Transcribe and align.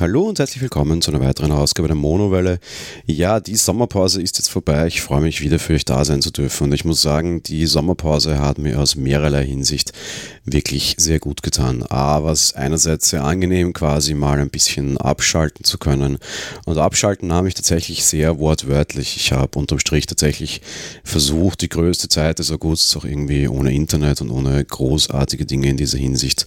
Hallo 0.00 0.24
und 0.24 0.40
herzlich 0.40 0.60
willkommen 0.60 1.02
zu 1.02 1.12
einer 1.12 1.20
weiteren 1.20 1.52
Ausgabe 1.52 1.86
der 1.86 1.94
Monowelle. 1.94 2.58
Ja, 3.06 3.38
die 3.38 3.54
Sommerpause 3.54 4.20
ist 4.20 4.38
jetzt 4.38 4.50
vorbei. 4.50 4.88
Ich 4.88 5.00
freue 5.00 5.20
mich 5.20 5.40
wieder 5.40 5.60
für 5.60 5.74
euch 5.74 5.84
da 5.84 6.04
sein 6.04 6.20
zu 6.20 6.32
dürfen. 6.32 6.64
Und 6.64 6.72
ich 6.72 6.84
muss 6.84 7.00
sagen, 7.00 7.44
die 7.44 7.66
Sommerpause 7.66 8.40
hat 8.40 8.58
mir 8.58 8.80
aus 8.80 8.96
mehrerlei 8.96 9.46
Hinsicht 9.46 9.92
wirklich 10.44 10.96
sehr 10.98 11.20
gut 11.20 11.44
getan. 11.44 11.84
A, 11.90 12.24
was 12.24 12.54
einerseits 12.54 13.10
sehr 13.10 13.22
angenehm, 13.22 13.72
quasi 13.72 14.14
mal 14.14 14.40
ein 14.40 14.50
bisschen 14.50 14.98
abschalten 14.98 15.64
zu 15.64 15.78
können. 15.78 16.18
Und 16.66 16.78
abschalten 16.78 17.32
habe 17.32 17.46
ich 17.46 17.54
tatsächlich 17.54 18.04
sehr 18.04 18.40
wortwörtlich. 18.40 19.16
Ich 19.16 19.30
habe 19.30 19.56
unterm 19.56 19.78
Strich 19.78 20.06
tatsächlich 20.06 20.60
versucht, 21.04 21.60
die 21.60 21.68
größte 21.68 22.08
Zeit 22.08 22.40
des 22.40 22.50
Augusts 22.50 22.96
auch 22.96 23.04
irgendwie 23.04 23.46
ohne 23.46 23.72
Internet 23.72 24.20
und 24.20 24.30
ohne 24.30 24.64
großartige 24.64 25.46
Dinge 25.46 25.68
in 25.68 25.76
dieser 25.76 25.98
Hinsicht 25.98 26.46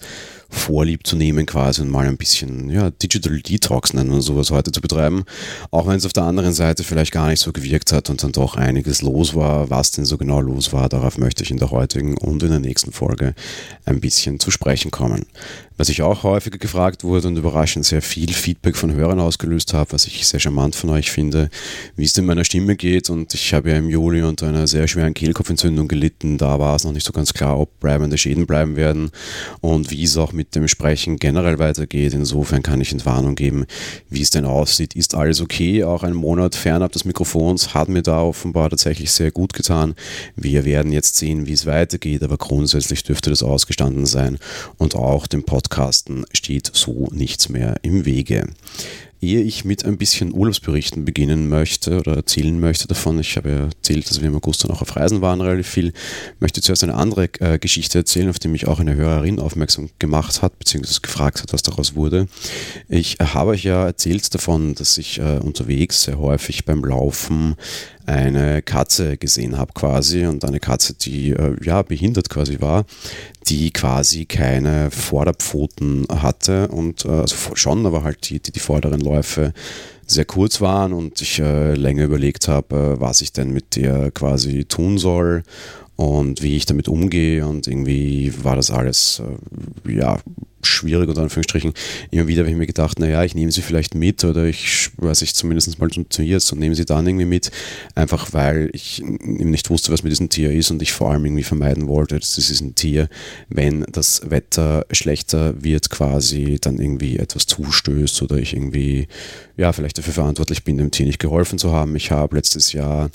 Vorlieb 0.50 1.06
zu 1.06 1.14
nehmen 1.14 1.44
quasi 1.44 1.82
und 1.82 1.90
mal 1.90 2.06
ein 2.06 2.16
bisschen 2.16 2.70
ja, 2.70 2.90
Digital 2.90 3.40
Detox 3.40 3.92
nennen 3.92 4.10
wir 4.10 4.22
sowas 4.22 4.50
heute 4.50 4.72
zu 4.72 4.80
betreiben. 4.80 5.24
Auch 5.70 5.86
wenn 5.86 5.96
es 5.96 6.06
auf 6.06 6.14
der 6.14 6.22
anderen 6.22 6.54
Seite 6.54 6.84
vielleicht 6.84 7.12
gar 7.12 7.28
nicht 7.28 7.40
so 7.40 7.52
gewirkt 7.52 7.92
hat 7.92 8.08
und 8.08 8.22
dann 8.22 8.32
doch 8.32 8.56
einiges 8.56 9.02
los 9.02 9.34
war. 9.34 9.68
Was 9.68 9.90
denn 9.90 10.06
so 10.06 10.16
genau 10.16 10.40
los 10.40 10.72
war, 10.72 10.88
darauf 10.88 11.18
möchte 11.18 11.42
ich 11.42 11.50
in 11.50 11.58
der 11.58 11.70
heutigen 11.70 12.16
und 12.16 12.42
in 12.42 12.50
der 12.50 12.60
nächsten 12.60 12.92
Folge 12.92 13.34
ein 13.84 14.00
bisschen 14.00 14.40
zu 14.40 14.50
sprechen 14.50 14.90
kommen. 14.90 15.26
Was 15.78 15.90
ich 15.90 16.02
auch 16.02 16.24
häufiger 16.24 16.58
gefragt 16.58 17.04
wurde 17.04 17.28
und 17.28 17.36
überraschend 17.36 17.86
sehr 17.86 18.02
viel 18.02 18.32
Feedback 18.32 18.74
von 18.74 18.92
Hörern 18.92 19.20
ausgelöst 19.20 19.74
habe, 19.74 19.92
was 19.92 20.08
ich 20.08 20.26
sehr 20.26 20.40
charmant 20.40 20.74
von 20.74 20.90
euch 20.90 21.12
finde, 21.12 21.50
wie 21.94 22.04
es 22.04 22.14
denn 22.14 22.26
meiner 22.26 22.44
Stimme 22.44 22.74
geht. 22.74 23.10
Und 23.10 23.32
ich 23.32 23.54
habe 23.54 23.70
ja 23.70 23.76
im 23.76 23.88
Juli 23.88 24.22
unter 24.22 24.48
einer 24.48 24.66
sehr 24.66 24.88
schweren 24.88 25.14
Kehlkopfentzündung 25.14 25.86
gelitten. 25.86 26.36
Da 26.36 26.58
war 26.58 26.74
es 26.74 26.82
noch 26.82 26.90
nicht 26.90 27.06
so 27.06 27.12
ganz 27.12 27.32
klar, 27.32 27.60
ob 27.60 27.78
bleibende 27.78 28.18
Schäden 28.18 28.44
bleiben 28.44 28.74
werden 28.74 29.12
und 29.60 29.92
wie 29.92 30.02
es 30.02 30.16
auch 30.16 30.32
mit 30.32 30.56
dem 30.56 30.66
Sprechen 30.66 31.16
generell 31.16 31.60
weitergeht. 31.60 32.12
Insofern 32.12 32.64
kann 32.64 32.80
ich 32.80 32.90
Entwarnung 32.90 33.36
geben, 33.36 33.64
wie 34.10 34.22
es 34.22 34.30
denn 34.30 34.46
aussieht. 34.46 34.96
Ist 34.96 35.14
alles 35.14 35.40
okay? 35.40 35.84
Auch 35.84 36.02
ein 36.02 36.14
Monat 36.14 36.56
fernab 36.56 36.90
des 36.90 37.04
Mikrofons 37.04 37.72
hat 37.72 37.88
mir 37.88 38.02
da 38.02 38.20
offenbar 38.20 38.68
tatsächlich 38.68 39.12
sehr 39.12 39.30
gut 39.30 39.52
getan. 39.52 39.94
Wir 40.34 40.64
werden 40.64 40.90
jetzt 40.90 41.14
sehen, 41.18 41.46
wie 41.46 41.52
es 41.52 41.66
weitergeht, 41.66 42.24
aber 42.24 42.36
grundsätzlich 42.36 43.04
dürfte 43.04 43.30
das 43.30 43.44
ausgestanden 43.44 44.06
sein 44.06 44.38
und 44.78 44.96
auch 44.96 45.28
dem 45.28 45.44
Podcast 45.44 45.67
Podcasten 45.68 46.24
steht 46.32 46.70
so 46.72 47.08
nichts 47.10 47.50
mehr 47.50 47.76
im 47.82 48.06
Wege. 48.06 48.46
Ehe 49.20 49.40
ich 49.40 49.64
mit 49.64 49.84
ein 49.84 49.98
bisschen 49.98 50.32
Urlaubsberichten 50.32 51.04
beginnen 51.04 51.48
möchte 51.48 51.98
oder 51.98 52.14
erzählen 52.16 52.58
möchte 52.58 52.86
davon, 52.86 53.18
ich 53.18 53.36
habe 53.36 53.50
ja 53.50 53.64
erzählt, 53.64 54.08
dass 54.08 54.20
wir 54.20 54.28
im 54.28 54.36
August 54.36 54.62
dann 54.62 54.70
auch 54.70 54.82
auf 54.82 54.94
Reisen 54.94 55.20
waren 55.20 55.40
relativ 55.40 55.68
viel, 55.68 55.92
möchte 56.38 56.60
zuerst 56.60 56.84
eine 56.84 56.94
andere 56.94 57.28
äh, 57.40 57.58
Geschichte 57.58 57.98
erzählen, 57.98 58.30
auf 58.30 58.38
die 58.38 58.48
mich 58.48 58.68
auch 58.68 58.78
eine 58.78 58.94
Hörerin 58.94 59.40
aufmerksam 59.40 59.90
gemacht 59.98 60.40
hat, 60.42 60.58
beziehungsweise 60.58 61.00
gefragt 61.00 61.42
hat, 61.42 61.52
was 61.52 61.62
daraus 61.62 61.96
wurde. 61.96 62.28
Ich 62.88 63.16
habe 63.20 63.50
euch 63.50 63.64
ja 63.64 63.86
erzählt 63.86 64.32
davon, 64.34 64.74
dass 64.74 64.98
ich 64.98 65.18
äh, 65.18 65.38
unterwegs 65.38 66.04
sehr 66.04 66.18
häufig 66.18 66.64
beim 66.64 66.84
Laufen 66.84 67.56
eine 68.08 68.62
Katze 68.62 69.18
gesehen 69.18 69.58
habe 69.58 69.72
quasi 69.74 70.24
und 70.26 70.44
eine 70.44 70.60
Katze, 70.60 70.94
die 70.94 71.30
äh, 71.30 71.56
ja 71.62 71.82
behindert 71.82 72.30
quasi 72.30 72.60
war, 72.60 72.86
die 73.48 73.70
quasi 73.70 74.24
keine 74.24 74.90
Vorderpfoten 74.90 76.06
hatte 76.08 76.68
und 76.68 77.04
äh, 77.04 77.08
also 77.08 77.36
schon, 77.54 77.84
aber 77.84 78.04
halt 78.04 78.30
die, 78.30 78.40
die, 78.40 78.52
die 78.52 78.60
vorderen 78.60 79.00
Düsseldorf 79.16 79.54
sehr 80.10 80.24
kurz 80.24 80.60
waren 80.60 80.92
und 80.92 81.20
ich 81.20 81.38
äh, 81.38 81.74
länger 81.74 82.04
überlegt 82.04 82.48
habe, 82.48 82.96
äh, 82.96 83.00
was 83.00 83.20
ich 83.20 83.32
denn 83.32 83.52
mit 83.52 83.76
der 83.76 84.10
quasi 84.10 84.64
tun 84.64 84.98
soll 84.98 85.42
und 85.96 86.42
wie 86.42 86.56
ich 86.56 86.66
damit 86.66 86.88
umgehe 86.88 87.46
und 87.46 87.66
irgendwie 87.66 88.32
war 88.42 88.56
das 88.56 88.70
alles 88.70 89.20
äh, 89.86 89.92
ja 89.92 90.18
schwierig 90.62 91.08
unter 91.08 91.22
Anführungsstrichen. 91.22 91.72
Immer 92.10 92.26
wieder 92.26 92.42
habe 92.42 92.50
ich 92.50 92.56
mir 92.56 92.66
gedacht, 92.66 92.98
naja, 92.98 93.24
ich 93.24 93.34
nehme 93.34 93.52
sie 93.52 93.62
vielleicht 93.62 93.94
mit 93.94 94.24
oder 94.24 94.44
ich 94.44 94.90
weiß 94.96 95.22
ich 95.22 95.34
zumindest 95.34 95.78
mal 95.78 95.88
zu 95.90 96.22
ihr 96.22 96.38
und 96.52 96.58
nehme 96.58 96.74
sie 96.74 96.84
dann 96.84 97.06
irgendwie 97.06 97.24
mit, 97.24 97.50
einfach 97.94 98.32
weil 98.32 98.70
ich 98.72 99.02
nicht 99.04 99.70
wusste, 99.70 99.92
was 99.92 100.02
mit 100.02 100.12
diesem 100.12 100.28
Tier 100.28 100.52
ist 100.52 100.70
und 100.70 100.82
ich 100.82 100.92
vor 100.92 101.10
allem 101.10 101.24
irgendwie 101.24 101.42
vermeiden 101.42 101.88
wollte, 101.88 102.18
dass 102.18 102.36
das 102.36 102.50
ist 102.50 102.60
ein 102.60 102.74
Tier, 102.74 103.08
wenn 103.48 103.84
das 103.90 104.30
Wetter 104.30 104.86
schlechter 104.90 105.62
wird, 105.62 105.90
quasi 105.90 106.58
dann 106.60 106.78
irgendwie 106.78 107.18
etwas 107.18 107.46
zustößt 107.46 108.22
oder 108.22 108.36
ich 108.36 108.54
irgendwie 108.54 109.08
ja 109.58 109.72
vielleicht 109.72 109.98
dafür 109.98 110.14
verantwortlich 110.14 110.64
bin, 110.64 110.78
dem 110.78 110.92
Tier 110.92 111.04
nicht 111.04 111.18
geholfen 111.18 111.58
zu 111.58 111.72
haben. 111.72 111.96
Ich 111.96 112.12
habe 112.12 112.36
letztes 112.36 112.72
Jahr 112.72 113.10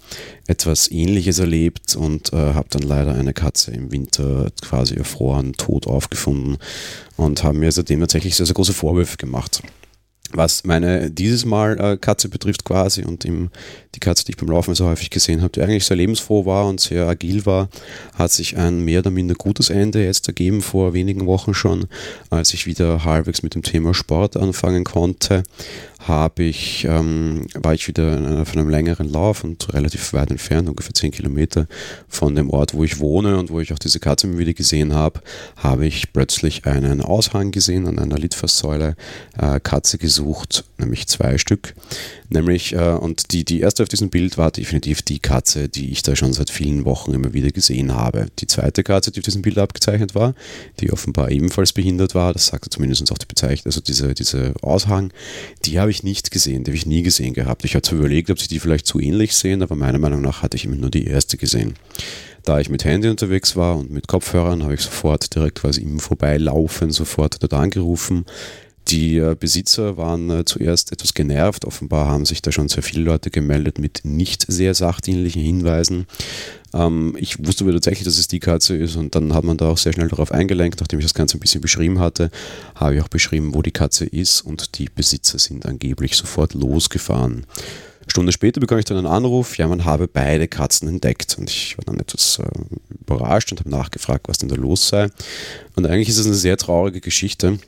etwas 0.45 0.91
Ähnliches 0.91 1.39
erlebt 1.39 1.95
und 1.95 2.33
äh, 2.33 2.53
habe 2.53 2.67
dann 2.69 2.83
leider 2.83 3.15
eine 3.15 3.33
Katze 3.33 3.71
im 3.71 3.91
Winter 3.91 4.51
quasi 4.61 4.95
erfroren, 4.95 5.53
tot 5.53 5.87
aufgefunden 5.87 6.57
und 7.15 7.43
haben 7.43 7.59
mir 7.59 7.71
seitdem 7.71 8.01
tatsächlich 8.01 8.35
sehr, 8.35 8.45
sehr 8.45 8.55
große 8.55 8.73
Vorwürfe 8.73 9.15
gemacht. 9.15 9.63
Was 10.35 10.63
meine 10.63 11.11
dieses 11.11 11.45
Mal 11.45 11.79
äh, 11.79 11.97
Katze 11.97 12.27
betrifft 12.27 12.65
quasi 12.65 13.03
und 13.03 13.23
im, 13.23 13.51
die 13.93 13.99
Katze, 13.99 14.25
die 14.25 14.31
ich 14.31 14.37
beim 14.37 14.49
Laufen 14.49 14.73
so 14.73 14.87
häufig 14.87 15.11
gesehen 15.11 15.43
habe, 15.43 15.51
die 15.51 15.61
eigentlich 15.61 15.85
sehr 15.85 15.95
lebensfroh 15.95 16.45
war 16.45 16.65
und 16.65 16.81
sehr 16.81 17.07
agil 17.07 17.45
war, 17.45 17.69
hat 18.15 18.31
sich 18.31 18.57
ein 18.57 18.79
mehr 18.79 18.99
oder 18.99 19.11
minder 19.11 19.35
gutes 19.35 19.69
Ende 19.69 20.03
jetzt 20.03 20.27
ergeben 20.27 20.63
vor 20.63 20.93
wenigen 20.93 21.27
Wochen 21.27 21.53
schon, 21.53 21.85
als 22.31 22.53
ich 22.55 22.65
wieder 22.65 23.05
halbwegs 23.05 23.43
mit 23.43 23.53
dem 23.53 23.61
Thema 23.61 23.93
Sport 23.93 24.35
anfangen 24.35 24.83
konnte 24.83 25.43
habe 26.07 26.43
ich, 26.43 26.85
ähm, 26.85 27.45
war 27.53 27.73
ich 27.73 27.87
wieder 27.87 28.17
in 28.17 28.25
einer, 28.25 28.45
von 28.45 28.59
einem 28.59 28.69
längeren 28.69 29.09
Lauf 29.09 29.43
und 29.43 29.73
relativ 29.73 30.13
weit 30.13 30.31
entfernt, 30.31 30.67
ungefähr 30.67 30.93
10 30.93 31.11
Kilometer 31.11 31.67
von 32.07 32.35
dem 32.35 32.49
Ort, 32.49 32.73
wo 32.73 32.83
ich 32.83 32.99
wohne 32.99 33.37
und 33.37 33.49
wo 33.49 33.59
ich 33.59 33.73
auch 33.73 33.79
diese 33.79 33.99
Katze 33.99 34.37
wieder 34.37 34.53
gesehen 34.53 34.93
habe, 34.93 35.21
habe 35.55 35.85
ich 35.85 36.11
plötzlich 36.11 36.65
einen 36.65 37.01
Aushang 37.01 37.51
gesehen 37.51 37.87
an 37.87 37.99
einer 37.99 38.17
Litfaßsäule, 38.17 38.95
äh, 39.37 39.59
Katze 39.59 39.97
gesucht, 39.97 40.65
nämlich 40.77 41.07
zwei 41.07 41.37
Stück. 41.37 41.73
Nämlich, 42.29 42.73
äh, 42.73 42.93
und 42.93 43.31
die, 43.31 43.45
die 43.45 43.59
erste 43.59 43.83
auf 43.83 43.89
diesem 43.89 44.09
Bild 44.09 44.37
war 44.37 44.49
definitiv 44.49 45.03
die 45.03 45.19
Katze, 45.19 45.69
die 45.69 45.91
ich 45.91 46.01
da 46.01 46.15
schon 46.15 46.33
seit 46.33 46.49
vielen 46.49 46.83
Wochen 46.83 47.13
immer 47.13 47.33
wieder 47.33 47.51
gesehen 47.51 47.93
habe. 47.93 48.27
Die 48.39 48.47
zweite 48.47 48.83
Katze, 48.83 49.11
die 49.11 49.19
auf 49.19 49.25
diesem 49.25 49.43
Bild 49.43 49.59
abgezeichnet 49.59 50.15
war, 50.15 50.33
die 50.79 50.91
offenbar 50.91 51.29
ebenfalls 51.29 51.73
behindert 51.73 52.15
war, 52.15 52.33
das 52.33 52.47
sagte 52.47 52.71
zumindest 52.71 53.11
auch 53.11 53.17
die 53.19 53.27
Bezeichnung, 53.27 53.67
also 53.67 53.81
diese, 53.81 54.15
diese 54.15 54.53
Aushang, 54.63 55.13
die 55.65 55.79
habe 55.79 55.91
ich 55.91 55.92
nicht 56.01 56.31
gesehen, 56.31 56.63
die 56.63 56.71
habe 56.71 56.77
ich 56.77 56.87
nie 56.87 57.03
gesehen 57.03 57.33
gehabt. 57.33 57.63
Ich 57.65 57.75
habe 57.75 57.83
zwar 57.83 57.99
überlegt, 57.99 58.31
ob 58.31 58.39
sie 58.39 58.47
die 58.47 58.59
vielleicht 58.59 58.87
zu 58.87 58.99
ähnlich 58.99 59.35
sehen, 59.35 59.61
aber 59.61 59.75
meiner 59.75 59.99
Meinung 59.99 60.21
nach 60.21 60.41
hatte 60.41 60.57
ich 60.57 60.65
immer 60.65 60.75
nur 60.75 60.89
die 60.89 61.05
erste 61.05 61.37
gesehen. 61.37 61.75
Da 62.43 62.59
ich 62.59 62.69
mit 62.69 62.83
Handy 62.83 63.09
unterwegs 63.09 63.55
war 63.55 63.77
und 63.77 63.91
mit 63.91 64.07
Kopfhörern, 64.07 64.63
habe 64.63 64.73
ich 64.73 64.81
sofort 64.81 65.35
direkt 65.35 65.59
quasi 65.59 65.81
im 65.81 65.99
Vorbeilaufen 65.99 66.91
sofort 66.91 67.41
dort 67.43 67.53
angerufen, 67.53 68.25
die 68.87 69.17
äh, 69.17 69.35
Besitzer 69.39 69.97
waren 69.97 70.29
äh, 70.29 70.45
zuerst 70.45 70.91
etwas 70.91 71.13
genervt. 71.13 71.65
Offenbar 71.65 72.07
haben 72.07 72.25
sich 72.25 72.41
da 72.41 72.51
schon 72.51 72.67
sehr 72.67 72.83
viele 72.83 73.03
Leute 73.03 73.31
gemeldet 73.31 73.79
mit 73.79 74.01
nicht 74.03 74.45
sehr 74.47 74.73
sachdienlichen 74.73 75.41
Hinweisen. 75.41 76.05
Ähm, 76.73 77.15
ich 77.19 77.45
wusste 77.45 77.63
aber 77.63 77.73
tatsächlich, 77.73 78.05
dass 78.05 78.17
es 78.17 78.27
die 78.27 78.39
Katze 78.39 78.75
ist 78.75 78.95
und 78.95 79.15
dann 79.15 79.33
hat 79.33 79.43
man 79.43 79.57
da 79.57 79.69
auch 79.69 79.77
sehr 79.77 79.93
schnell 79.93 80.07
darauf 80.07 80.31
eingelenkt. 80.31 80.79
Nachdem 80.79 80.99
ich 80.99 81.05
das 81.05 81.13
Ganze 81.13 81.37
ein 81.37 81.39
bisschen 81.39 81.61
beschrieben 81.61 81.99
hatte, 81.99 82.31
habe 82.75 82.95
ich 82.95 83.01
auch 83.01 83.07
beschrieben, 83.07 83.53
wo 83.53 83.61
die 83.61 83.71
Katze 83.71 84.05
ist 84.05 84.41
und 84.41 84.77
die 84.77 84.89
Besitzer 84.93 85.39
sind 85.39 85.65
angeblich 85.65 86.15
sofort 86.15 86.53
losgefahren. 86.53 87.45
Stunde 88.07 88.33
später 88.33 88.59
bekomme 88.59 88.79
ich 88.79 88.85
dann 88.85 88.97
einen 88.97 89.07
Anruf, 89.07 89.57
ja, 89.57 89.67
man 89.67 89.85
habe 89.85 90.07
beide 90.07 90.47
Katzen 90.47 90.89
entdeckt. 90.89 91.37
Und 91.37 91.49
ich 91.49 91.77
war 91.77 91.85
dann 91.85 91.99
etwas 91.99 92.39
äh, 92.39 92.43
überrascht 93.01 93.51
und 93.51 93.59
habe 93.59 93.69
nachgefragt, 93.69 94.27
was 94.27 94.39
denn 94.39 94.49
da 94.49 94.55
los 94.55 94.89
sei. 94.89 95.07
Und 95.75 95.85
eigentlich 95.85 96.09
ist 96.09 96.17
es 96.17 96.25
eine 96.25 96.35
sehr 96.35 96.57
traurige 96.57 96.99
Geschichte 96.99 97.59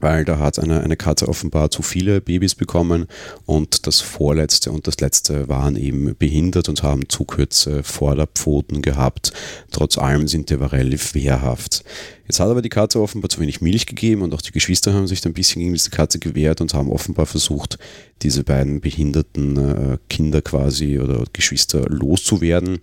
weil 0.00 0.24
da 0.24 0.38
hat 0.38 0.58
eine, 0.58 0.80
eine 0.80 0.96
Katze 0.96 1.28
offenbar 1.28 1.70
zu 1.70 1.82
viele 1.82 2.20
Babys 2.20 2.54
bekommen 2.54 3.06
und 3.46 3.86
das 3.86 4.00
vorletzte 4.00 4.72
und 4.72 4.86
das 4.86 5.00
letzte 5.00 5.48
waren 5.48 5.76
eben 5.76 6.16
behindert 6.16 6.68
und 6.68 6.82
haben 6.82 7.08
zu 7.08 7.24
kurze 7.24 7.82
Vorderpfoten 7.82 8.82
gehabt. 8.82 9.32
Trotz 9.70 9.98
allem 9.98 10.28
sind 10.28 10.50
die 10.50 10.54
relativ 10.54 11.14
wehrhaft. 11.14 11.84
Jetzt 12.30 12.38
hat 12.38 12.48
aber 12.48 12.62
die 12.62 12.68
Katze 12.68 13.00
offenbar 13.00 13.28
zu 13.28 13.40
wenig 13.40 13.60
Milch 13.60 13.86
gegeben 13.86 14.22
und 14.22 14.32
auch 14.34 14.40
die 14.40 14.52
Geschwister 14.52 14.94
haben 14.94 15.08
sich 15.08 15.26
ein 15.26 15.32
bisschen 15.32 15.62
gegen 15.62 15.72
diese 15.72 15.90
Katze 15.90 16.20
gewehrt 16.20 16.60
und 16.60 16.72
haben 16.74 16.88
offenbar 16.88 17.26
versucht, 17.26 17.76
diese 18.22 18.44
beiden 18.44 18.80
behinderten 18.80 19.56
äh, 19.56 19.98
Kinder 20.08 20.40
quasi 20.40 21.00
oder 21.00 21.24
Geschwister 21.32 21.88
loszuwerden. 21.88 22.78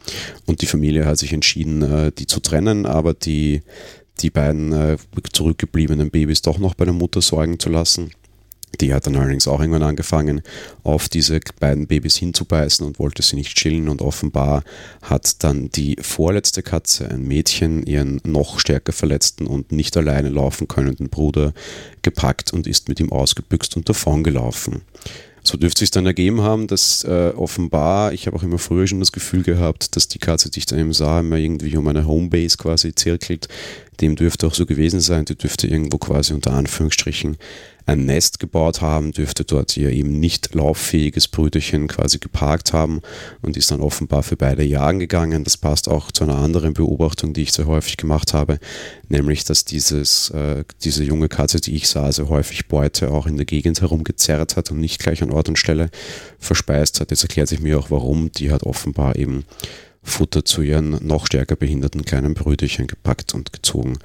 Und 0.48 0.62
die 0.62 0.66
Familie 0.66 1.06
hat 1.06 1.18
sich 1.18 1.31
entschieden, 1.31 1.81
äh, 1.81 2.12
die 2.12 2.28
zu 2.28 2.42
trennen, 2.42 2.86
aber 2.86 3.14
die 3.14 3.62
die 4.22 4.30
beiden 4.30 4.74
äh, 4.74 4.98
zurückgebliebenen 5.31 6.10
Babys 6.10 6.42
doch 6.42 6.58
noch 6.58 6.75
bei 6.75 6.86
der 6.86 6.94
Mutter 6.94 7.22
sorgen 7.22 7.60
zu 7.60 7.69
lassen. 7.69 8.12
Die 8.81 8.94
hat 8.94 9.08
dann 9.08 9.16
allerdings 9.16 9.48
auch 9.48 9.60
irgendwann 9.60 9.84
angefangen, 9.84 10.42
auf 10.84 11.10
diese 11.10 11.40
beiden 11.60 11.88
Babys 11.88 12.18
hinzubeißen 12.18 12.86
und 12.86 13.00
wollte 13.00 13.24
sie 13.24 13.36
nicht 13.36 13.56
chillen. 13.56 13.90
Und 13.90 14.02
offenbar 14.02 14.64
hat 15.02 15.44
dann 15.44 15.69
die 15.69 15.98
vorletzte 16.00 16.62
Katze, 16.62 17.10
ein 17.10 17.24
Mädchen, 17.24 17.84
ihren 17.84 18.22
noch 18.24 18.60
stärker 18.60 18.92
verletzten 18.92 19.48
und 19.48 19.72
nicht 19.72 19.98
alleine 19.98 20.30
laufen 20.30 20.68
könnenden 20.68 21.10
Bruder 21.10 21.54
gepackt 22.02 22.54
und 22.54 22.68
ist 22.68 22.88
mit 22.90 23.00
ihm 23.00 23.12
ausgebüxt 23.12 23.78
und 23.78 23.90
davongelaufen. 23.90 24.81
So 25.48 25.58
dürfte 25.58 25.86
es 25.86 25.92
dann 25.92 26.06
ergeben 26.06 26.42
haben, 26.42 26.68
dass 26.68 27.06
äh, 27.06 27.32
offenbar, 27.34 28.12
ich 28.12 28.28
habe 28.28 28.36
auch 28.36 28.44
immer 28.44 28.60
früher 28.60 28.86
schon 28.86 29.00
das 29.00 29.14
Gefühl 29.14 29.44
gehabt, 29.44 29.96
dass 29.96 30.10
die 30.10 30.20
Katze, 30.20 30.52
die 30.52 30.60
ich 30.60 30.66
da 30.66 30.76
eben 30.76 30.92
sah, 30.92 31.22
immer 31.22 31.38
irgendwie 31.38 31.78
um 31.78 31.88
eine 31.88 32.06
Homebase 32.06 32.58
quasi 32.58 32.94
zirkelt. 32.94 33.48
Dem 34.02 34.18
dürfte 34.18 34.46
auch 34.46 34.54
so 34.54 34.66
gewesen 34.66 35.00
sein, 35.00 35.24
die 35.24 35.38
dürfte 35.38 35.68
irgendwo 35.68 36.00
quasi 36.00 36.34
unter 36.34 36.52
Anführungsstrichen 36.52 37.38
ein 37.88 38.06
Nest 38.06 38.39
gebaut 38.39 38.81
haben, 38.81 39.13
dürfte 39.13 39.45
dort 39.45 39.75
ihr 39.78 39.89
eben 39.92 40.19
nicht 40.19 40.54
lauffähiges 40.54 41.30
Brüderchen 41.30 41.88
quasi 41.88 42.19
geparkt 42.19 42.74
haben 42.74 43.01
und 43.42 43.56
ist 43.56 43.72
dann 43.72 43.80
offenbar 43.80 44.24
für 44.24 44.36
beide 44.36 44.63
jagen 44.63 45.00
gegangen. 45.00 45.45
Das 45.45 45.56
passt 45.56 45.88
auch 45.88 46.12
zu 46.12 46.25
einer 46.25 46.36
anderen 46.36 46.74
Beobachtung, 46.74 47.34
die 47.34 47.44
ich 47.44 47.54
sehr 47.54 47.66
häufig 47.66 47.95
gemacht 47.95 48.34
habe, 48.34 48.60
nämlich 49.07 49.45
dass 49.45 49.63
dieses, 49.63 50.30
äh, 50.31 50.66
diese 50.84 51.06
junge 51.06 51.30
Katze, 51.30 51.62
die 51.62 51.75
ich 51.75 51.88
sah, 51.88 52.12
sehr 52.12 52.28
häufig 52.28 52.68
Beute 52.68 53.10
auch 53.10 53.25
in 53.25 53.38
der 53.38 53.45
Gegend 53.45 53.80
herumgezerrt 53.80 54.57
hat 54.57 54.69
und 54.69 54.81
nicht 54.81 55.00
gleich 55.00 55.24
an 55.24 55.31
Ort 55.31 55.48
und 55.48 55.57
Stelle 55.57 55.90
verspeist 56.40 57.00
hat. 57.00 57.12
Jetzt 57.12 57.24
erklärt 57.24 57.48
sich 57.48 57.62
mir 57.62 57.80
auch 57.80 57.90
warum. 57.90 58.31
Die 58.33 58.51
hat 58.51 58.63
offenbar 58.63 59.16
eben 59.16 59.45
Futter 60.04 60.44
zu 60.44 60.62
ihren 60.62 61.06
noch 61.06 61.25
stärker 61.25 61.56
behinderten 61.56 62.04
kleinen 62.04 62.33
Brüderchen 62.33 62.88
gepackt 62.88 63.33
und 63.33 63.54
gezogen. 63.54 63.98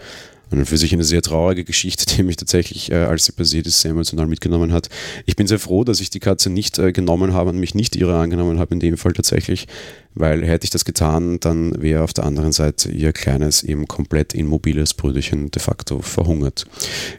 Und 0.53 0.67
für 0.67 0.77
sich 0.77 0.93
eine 0.93 1.05
sehr 1.05 1.23
traurige 1.23 1.65
Geschichte, 1.65 2.05
die 2.17 2.23
mich 2.23 2.37
tatsächlich, 2.37 2.93
äh, 2.93 2.97
als 2.97 3.25
sie 3.25 3.33
passiert 3.33 3.67
ist, 3.67 3.81
sehr 3.81 3.93
emotional 3.93 4.27
mitgenommen 4.27 4.73
hat. 4.73 4.89
Ich 5.27 5.35
bin 5.37 5.47
sehr 5.47 5.59
froh, 5.59 5.83
dass 5.85 6.01
ich 6.01 6.11
die 6.11 6.21
Katze 6.21 6.51
nicht 6.51 6.79
äh, 6.79 6.93
genommen 6.93 7.33
habe 7.33 7.51
und 7.51 7.59
mich 7.59 7.75
nicht 7.75 7.97
ihrer 7.97 8.21
angenommen 8.21 8.59
habe, 8.59 8.75
in 8.75 8.81
dem 8.81 8.97
Fall 8.97 9.13
tatsächlich, 9.13 9.67
weil 10.15 10.45
hätte 10.45 10.65
ich 10.65 10.71
das 10.71 10.85
getan, 10.85 11.41
dann 11.41 11.81
wäre 11.81 12.03
auf 12.03 12.13
der 12.13 12.25
anderen 12.25 12.53
Seite 12.53 12.91
ihr 12.91 13.13
kleines, 13.13 13.63
eben 13.63 13.89
komplett 13.89 14.35
immobiles 14.35 14.95
Brüderchen 14.95 15.51
de 15.51 15.63
facto 15.63 16.01
verhungert. 16.01 16.67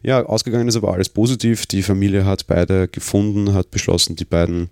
Ja, 0.04 0.24
ausgegangen 0.26 0.68
ist 0.68 0.76
aber 0.76 0.94
alles 0.94 1.10
positiv. 1.10 1.66
Die 1.66 1.82
Familie 1.82 2.26
hat 2.26 2.48
beide 2.48 2.88
gefunden, 2.88 3.54
hat 3.54 3.72
beschlossen, 3.72 4.16
die 4.16 4.26
beiden 4.26 4.70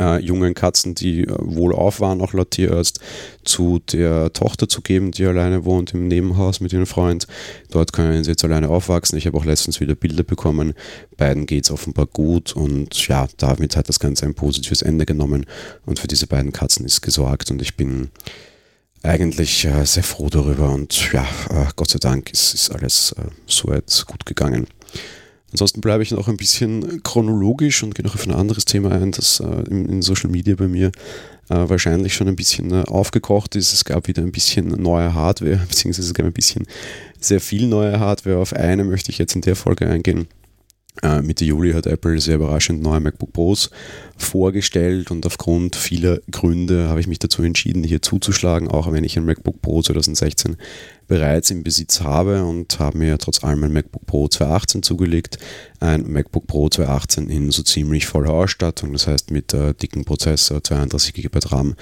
äh, 0.00 0.20
jungen 0.20 0.54
Katzen, 0.54 0.94
die 0.94 1.22
äh, 1.22 1.34
wohlauf 1.38 2.00
waren, 2.00 2.20
auch 2.20 2.32
laut 2.32 2.50
Tierarzt, 2.52 3.00
zu 3.44 3.80
der 3.92 4.32
Tochter 4.32 4.68
zu 4.68 4.82
geben, 4.82 5.10
die 5.10 5.24
alleine 5.24 5.64
wohnt 5.64 5.94
im 5.94 6.08
Nebenhaus 6.08 6.60
mit 6.60 6.72
ihrem 6.72 6.86
Freund. 6.86 7.26
Dort 7.70 7.92
können 7.92 8.24
sie 8.24 8.30
jetzt 8.30 8.44
alleine 8.44 8.68
aufwachsen. 8.68 9.18
Ich 9.18 9.26
habe 9.26 9.38
auch 9.38 9.44
letztens 9.44 9.80
wieder 9.80 9.94
Bilder 9.94 10.22
bekommen. 10.22 10.74
Beiden 11.16 11.46
geht 11.46 11.64
es 11.64 11.70
offenbar 11.70 12.06
gut 12.06 12.54
und 12.54 13.08
ja, 13.08 13.28
damit 13.38 13.76
hat 13.76 13.88
das 13.88 14.00
Ganze 14.00 14.26
ein 14.26 14.34
positives 14.34 14.82
Ende 14.82 15.06
genommen 15.06 15.46
und 15.86 15.98
für 15.98 16.08
diese 16.08 16.26
beiden 16.26 16.52
Katzen 16.52 16.84
ist 16.84 17.00
gesorgt 17.00 17.50
und 17.50 17.62
ich 17.62 17.76
bin 17.76 18.10
eigentlich 19.02 19.64
äh, 19.64 19.84
sehr 19.84 20.02
froh 20.02 20.28
darüber 20.28 20.70
und 20.70 21.12
ja, 21.12 21.22
äh, 21.50 21.66
Gott 21.76 21.90
sei 21.90 21.98
Dank 21.98 22.32
ist, 22.32 22.54
ist 22.54 22.70
alles 22.70 23.12
äh, 23.12 23.30
so 23.46 23.68
weit 23.68 24.04
gut 24.06 24.26
gegangen. 24.26 24.66
Ansonsten 25.52 25.80
bleibe 25.80 26.02
ich 26.02 26.10
noch 26.10 26.28
ein 26.28 26.36
bisschen 26.36 27.02
chronologisch 27.02 27.82
und 27.82 27.94
gehe 27.94 28.04
noch 28.04 28.14
auf 28.14 28.26
ein 28.26 28.34
anderes 28.34 28.66
Thema 28.66 28.92
ein, 28.92 29.12
das 29.12 29.40
äh, 29.40 29.62
in, 29.70 29.86
in, 29.86 30.02
Social 30.02 30.30
Media 30.30 30.54
bei 30.54 30.68
mir 30.68 30.88
äh, 31.48 31.68
wahrscheinlich 31.68 32.14
schon 32.14 32.28
ein 32.28 32.36
bisschen 32.36 32.70
äh, 32.70 32.84
aufgekocht 32.86 33.56
ist. 33.56 33.72
Es 33.72 33.84
gab 33.84 34.08
wieder 34.08 34.22
ein 34.22 34.32
bisschen 34.32 34.68
neue 34.68 35.14
Hardware, 35.14 35.56
beziehungsweise 35.68 36.08
es 36.08 36.14
gab 36.14 36.26
ein 36.26 36.32
bisschen 36.32 36.66
sehr 37.18 37.40
viel 37.40 37.66
neue 37.66 37.98
Hardware. 37.98 38.38
Auf 38.38 38.52
eine 38.52 38.84
möchte 38.84 39.10
ich 39.10 39.18
jetzt 39.18 39.34
in 39.34 39.40
der 39.40 39.56
Folge 39.56 39.88
eingehen. 39.88 40.28
Äh, 41.02 41.22
Mitte 41.22 41.44
Juli 41.44 41.72
hat 41.72 41.86
Apple 41.86 42.20
sehr 42.20 42.36
überraschend 42.36 42.82
neue 42.82 43.00
MacBook 43.00 43.32
Pros 43.32 43.70
vorgestellt 44.16 45.10
und 45.10 45.24
aufgrund 45.26 45.76
vieler 45.76 46.20
Gründe 46.30 46.88
habe 46.88 47.00
ich 47.00 47.06
mich 47.06 47.20
dazu 47.20 47.42
entschieden, 47.42 47.84
hier 47.84 48.02
zuzuschlagen, 48.02 48.68
auch 48.68 48.90
wenn 48.92 49.04
ich 49.04 49.16
ein 49.16 49.24
MacBook 49.24 49.62
Pro 49.62 49.80
2016 49.80 50.56
bereits 51.08 51.50
im 51.50 51.64
Besitz 51.64 52.02
habe 52.02 52.44
und 52.44 52.78
habe 52.78 52.98
mir 52.98 53.18
trotz 53.18 53.42
allem 53.42 53.64
ein 53.64 53.72
MacBook 53.72 54.06
Pro 54.06 54.28
2018 54.28 54.82
zugelegt. 54.82 55.38
Ein 55.80 56.10
MacBook 56.10 56.46
Pro 56.46 56.68
2018 56.68 57.30
in 57.30 57.50
so 57.50 57.62
ziemlich 57.62 58.06
voller 58.06 58.30
Ausstattung, 58.30 58.92
das 58.92 59.06
heißt 59.06 59.30
mit 59.30 59.54
äh, 59.54 59.74
dicken 59.74 60.04
Prozessor, 60.04 60.62
32 60.62 61.14
GB 61.14 61.38
RAM, 61.46 61.74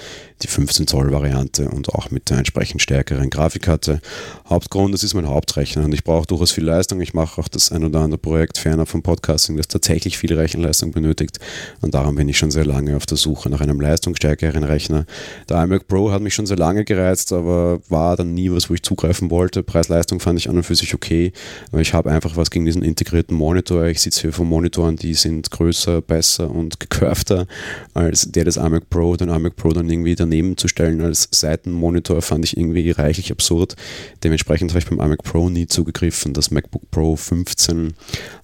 die 0.43 0.47
15 0.47 0.87
Zoll 0.87 1.11
Variante 1.13 1.69
und 1.69 1.89
auch 1.91 2.11
mit 2.11 2.31
der 2.31 2.39
entsprechend 2.39 2.83
stärkeren 2.83 3.31
Grafikkarte. 3.31 4.01
Hauptgrund, 4.49 4.95
das 4.95 5.03
ist 5.03 5.15
mein 5.15 5.27
Hauptrechner 5.27 5.85
und 5.85 5.93
ich 5.93 6.05
brauche 6.05 6.27
durchaus 6.27 6.53
viel 6.53 6.65
Leistung. 6.65 7.01
Ich 7.01 7.15
mache 7.15 7.41
auch 7.41 7.49
das 7.49 7.73
ein 7.73 7.85
oder 7.85 8.01
andere 8.01 8.19
Projekt 8.19 8.59
ferner 8.59 8.87
vom 8.87 9.03
Podcasting, 9.03 9.57
das 9.57 9.69
tatsächlich 9.69 10.19
viel 10.19 10.33
Rechenleistung 10.33 10.93
benötigt 10.93 11.41
und 11.81 11.95
darum 11.95 12.15
bin 12.15 12.29
ich 12.29 12.39
schon 12.39 12.51
sehr 12.51 12.67
lange 12.67 12.97
auf 12.97 13.07
der 13.07 13.17
Suche 13.17 13.51
nach 13.51 13.61
einem 13.61 13.81
leistungsstärkeren 13.81 14.63
Rechner. 14.63 15.07
Der 15.49 15.63
iMac 15.63 15.89
Pro 15.89 16.11
hat 16.11 16.23
mich 16.23 16.35
schon 16.35 16.47
sehr 16.47 16.59
lange 16.59 16.85
gereizt, 16.85 17.33
aber 17.33 17.81
war 17.89 18.17
dann 18.17 18.35
nie 18.35 18.51
was, 18.51 18.71
wo 18.71 18.75
ich 18.75 18.83
zugreifen 18.83 19.17
greifen 19.17 19.31
wollte. 19.31 19.63
Preis-Leistung 19.63 20.21
fand 20.21 20.39
ich 20.39 20.49
an 20.49 20.57
und 20.57 20.63
für 20.63 20.75
sich 20.75 20.95
okay, 20.95 21.33
aber 21.73 21.81
ich 21.81 21.95
habe 21.95 22.11
einfach 22.11 22.37
was 22.37 22.51
gegen 22.51 22.65
diesen 22.65 22.83
integrierten 22.83 23.37
Monitor. 23.37 23.86
Ich 23.91 24.01
sitze 24.01 24.23
hier 24.23 24.33
vor 24.33 24.45
Monitoren, 24.45 24.97
die 24.97 25.15
sind 25.15 25.51
größer, 25.51 26.03
besser 26.03 26.51
und 26.51 26.81
gekurfter 26.81 27.47
als 27.95 28.31
der 28.31 28.45
des 28.45 28.57
iMac 28.57 28.89
Pro. 28.91 29.17
Den 29.17 29.29
iMac 29.29 29.57
Pro 29.57 29.71
dann 29.71 29.89
irgendwie 29.89 30.15
daneben 30.15 30.57
zu 30.57 30.69
stellen 30.69 31.01
als 31.01 31.29
Seitenmonitor 31.31 32.23
fand 32.23 32.45
ich 32.45 32.57
irgendwie 32.57 32.91
reichlich 32.91 33.31
absurd. 33.31 33.77
Dementsprechend 34.25 34.71
habe 34.71 34.79
ich 34.79 34.87
beim 34.87 35.01
iMac 35.01 35.23
Pro 35.23 35.49
nie 35.49 35.67
zugegriffen. 35.67 36.33
Das 36.33 36.51
MacBook 36.51 36.91
Pro 36.91 37.17
15 37.17 37.95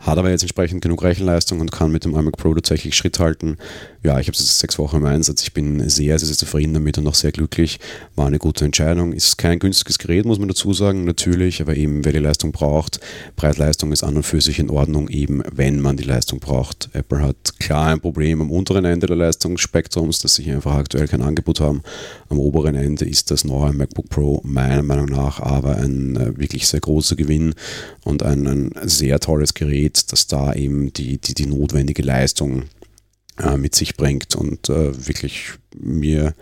hat 0.01 0.19
aber 0.19 0.31
jetzt 0.31 0.43
entsprechend 0.43 0.83
genug 0.83 1.03
Rechenleistung 1.03 1.61
und 1.61 1.73
kann 1.73 1.93
mit 1.93 2.05
dem 2.05 2.15
iMac 2.15 2.37
Pro 2.37 2.55
tatsächlich 2.55 2.95
Schritt 2.95 3.19
halten. 3.19 3.57
Ja, 4.05 4.19
ich 4.19 4.27
habe 4.27 4.37
es 4.37 4.59
sechs 4.59 4.81
Wochen 4.81 4.97
im 4.97 5.05
Einsatz. 5.05 5.43
Ich 5.43 5.53
bin 5.53 5.89
sehr, 5.89 6.19
sehr, 6.19 6.27
sehr 6.27 6.37
zufrieden 6.37 6.75
damit 6.75 6.99
und 6.99 7.07
auch 7.07 7.15
sehr 7.15 7.31
glücklich. 7.31 7.79
War 8.17 8.27
eine 8.27 8.39
gute 8.39 8.65
Entscheidung. 8.65 9.13
Ist 9.13 9.39
kein 9.39 9.61
günstiges 9.61 9.99
Gerät, 9.99 10.25
muss 10.25 10.41
man 10.41 10.49
dazu 10.49 10.73
sagen, 10.73 11.05
natürlich, 11.05 11.61
aber 11.63 11.77
eben 11.77 12.05
wer 12.05 12.13
die 12.13 12.19
Leistung 12.19 12.51
braucht, 12.51 12.99
Preis-Leistung 13.37 13.93
ist 13.93 14.03
an 14.03 14.17
und 14.17 14.25
für 14.25 14.41
sich 14.41 14.59
in 14.59 14.71
Ordnung, 14.71 15.09
eben 15.09 15.43
wenn 15.53 15.81
man 15.81 15.97
die 15.97 16.03
Leistung 16.03 16.41
braucht. 16.41 16.89
Apple 16.95 17.23
hat 17.23 17.61
klar 17.61 17.89
ein 17.89 18.01
Problem 18.01 18.41
am 18.41 18.51
unteren 18.51 18.85
Ende 18.85 19.07
der 19.07 19.17
Leistungsspektrums, 19.17 20.19
dass 20.19 20.35
sie 20.35 20.43
hier 20.43 20.57
einfach 20.57 20.75
aktuell 20.75 21.07
kein 21.07 21.23
Angebot 21.23 21.61
haben. 21.61 21.83
Am 22.29 22.41
oberen 22.41 22.75
Ende 22.75 23.05
ist 23.05 23.31
das 23.31 23.45
neue 23.45 23.73
MacBook 23.73 24.09
Pro 24.09 24.41
meiner 24.43 24.83
Meinung 24.83 25.07
nach 25.07 25.39
aber 25.39 25.77
ein 25.77 26.17
äh, 26.17 26.39
wirklich 26.39 26.67
sehr 26.67 26.81
großer 26.81 27.15
Gewinn 27.15 27.55
und 28.05 28.23
ein, 28.23 28.47
ein 28.47 28.73
sehr 28.89 29.21
tolles 29.21 29.55
Gerät, 29.55 30.11
das 30.11 30.27
da 30.27 30.53
eben 30.55 30.93
die, 30.93 31.19
die, 31.19 31.35
die 31.35 31.47
notwendige 31.47 32.03
Leistung 32.03 32.65
äh, 33.39 33.57
mit 33.57 33.75
sich 33.75 33.97
bringt 33.97 34.35
und 34.37 34.69
äh, 34.69 35.07
wirklich 35.07 35.53
mir 35.75 36.35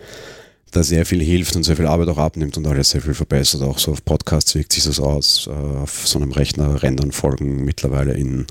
da 0.71 0.83
sehr 0.83 1.05
viel 1.05 1.21
hilft 1.21 1.55
und 1.55 1.63
sehr 1.63 1.75
viel 1.75 1.87
Arbeit 1.87 2.07
auch 2.07 2.17
abnimmt 2.17 2.57
und 2.57 2.65
alles 2.65 2.91
sehr 2.91 3.01
viel 3.01 3.13
verbessert. 3.13 3.61
Auch 3.61 3.77
so 3.77 3.91
auf 3.91 4.03
Podcasts 4.05 4.55
wirkt 4.55 4.73
sich 4.73 4.85
das 4.85 4.99
aus. 4.99 5.47
Äh, 5.47 5.51
auf 5.51 6.07
so 6.07 6.19
einem 6.19 6.31
Rechner 6.31 6.81
rendern 6.81 7.11
Folgen 7.11 7.63
mittlerweile 7.65 8.13
in 8.13 8.47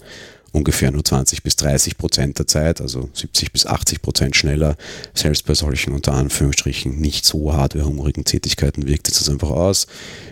ungefähr 0.53 0.91
nur 0.91 1.05
20 1.05 1.43
bis 1.43 1.57
30 1.57 1.97
Prozent 1.97 2.39
der 2.39 2.47
Zeit, 2.47 2.81
also 2.81 3.09
70 3.15 3.53
bis 3.53 3.67
80 3.67 4.03
Prozent 4.03 4.37
schneller. 4.37 4.77
Selbst 5.15 5.47
bei 5.47 5.55
solchen 5.55 5.93
unter 5.93 6.13
Anführungsstrichen 6.13 7.01
nicht 7.01 7.25
so 7.25 7.53
hardwarehungrigen 7.53 8.25
Tätigkeiten 8.25 8.87
wirkt 8.87 9.09
es 9.09 9.19
das 9.19 9.29
einfach 9.29 9.51
aus. 9.51 9.87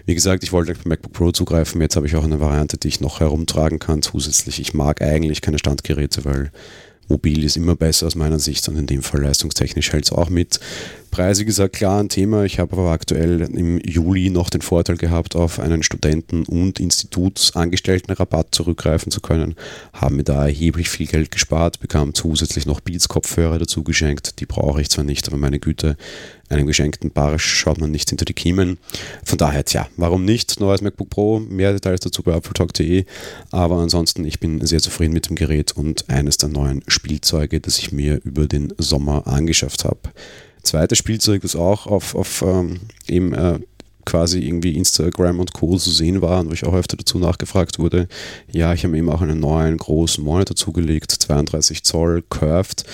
Wie 0.07 0.15
gesagt, 0.15 0.43
ich 0.43 0.53
wollte 0.53 0.75
beim 0.75 0.89
MacBook 0.89 1.13
Pro 1.13 1.31
zugreifen. 1.31 1.81
Jetzt 1.81 1.97
habe 1.97 2.07
ich 2.07 2.17
auch 2.17 2.25
eine 2.25 2.41
Variante, 2.41 2.79
die 2.79 2.89
ich 2.89 3.01
noch 3.01 3.21
herumtragen 3.21 3.79
kann. 3.79 4.03
Zusätzlich, 4.03 4.61
ich 4.61 4.75
mag 4.75 5.03
eigentlich 5.03 5.41
keine 5.41 5.59
Standgeräte, 5.59 6.25
weil 6.25 6.51
mobil 7.09 7.45
ist 7.45 7.57
immer 7.57 7.77
besser 7.77 8.07
aus 8.07 8.15
meiner 8.15 8.39
Sicht 8.39 8.69
und 8.69 8.77
in 8.77 8.87
dem 8.87 9.03
Fall 9.03 9.23
leistungstechnisch 9.23 9.93
hält 9.93 10.05
es 10.05 10.13
auch 10.13 10.31
mit. 10.31 10.61
Preise 11.11 11.45
gesagt, 11.45 11.77
klar 11.77 12.01
ein 12.01 12.09
Thema. 12.09 12.45
Ich 12.45 12.59
habe 12.59 12.77
aber 12.77 12.91
aktuell 12.91 13.41
im 13.41 13.79
Juli 13.81 14.31
noch 14.31 14.51
den 14.51 14.63
Vorteil 14.63 14.97
gehabt, 14.97 15.37
auf 15.37 15.59
einen 15.59 15.83
Studenten- 15.83 16.45
und 16.45 16.81
Institutsangestelltenrabatt 16.81 18.55
zurückgreifen 18.55 19.11
zu 19.11 19.21
können. 19.21 19.55
Haben 19.93 20.17
mir 20.17 20.25
da 20.25 20.45
erheblich 20.45 20.89
viel 20.89 21.07
Geld 21.07 21.31
gespart, 21.31 21.81
bekam 21.81 22.15
zusätzlich 22.15 22.67
noch 22.67 22.81
Beats-Kopfhörer 22.81 23.59
dazu 23.59 23.83
geschenkt. 23.83 24.41
Die 24.41 24.47
brauche 24.47 24.81
ich 24.81 24.91
zwar 24.91 25.05
nicht, 25.05 25.27
aber 25.29 25.37
meine 25.37 25.59
Güte, 25.59 25.97
einem 26.49 26.67
geschenkten 26.67 27.11
Barsch 27.11 27.45
schaut 27.45 27.79
man 27.79 27.91
nicht 27.91 28.09
hinter 28.09 28.25
die 28.25 28.35
Kiemen. 28.35 28.79
Von 29.25 29.39
daher, 29.39 29.65
tja, 29.65 29.89
warum 29.97 30.25
nicht? 30.25 30.61
Neues 30.61 30.81
MacBook 30.81 31.11
Pro, 31.11 31.41
mehr 31.41 31.73
Details 31.73 32.01
dazu 32.01 32.23
bei 32.23 32.33
appletalk.de. 32.33 33.05
Aber 33.51 33.77
ansonsten, 33.77 34.25
ich 34.25 34.41
bin 34.41 34.65
sehr 34.65 34.81
zufrieden 34.81 35.13
mit 35.13 35.29
dem 35.29 35.37
Gerät 35.37 35.73
und 35.73 36.09
eines 36.09 36.37
der 36.37 36.49
neuen 36.49 36.83
Spielzeuge, 36.87 37.61
das 37.61 37.79
ich 37.79 37.93
mir 37.93 38.21
über 38.25 38.47
den 38.47 38.73
Sommer 38.79 39.27
angeschafft 39.27 39.85
habe 39.85 39.99
zweites 40.63 40.99
Spielzeug, 40.99 41.43
das 41.43 41.57
auch 41.57 41.87
auf, 41.87 42.15
auf 42.15 42.43
ähm, 42.43 42.81
eben 43.07 43.33
äh, 43.35 43.59
quasi 44.05 44.41
irgendwie 44.41 44.75
Instagram 44.77 45.39
und 45.39 45.53
Co. 45.53 45.77
zu 45.77 45.91
sehen 45.91 46.23
war 46.23 46.41
und 46.41 46.49
wo 46.49 46.53
ich 46.55 46.65
auch 46.65 46.75
öfter 46.75 46.97
dazu 46.97 47.19
nachgefragt 47.19 47.79
wurde. 47.79 48.09
Ja, 48.51 48.73
ich 48.73 48.85
habe 48.85 48.97
eben 48.97 49.11
auch 49.11 49.21
einen 49.21 49.39
neuen 49.39 49.77
großen 49.77 50.25
Monitor 50.25 50.57
zugelegt, 50.57 51.11
32 51.13 51.85
Zoll, 51.85 52.23
curved 52.31 52.85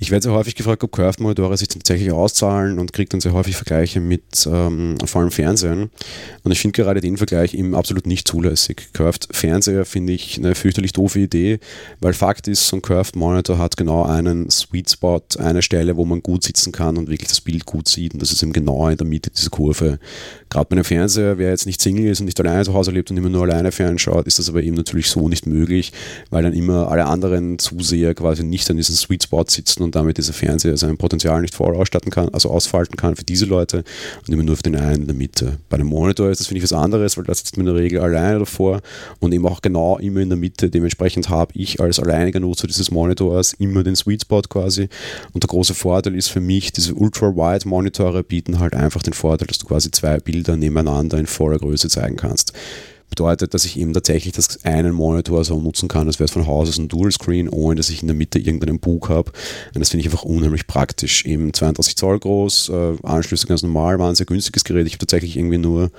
ich 0.00 0.10
werde 0.10 0.22
sehr 0.22 0.32
häufig 0.32 0.54
gefragt, 0.54 0.82
ob 0.82 0.92
Curved-Monitore 0.92 1.56
sich 1.58 1.68
tatsächlich 1.68 2.10
auszahlen 2.10 2.78
und 2.78 2.94
kriege 2.94 3.10
dann 3.10 3.20
sehr 3.20 3.34
häufig 3.34 3.54
Vergleiche 3.54 4.00
mit 4.00 4.48
ähm, 4.50 4.96
vor 5.04 5.20
allem 5.20 5.30
Fernsehen. 5.30 5.90
Und 6.42 6.52
ich 6.52 6.60
finde 6.60 6.82
gerade 6.82 7.02
den 7.02 7.18
Vergleich 7.18 7.52
eben 7.52 7.74
absolut 7.74 8.06
nicht 8.06 8.26
zulässig. 8.26 8.88
Curved 8.94 9.28
Fernseher 9.30 9.84
finde 9.84 10.14
ich 10.14 10.38
eine 10.38 10.54
fürchterlich 10.54 10.94
doofe 10.94 11.20
Idee, 11.20 11.60
weil 12.00 12.14
Fakt 12.14 12.48
ist, 12.48 12.66
so 12.66 12.76
ein 12.76 12.82
Curved 12.82 13.14
Monitor 13.14 13.58
hat 13.58 13.76
genau 13.76 14.04
einen 14.04 14.48
Sweet 14.48 14.90
Spot, 14.90 15.20
eine 15.38 15.60
Stelle, 15.60 15.96
wo 15.98 16.06
man 16.06 16.22
gut 16.22 16.44
sitzen 16.44 16.72
kann 16.72 16.96
und 16.96 17.10
wirklich 17.10 17.28
das 17.28 17.42
Bild 17.42 17.66
gut 17.66 17.86
sieht. 17.86 18.14
Und 18.14 18.22
das 18.22 18.32
ist 18.32 18.42
eben 18.42 18.54
genau 18.54 18.88
in 18.88 18.96
der 18.96 19.06
Mitte 19.06 19.30
dieser 19.30 19.50
Kurve 19.50 19.98
Gerade 20.50 20.66
bei 20.68 20.74
einem 20.74 20.84
Fernseher, 20.84 21.38
wer 21.38 21.50
jetzt 21.50 21.64
nicht 21.64 21.80
Single 21.80 22.06
ist 22.06 22.18
und 22.18 22.26
nicht 22.26 22.40
alleine 22.40 22.64
zu 22.64 22.74
Hause 22.74 22.90
lebt 22.90 23.08
und 23.12 23.16
immer 23.16 23.28
nur 23.28 23.44
alleine 23.44 23.70
fernschaut, 23.70 24.26
ist 24.26 24.40
das 24.40 24.48
aber 24.48 24.60
eben 24.64 24.74
natürlich 24.74 25.08
so 25.08 25.28
nicht 25.28 25.46
möglich, 25.46 25.92
weil 26.30 26.42
dann 26.42 26.54
immer 26.54 26.90
alle 26.90 27.06
anderen 27.06 27.60
Zuseher 27.60 28.14
quasi 28.14 28.42
nicht 28.42 28.68
an 28.68 28.76
diesem 28.76 28.96
Sweet 28.96 29.22
Spot 29.22 29.44
sitzen 29.46 29.84
und 29.84 29.94
damit 29.94 30.18
dieser 30.18 30.32
Fernseher 30.32 30.76
sein 30.76 30.96
Potenzial 30.96 31.40
nicht 31.40 31.54
voll 31.54 31.76
ausstatten 31.76 32.10
kann, 32.10 32.30
also 32.30 32.50
ausfalten 32.50 32.96
kann 32.96 33.14
für 33.14 33.22
diese 33.22 33.44
Leute 33.44 33.84
und 34.26 34.34
immer 34.34 34.42
nur 34.42 34.56
für 34.56 34.64
den 34.64 34.74
einen 34.74 35.02
in 35.02 35.06
der 35.06 35.14
Mitte. 35.14 35.58
Bei 35.68 35.76
einem 35.76 35.86
Monitor 35.86 36.30
ist 36.30 36.40
das, 36.40 36.48
finde 36.48 36.58
ich, 36.58 36.64
was 36.64 36.72
anderes, 36.72 37.16
weil 37.16 37.22
da 37.22 37.32
sitzt 37.32 37.56
man 37.56 37.68
in 37.68 37.72
der 37.72 37.80
Regel 37.80 38.00
alleine 38.00 38.40
davor 38.40 38.80
und 39.20 39.32
eben 39.32 39.46
auch 39.46 39.62
genau 39.62 39.98
immer 39.98 40.18
in 40.18 40.30
der 40.30 40.38
Mitte. 40.38 40.68
Dementsprechend 40.68 41.28
habe 41.28 41.52
ich 41.54 41.78
als 41.78 42.00
alleiniger 42.00 42.40
Nutzer 42.40 42.66
dieses 42.66 42.90
Monitors 42.90 43.52
immer 43.52 43.84
den 43.84 43.94
Sweet 43.94 44.22
Spot 44.22 44.42
quasi. 44.42 44.88
Und 45.32 45.44
der 45.44 45.48
große 45.48 45.74
Vorteil 45.74 46.16
ist 46.16 46.26
für 46.26 46.40
mich, 46.40 46.72
diese 46.72 46.94
Ultra-Wide-Monitore 46.94 48.24
bieten 48.24 48.58
halt 48.58 48.74
einfach 48.74 49.04
den 49.04 49.12
Vorteil, 49.12 49.46
dass 49.46 49.58
du 49.58 49.66
quasi 49.66 49.92
zwei 49.92 50.18
Bilder 50.18 50.39
nebeneinander 50.48 51.18
in 51.18 51.26
voller 51.26 51.58
Größe 51.58 51.88
zeigen 51.88 52.16
kannst 52.16 52.52
bedeutet, 53.10 53.52
dass 53.52 53.64
ich 53.64 53.78
eben 53.78 53.92
tatsächlich 53.92 54.32
das 54.32 54.64
einen 54.64 54.92
Monitor 54.92 55.44
so 55.44 55.60
nutzen 55.60 55.88
kann, 55.88 56.06
als 56.06 56.18
wäre 56.18 56.26
es 56.26 56.30
von 56.30 56.46
Haus 56.46 56.68
aus 56.68 56.78
ein 56.78 56.88
Dual 56.88 57.10
Screen, 57.10 57.48
ohne 57.48 57.74
dass 57.74 57.90
ich 57.90 58.00
in 58.00 58.08
der 58.08 58.16
Mitte 58.16 58.38
irgendeinen 58.38 58.78
Bug 58.78 59.08
habe. 59.08 59.32
Und 59.74 59.80
das 59.80 59.90
finde 59.90 60.00
ich 60.00 60.06
einfach 60.06 60.22
unheimlich 60.22 60.66
praktisch. 60.66 61.26
Eben 61.26 61.52
32 61.52 61.96
Zoll 61.96 62.18
groß, 62.20 62.70
äh, 62.70 62.96
Anschlüsse 63.02 63.48
ganz 63.48 63.62
normal, 63.62 63.98
war 63.98 64.08
ein 64.08 64.14
sehr 64.14 64.26
günstiges 64.26 64.64
Gerät. 64.64 64.86
Ich 64.86 64.94
habe 64.94 65.00
tatsächlich 65.00 65.36
irgendwie 65.36 65.58
nur 65.58 65.90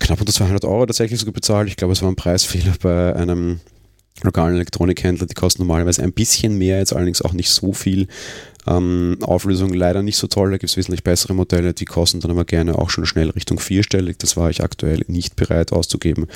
knapp 0.00 0.20
unter 0.20 0.32
200 0.32 0.64
Euro 0.64 0.86
tatsächlich 0.86 1.20
sogar 1.20 1.34
bezahlt. 1.34 1.68
Ich 1.68 1.76
glaube, 1.76 1.92
es 1.92 2.02
war 2.02 2.10
ein 2.10 2.16
Preisfehler 2.16 2.74
bei 2.82 3.14
einem 3.14 3.60
lokalen 4.22 4.54
Elektronikhändler. 4.54 5.26
Die 5.26 5.34
kosten 5.34 5.62
normalerweise 5.62 6.02
ein 6.02 6.12
bisschen 6.12 6.58
mehr, 6.58 6.78
jetzt 6.78 6.94
allerdings 6.94 7.22
auch 7.22 7.32
nicht 7.32 7.50
so 7.50 7.72
viel. 7.72 8.08
Ähm, 8.66 9.18
Auflösung 9.22 9.72
leider 9.72 10.02
nicht 10.02 10.16
so 10.16 10.26
toll, 10.26 10.50
da 10.50 10.58
gibt 10.58 10.70
es 10.70 10.76
wesentlich 10.76 11.02
bessere 11.02 11.34
Modelle, 11.34 11.72
die 11.72 11.84
kosten 11.84 12.20
dann 12.20 12.30
aber 12.30 12.44
gerne 12.44 12.78
auch 12.78 12.90
schon 12.90 13.06
schnell 13.06 13.30
Richtung 13.30 13.58
vierstellig. 13.58 14.18
Das 14.18 14.36
war 14.36 14.50
ich 14.50 14.62
aktuell 14.62 15.04
nicht 15.06 15.36
bereit 15.36 15.72
auszugeben, 15.72 16.26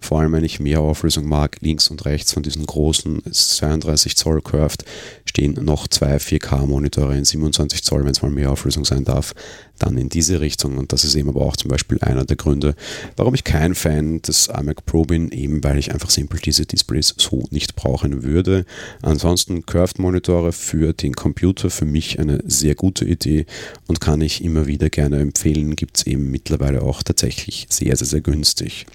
vor 0.00 0.20
allem 0.20 0.32
wenn 0.32 0.44
ich 0.44 0.60
mehr 0.60 0.80
Auflösung 0.80 1.26
mag. 1.26 1.56
Links 1.60 1.88
und 1.88 2.04
rechts 2.04 2.32
von 2.32 2.42
diesen 2.42 2.64
großen 2.64 3.22
32 3.30 4.16
Zoll 4.16 4.40
Curved 4.40 4.84
stehen 5.26 5.58
noch 5.62 5.88
zwei 5.88 6.16
4K-Monitore 6.16 7.16
in 7.16 7.24
27 7.24 7.82
Zoll, 7.82 8.04
wenn 8.04 8.12
es 8.12 8.22
mal 8.22 8.30
mehr 8.30 8.52
Auflösung 8.52 8.84
sein 8.84 9.04
darf, 9.04 9.34
dann 9.78 9.98
in 9.98 10.08
diese 10.08 10.40
Richtung. 10.40 10.78
Und 10.78 10.92
das 10.92 11.04
ist 11.04 11.16
eben 11.16 11.28
aber 11.28 11.42
auch 11.42 11.56
zum 11.56 11.70
Beispiel 11.70 11.98
einer 12.00 12.24
der 12.24 12.36
Gründe, 12.36 12.74
warum 13.16 13.34
ich 13.34 13.44
kein 13.44 13.74
Fan 13.74 14.22
des 14.22 14.46
iMac 14.46 14.86
Pro 14.86 15.02
bin, 15.02 15.30
eben 15.32 15.64
weil 15.64 15.78
ich 15.78 15.92
einfach 15.92 16.10
simpel 16.10 16.38
diese 16.38 16.66
Displays 16.66 17.14
so 17.18 17.44
nicht 17.50 17.74
brauchen 17.74 18.22
würde. 18.22 18.64
Ansonsten 19.02 19.66
Curved-Monitore 19.66 20.52
für 20.52 20.92
den 20.92 21.14
Computer 21.14 21.68
für 21.70 21.83
mich 21.84 22.18
eine 22.18 22.40
sehr 22.46 22.74
gute 22.74 23.04
Idee 23.04 23.46
und 23.86 24.00
kann 24.00 24.20
ich 24.20 24.42
immer 24.44 24.66
wieder 24.66 24.90
gerne 24.90 25.20
empfehlen. 25.20 25.76
Gibt 25.76 25.98
es 25.98 26.06
eben 26.06 26.30
mittlerweile 26.30 26.82
auch 26.82 27.02
tatsächlich 27.02 27.66
sehr, 27.70 27.96
sehr, 27.96 28.06
sehr 28.06 28.20
günstig. 28.20 28.86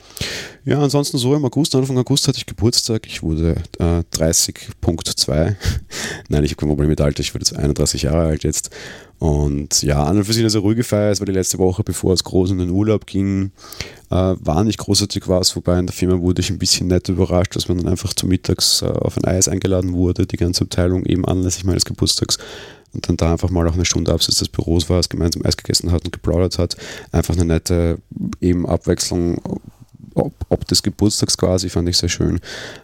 Ja, 0.65 0.81
ansonsten 0.81 1.17
so 1.17 1.35
im 1.35 1.45
August, 1.45 1.73
Anfang 1.75 1.97
August 1.97 2.27
hatte 2.27 2.37
ich 2.37 2.45
Geburtstag. 2.45 3.07
Ich 3.07 3.23
wurde 3.23 3.55
äh, 3.79 4.03
30.2. 4.13 5.55
Nein, 6.29 6.43
ich 6.43 6.51
habe 6.51 6.59
kein 6.59 6.69
Problem 6.69 6.89
mit 6.89 7.01
Alter, 7.01 7.21
ich 7.21 7.33
wurde 7.33 7.57
31 7.57 8.03
Jahre 8.03 8.27
alt 8.27 8.43
jetzt. 8.43 8.69
Und 9.19 9.83
ja, 9.83 10.01
an 10.03 10.17
und 10.17 10.23
für 10.23 10.31
sich 10.31 10.41
eine 10.41 10.49
sehr 10.49 10.61
ruhige 10.61 10.85
Feier. 10.85 11.11
Es 11.11 11.19
war 11.19 11.25
die 11.25 11.33
letzte 11.33 11.57
Woche, 11.57 11.83
bevor 11.83 12.13
es 12.13 12.23
groß 12.23 12.51
in 12.51 12.59
den 12.59 12.69
Urlaub 12.69 13.05
ging. 13.05 13.51
Äh, 14.09 14.35
war 14.39 14.63
nicht 14.63 14.79
großartig 14.79 15.27
was, 15.27 15.55
wobei 15.57 15.77
in 15.77 15.87
der 15.87 15.93
Firma 15.93 16.21
wurde 16.21 16.41
ich 16.41 16.49
ein 16.49 16.57
bisschen 16.57 16.87
nett 16.87 17.09
überrascht, 17.09 17.55
dass 17.55 17.67
man 17.67 17.77
dann 17.77 17.89
einfach 17.89 18.13
zum 18.13 18.29
Mittags 18.29 18.81
äh, 18.81 18.85
auf 18.85 19.17
ein 19.17 19.25
Eis 19.25 19.49
eingeladen 19.49 19.91
wurde, 19.93 20.25
die 20.25 20.37
ganze 20.37 20.63
Abteilung 20.63 21.05
eben 21.05 21.25
anlässlich 21.25 21.65
meines 21.65 21.83
Geburtstags 21.83 22.37
und 22.93 23.07
dann 23.07 23.17
da 23.17 23.31
einfach 23.31 23.49
mal 23.49 23.67
auch 23.67 23.73
eine 23.73 23.85
Stunde 23.85 24.11
abseits 24.11 24.39
des 24.39 24.49
Büros 24.49 24.89
war, 24.89 24.99
es 24.99 25.09
gemeinsam 25.09 25.45
Eis 25.45 25.57
gegessen 25.57 25.91
hat 25.91 26.05
und 26.05 26.11
geplaudert 26.11 26.57
hat. 26.57 26.75
Einfach 27.11 27.35
eine 27.35 27.45
nette 27.45 27.99
eben 28.41 28.67
Abwechslung 28.67 29.41
ob, 30.19 30.33
ob 30.49 30.67
des 30.67 30.83
Geburtstags 30.83 31.37
quasi, 31.37 31.69
fand 31.69 31.89
ich 31.89 31.97
sehr 31.97 32.09
schön. 32.09 32.39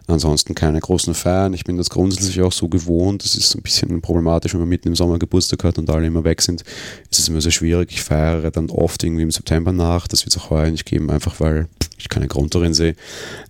Ansonsten 0.06 0.54
keine 0.54 0.80
großen 0.80 1.14
Feiern. 1.14 1.54
Ich 1.54 1.64
bin 1.64 1.76
das 1.76 1.90
grundsätzlich 1.90 2.40
auch 2.42 2.52
so 2.52 2.68
gewohnt. 2.68 3.24
Das 3.24 3.34
ist 3.34 3.54
ein 3.54 3.62
bisschen 3.62 4.00
problematisch, 4.00 4.52
wenn 4.54 4.60
man 4.60 4.68
mitten 4.68 4.88
im 4.88 4.96
Sommer 4.96 5.18
Geburtstag 5.18 5.64
hat 5.64 5.78
und 5.78 5.90
alle 5.90 6.06
immer 6.06 6.24
weg 6.24 6.42
sind. 6.42 6.62
Ist 7.10 7.18
es 7.18 7.28
immer 7.28 7.40
sehr 7.40 7.52
schwierig. 7.52 7.90
Ich 7.92 8.02
feiere 8.02 8.50
dann 8.50 8.70
oft 8.70 9.02
irgendwie 9.02 9.22
im 9.22 9.30
September 9.30 9.72
nach. 9.72 10.08
Das 10.08 10.24
wird 10.24 10.34
es 10.34 10.42
auch 10.42 10.50
heuer 10.50 10.70
nicht 10.70 10.86
geben, 10.86 11.10
einfach 11.10 11.40
weil 11.40 11.68
ich 11.98 12.08
keinen 12.08 12.28
Grund 12.28 12.54
darin 12.54 12.74
sehe. 12.74 12.94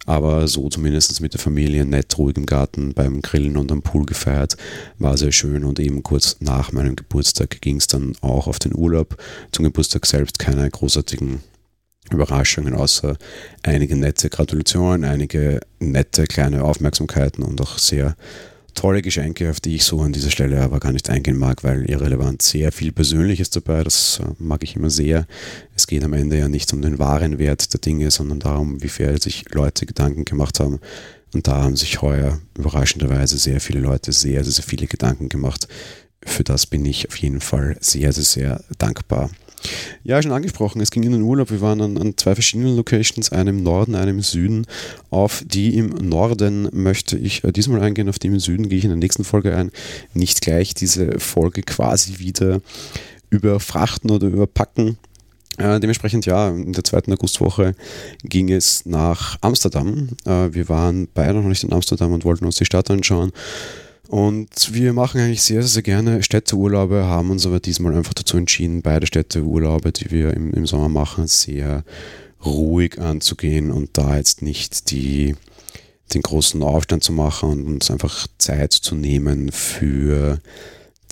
Aber 0.05 0.49
so 0.49 0.69
zumindest 0.69 1.21
mit 1.21 1.35
der 1.35 1.41
Familie 1.41 1.85
nett, 1.85 2.17
ruhig 2.19 2.37
im 2.37 2.47
Garten 2.47 2.95
beim 2.95 3.23
Grillen 3.23 3.57
und 3.57 3.73
am 3.73 3.83
Pool 3.83 4.07
gefeiert. 4.07 4.57
War 4.99 5.17
sehr 5.17 5.33
schön 5.33 5.65
und 5.65 5.79
eben 5.81 6.03
kurz 6.03 6.37
nach 6.41 6.73
meinem 6.73 6.97
Geburtstag 6.97 7.61
ging 7.61 7.77
es 7.77 7.87
dann 7.87 8.15
auch 8.21 8.47
auf 8.47 8.59
den 8.59 8.75
Urlaub. 8.75 9.17
Zum 9.53 9.65
Geburtstag 9.65 10.07
selbst 10.07 10.39
keine 10.39 10.69
großartigen 10.69 11.41
Überraschungen, 12.11 12.75
außer 12.75 13.17
einige 13.63 13.97
nette 13.97 14.31
Gratulationen, 14.31 15.05
einige 15.05 15.61
nette 15.81 16.25
kleine 16.25 16.63
Aufmerksamkeiten 16.63 17.43
und 17.43 17.61
auch 17.61 17.79
sehr 17.79 18.17
tolle 18.77 19.03
Geschenke, 19.03 19.51
auf 19.51 19.59
die 19.59 19.75
ich 19.75 19.85
so 19.85 20.01
an 20.03 20.13
dieser 20.13 20.31
Stelle 20.31 20.63
aber 20.63 20.79
gar 20.79 20.93
nicht 20.93 21.11
eingehen 21.11 21.37
mag, 21.37 21.65
weil 21.65 21.91
irrelevant 21.91 22.43
sehr 22.43 22.71
viel 22.71 22.93
Persönliches 22.93 23.51
dabei, 23.51 23.83
das 23.83 24.21
äh, 24.23 24.29
mag 24.39 24.63
ich 24.63 24.77
immer 24.77 24.91
sehr. 24.91 25.27
Es 25.75 25.89
geht 25.89 26.05
am 26.05 26.13
Ende 26.13 26.39
ja 26.39 26.49
nicht 26.49 26.73
um 26.73 26.83
den 26.83 27.01
wahren 27.01 27.39
Wert 27.39 27.73
der 27.73 27.81
Dinge, 27.81 28.11
sondern 28.13 28.39
darum, 28.39 28.83
wie 28.83 28.89
viel 28.89 29.21
sich 29.21 29.45
Leute 29.51 29.87
Gedanken 29.87 30.25
gemacht 30.25 30.61
haben. 30.61 30.79
Und 31.35 31.49
da 31.49 31.63
haben 31.63 31.77
sich 31.77 32.01
heuer 32.03 32.39
überraschenderweise 32.57 33.37
sehr 33.39 33.61
viele 33.61 33.81
Leute 33.81 34.13
sehr, 34.13 34.45
sehr, 34.45 34.53
sehr 34.53 34.65
viele 34.65 34.87
Gedanken 34.87 35.29
gemacht. 35.29 35.67
Für 36.25 36.45
das 36.45 36.67
bin 36.67 36.85
ich 36.85 37.09
auf 37.09 37.17
jeden 37.17 37.41
Fall 37.41 37.77
sehr, 37.81 38.13
sehr, 38.13 38.25
sehr 38.25 38.65
dankbar. 38.79 39.31
Ja, 40.05 40.23
schon 40.23 40.33
angesprochen, 40.33 40.81
es 40.81 40.91
ging 40.91 41.03
in 41.03 41.13
den 41.13 41.23
Urlaub. 41.23 41.51
Wir 41.51 41.61
waren 41.61 41.81
an, 41.81 41.99
an, 41.99 42.15
zwei 42.17 42.35
verschiedenen 42.35 42.77
Locations, 42.77 43.33
einem 43.33 43.59
im 43.59 43.63
Norden, 43.63 43.95
einem 43.95 44.17
im 44.17 44.23
Süden. 44.23 44.67
Auf 45.11 45.43
die 45.47 45.77
im 45.77 45.89
Norden 45.89 46.69
möchte 46.73 47.17
ich 47.17 47.45
äh, 47.45 47.53
diesmal 47.53 47.81
eingehen, 47.81 48.09
auf 48.09 48.19
die 48.19 48.29
im 48.29 48.39
Süden 48.39 48.69
gehe 48.69 48.79
ich 48.79 48.85
in 48.85 48.91
der 48.91 48.99
nächsten 48.99 49.25
Folge 49.25 49.57
ein. 49.57 49.71
Nicht 50.15 50.41
gleich 50.41 50.75
diese 50.75 51.19
Folge 51.19 51.63
quasi 51.63 52.19
wieder 52.19 52.61
überfrachten 53.31 54.11
oder 54.11 54.29
überpacken. 54.29 54.99
Äh, 55.59 55.81
dementsprechend, 55.81 56.27
ja, 56.27 56.49
in 56.49 56.73
der 56.73 56.85
zweiten 56.85 57.13
Augustwoche 57.13 57.75
ging 58.23 58.53
es 58.53 58.85
nach 58.85 59.39
Amsterdam. 59.41 60.09
Äh, 60.25 60.53
wir 60.53 60.69
waren 60.69 61.09
beide 61.15 61.35
noch 61.35 61.49
nicht 61.49 61.65
in 61.65 61.73
Amsterdam 61.73 62.13
und 62.13 62.25
wollten 62.25 62.45
uns 62.45 62.57
die 62.57 62.67
Stadt 62.67 62.91
anschauen. 62.91 63.33
Und 64.09 64.73
wir 64.73 64.93
machen 64.93 65.21
eigentlich 65.21 65.43
sehr, 65.43 65.63
sehr 65.63 65.83
gerne 65.83 66.23
Städteurlaube, 66.23 67.05
haben 67.05 67.31
uns 67.31 67.47
aber 67.47 67.61
diesmal 67.61 67.95
einfach 67.95 68.15
dazu 68.15 68.37
entschieden, 68.37 68.83
beide 68.83 69.07
Städteurlaube, 69.07 69.93
die 69.93 70.11
wir 70.11 70.35
im, 70.35 70.53
im 70.53 70.67
Sommer 70.67 70.89
machen, 70.89 71.27
sehr 71.27 71.85
ruhig 72.45 73.01
anzugehen 73.01 73.71
und 73.71 73.91
da 73.99 74.17
jetzt 74.17 74.43
nicht 74.43 74.91
die, 74.91 75.35
den 76.15 76.23
großen 76.23 76.63
Aufstand 76.63 77.03
zu 77.03 77.13
machen 77.13 77.51
und 77.51 77.67
uns 77.67 77.91
einfach 77.91 78.29
Zeit 78.39 78.73
zu 78.73 78.95
nehmen 78.95 79.51
für 79.51 80.39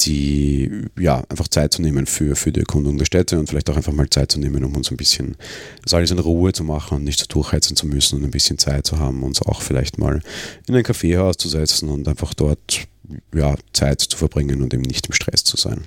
die, 0.01 0.87
ja, 0.99 1.23
einfach 1.29 1.49
Zeit 1.49 1.73
zu 1.73 1.83
nehmen 1.83 2.07
für, 2.07 2.37
für 2.37 2.53
die 2.53 2.61
Erkundung 2.61 2.99
der 2.99 3.05
Städte 3.05 3.39
und 3.39 3.49
vielleicht 3.49 3.71
auch 3.71 3.77
einfach 3.77 3.93
mal 3.93 4.11
Zeit 4.11 4.33
zu 4.33 4.41
nehmen, 4.41 4.65
um 4.65 4.77
uns 4.77 4.91
ein 4.91 4.97
bisschen 4.97 5.37
das 5.83 5.95
alles 5.95 6.11
in 6.11 6.19
Ruhe 6.19 6.53
zu 6.53 6.65
machen 6.65 6.97
und 6.97 7.05
nicht 7.05 7.21
so 7.21 7.27
durchheizen 7.29 7.77
zu 7.77 7.87
müssen 7.87 8.17
und 8.17 8.25
ein 8.25 8.31
bisschen 8.31 8.59
Zeit 8.59 8.87
zu 8.87 8.99
haben, 8.99 9.23
uns 9.23 9.41
auch 9.43 9.63
vielleicht 9.63 9.99
mal 9.99 10.21
in 10.67 10.75
ein 10.75 10.83
Kaffeehaus 10.83 11.37
zu 11.37 11.49
setzen 11.49 11.89
und 11.89 12.09
einfach 12.09 12.35
dort 12.35 12.87
ja, 13.35 13.55
Zeit 13.73 14.01
zu 14.01 14.17
verbringen 14.17 14.63
und 14.63 14.75
eben 14.75 14.83
nicht 14.83 15.07
im 15.07 15.13
Stress 15.13 15.45
zu 15.45 15.57
sein. 15.57 15.85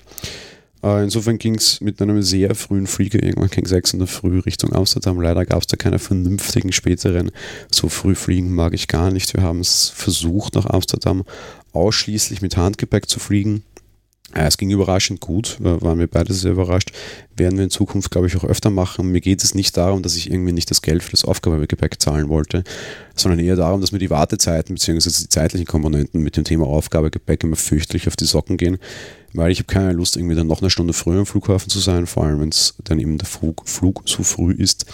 Äh, 0.84 1.04
insofern 1.04 1.38
ging 1.38 1.56
es 1.56 1.82
mit 1.82 2.02
einem 2.02 2.22
sehr 2.22 2.56
frühen 2.56 2.88
Flieger 2.88 3.22
irgendwann 3.22 3.50
gegen 3.50 3.68
6 3.68 3.94
in 3.94 4.00
der 4.00 4.08
Früh 4.08 4.40
Richtung 4.40 4.74
Amsterdam. 4.74 5.20
Leider 5.20 5.46
gab 5.46 5.62
es 5.62 5.68
da 5.68 5.76
keine 5.76 6.00
vernünftigen 6.00 6.72
späteren. 6.72 7.32
So 7.72 7.90
früh 7.90 8.16
fliegen 8.16 8.54
mag 8.54 8.74
ich 8.74 8.88
gar 8.88 9.12
nicht. 9.12 9.34
Wir 9.34 9.44
haben 9.44 9.60
es 9.60 9.90
versucht, 9.90 10.56
nach 10.56 10.68
Amsterdam 10.68 11.24
ausschließlich 11.74 12.42
mit 12.42 12.58
Handgepäck 12.58 13.10
zu 13.10 13.20
fliegen. 13.20 13.64
Es 14.34 14.58
ging 14.58 14.70
überraschend 14.70 15.22
gut, 15.22 15.58
waren 15.60 16.00
wir 16.00 16.08
beide 16.08 16.34
sehr 16.34 16.52
überrascht. 16.52 16.92
Werden 17.38 17.58
wir 17.58 17.64
in 17.64 17.70
Zukunft, 17.70 18.12
glaube 18.12 18.28
ich, 18.28 18.36
auch 18.36 18.44
öfter 18.44 18.70
machen. 18.70 19.12
Mir 19.12 19.22
geht 19.22 19.42
es 19.42 19.56
nicht 19.56 19.78
darum, 19.78 20.04
dass 20.04 20.18
ich 20.18 20.30
irgendwie 20.30 20.52
nicht 20.52 20.70
das 20.70 20.82
Geld 20.82 21.02
für 21.02 21.12
das 21.12 21.24
Aufgabegepäck 21.24 22.02
zahlen 22.02 22.28
wollte, 22.28 22.64
sondern 23.16 23.40
eher 23.40 23.56
darum, 23.56 23.80
dass 23.80 23.94
mir 23.94 24.00
die 24.00 24.10
Wartezeiten 24.10 24.76
bzw. 24.76 25.10
die 25.10 25.30
zeitlichen 25.30 25.66
Komponenten 25.66 26.22
mit 26.22 26.36
dem 26.36 26.44
Thema 26.44 26.68
Aufgabegepäck 26.68 27.44
immer 27.44 27.56
fürchterlich 27.56 28.08
auf 28.08 28.18
die 28.18 28.26
Socken 28.26 28.58
gehen, 28.58 28.80
weil 29.34 29.52
ich 29.52 29.60
habe 29.60 29.68
keine 29.68 29.94
Lust, 29.94 30.18
irgendwie 30.18 30.36
dann 30.36 30.48
noch 30.48 30.62
eine 30.62 30.70
Stunde 30.70 30.94
früher 30.94 31.20
am 31.20 31.26
Flughafen 31.26 31.70
zu 31.70 31.80
sein, 31.80 32.06
vor 32.06 32.26
allem 32.26 32.42
wenn 32.42 32.50
es 32.50 32.76
dann 32.84 33.00
eben 33.00 33.18
der 33.18 33.28
Flug, 33.28 33.68
Flug 33.68 34.04
so 34.06 34.24
früh 34.24 34.52
ist 34.52 34.86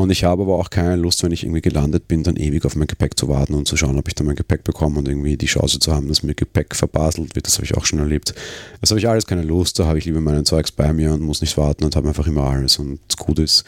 Und 0.00 0.08
ich 0.08 0.24
habe 0.24 0.42
aber 0.44 0.58
auch 0.58 0.70
keine 0.70 0.96
Lust, 0.96 1.22
wenn 1.22 1.30
ich 1.30 1.42
irgendwie 1.42 1.60
gelandet 1.60 2.08
bin, 2.08 2.22
dann 2.22 2.36
ewig 2.36 2.64
auf 2.64 2.74
mein 2.74 2.86
Gepäck 2.86 3.18
zu 3.18 3.28
warten 3.28 3.52
und 3.52 3.68
zu 3.68 3.76
schauen, 3.76 3.98
ob 3.98 4.08
ich 4.08 4.14
dann 4.14 4.26
mein 4.26 4.34
Gepäck 4.34 4.64
bekomme 4.64 4.98
und 4.98 5.06
irgendwie 5.06 5.36
die 5.36 5.44
Chance 5.44 5.78
zu 5.78 5.92
haben, 5.92 6.08
dass 6.08 6.22
mir 6.22 6.34
Gepäck 6.34 6.74
verbaselt 6.74 7.34
wird. 7.34 7.46
Das 7.46 7.56
habe 7.56 7.66
ich 7.66 7.76
auch 7.76 7.84
schon 7.84 7.98
erlebt. 7.98 8.34
Das 8.80 8.90
habe 8.90 8.98
ich 8.98 9.06
alles 9.06 9.26
keine 9.26 9.42
Lust. 9.42 9.78
Da 9.78 9.84
habe 9.84 9.98
ich 9.98 10.06
lieber 10.06 10.22
meinen 10.22 10.46
Zeugs 10.46 10.72
bei 10.72 10.94
mir 10.94 11.12
und 11.12 11.20
muss 11.20 11.42
nicht 11.42 11.58
warten 11.58 11.84
und 11.84 11.96
habe 11.96 12.08
einfach 12.08 12.26
immer 12.26 12.44
alles 12.44 12.78
und 12.78 12.98
es 13.10 13.16
gut 13.18 13.38
ist. 13.38 13.64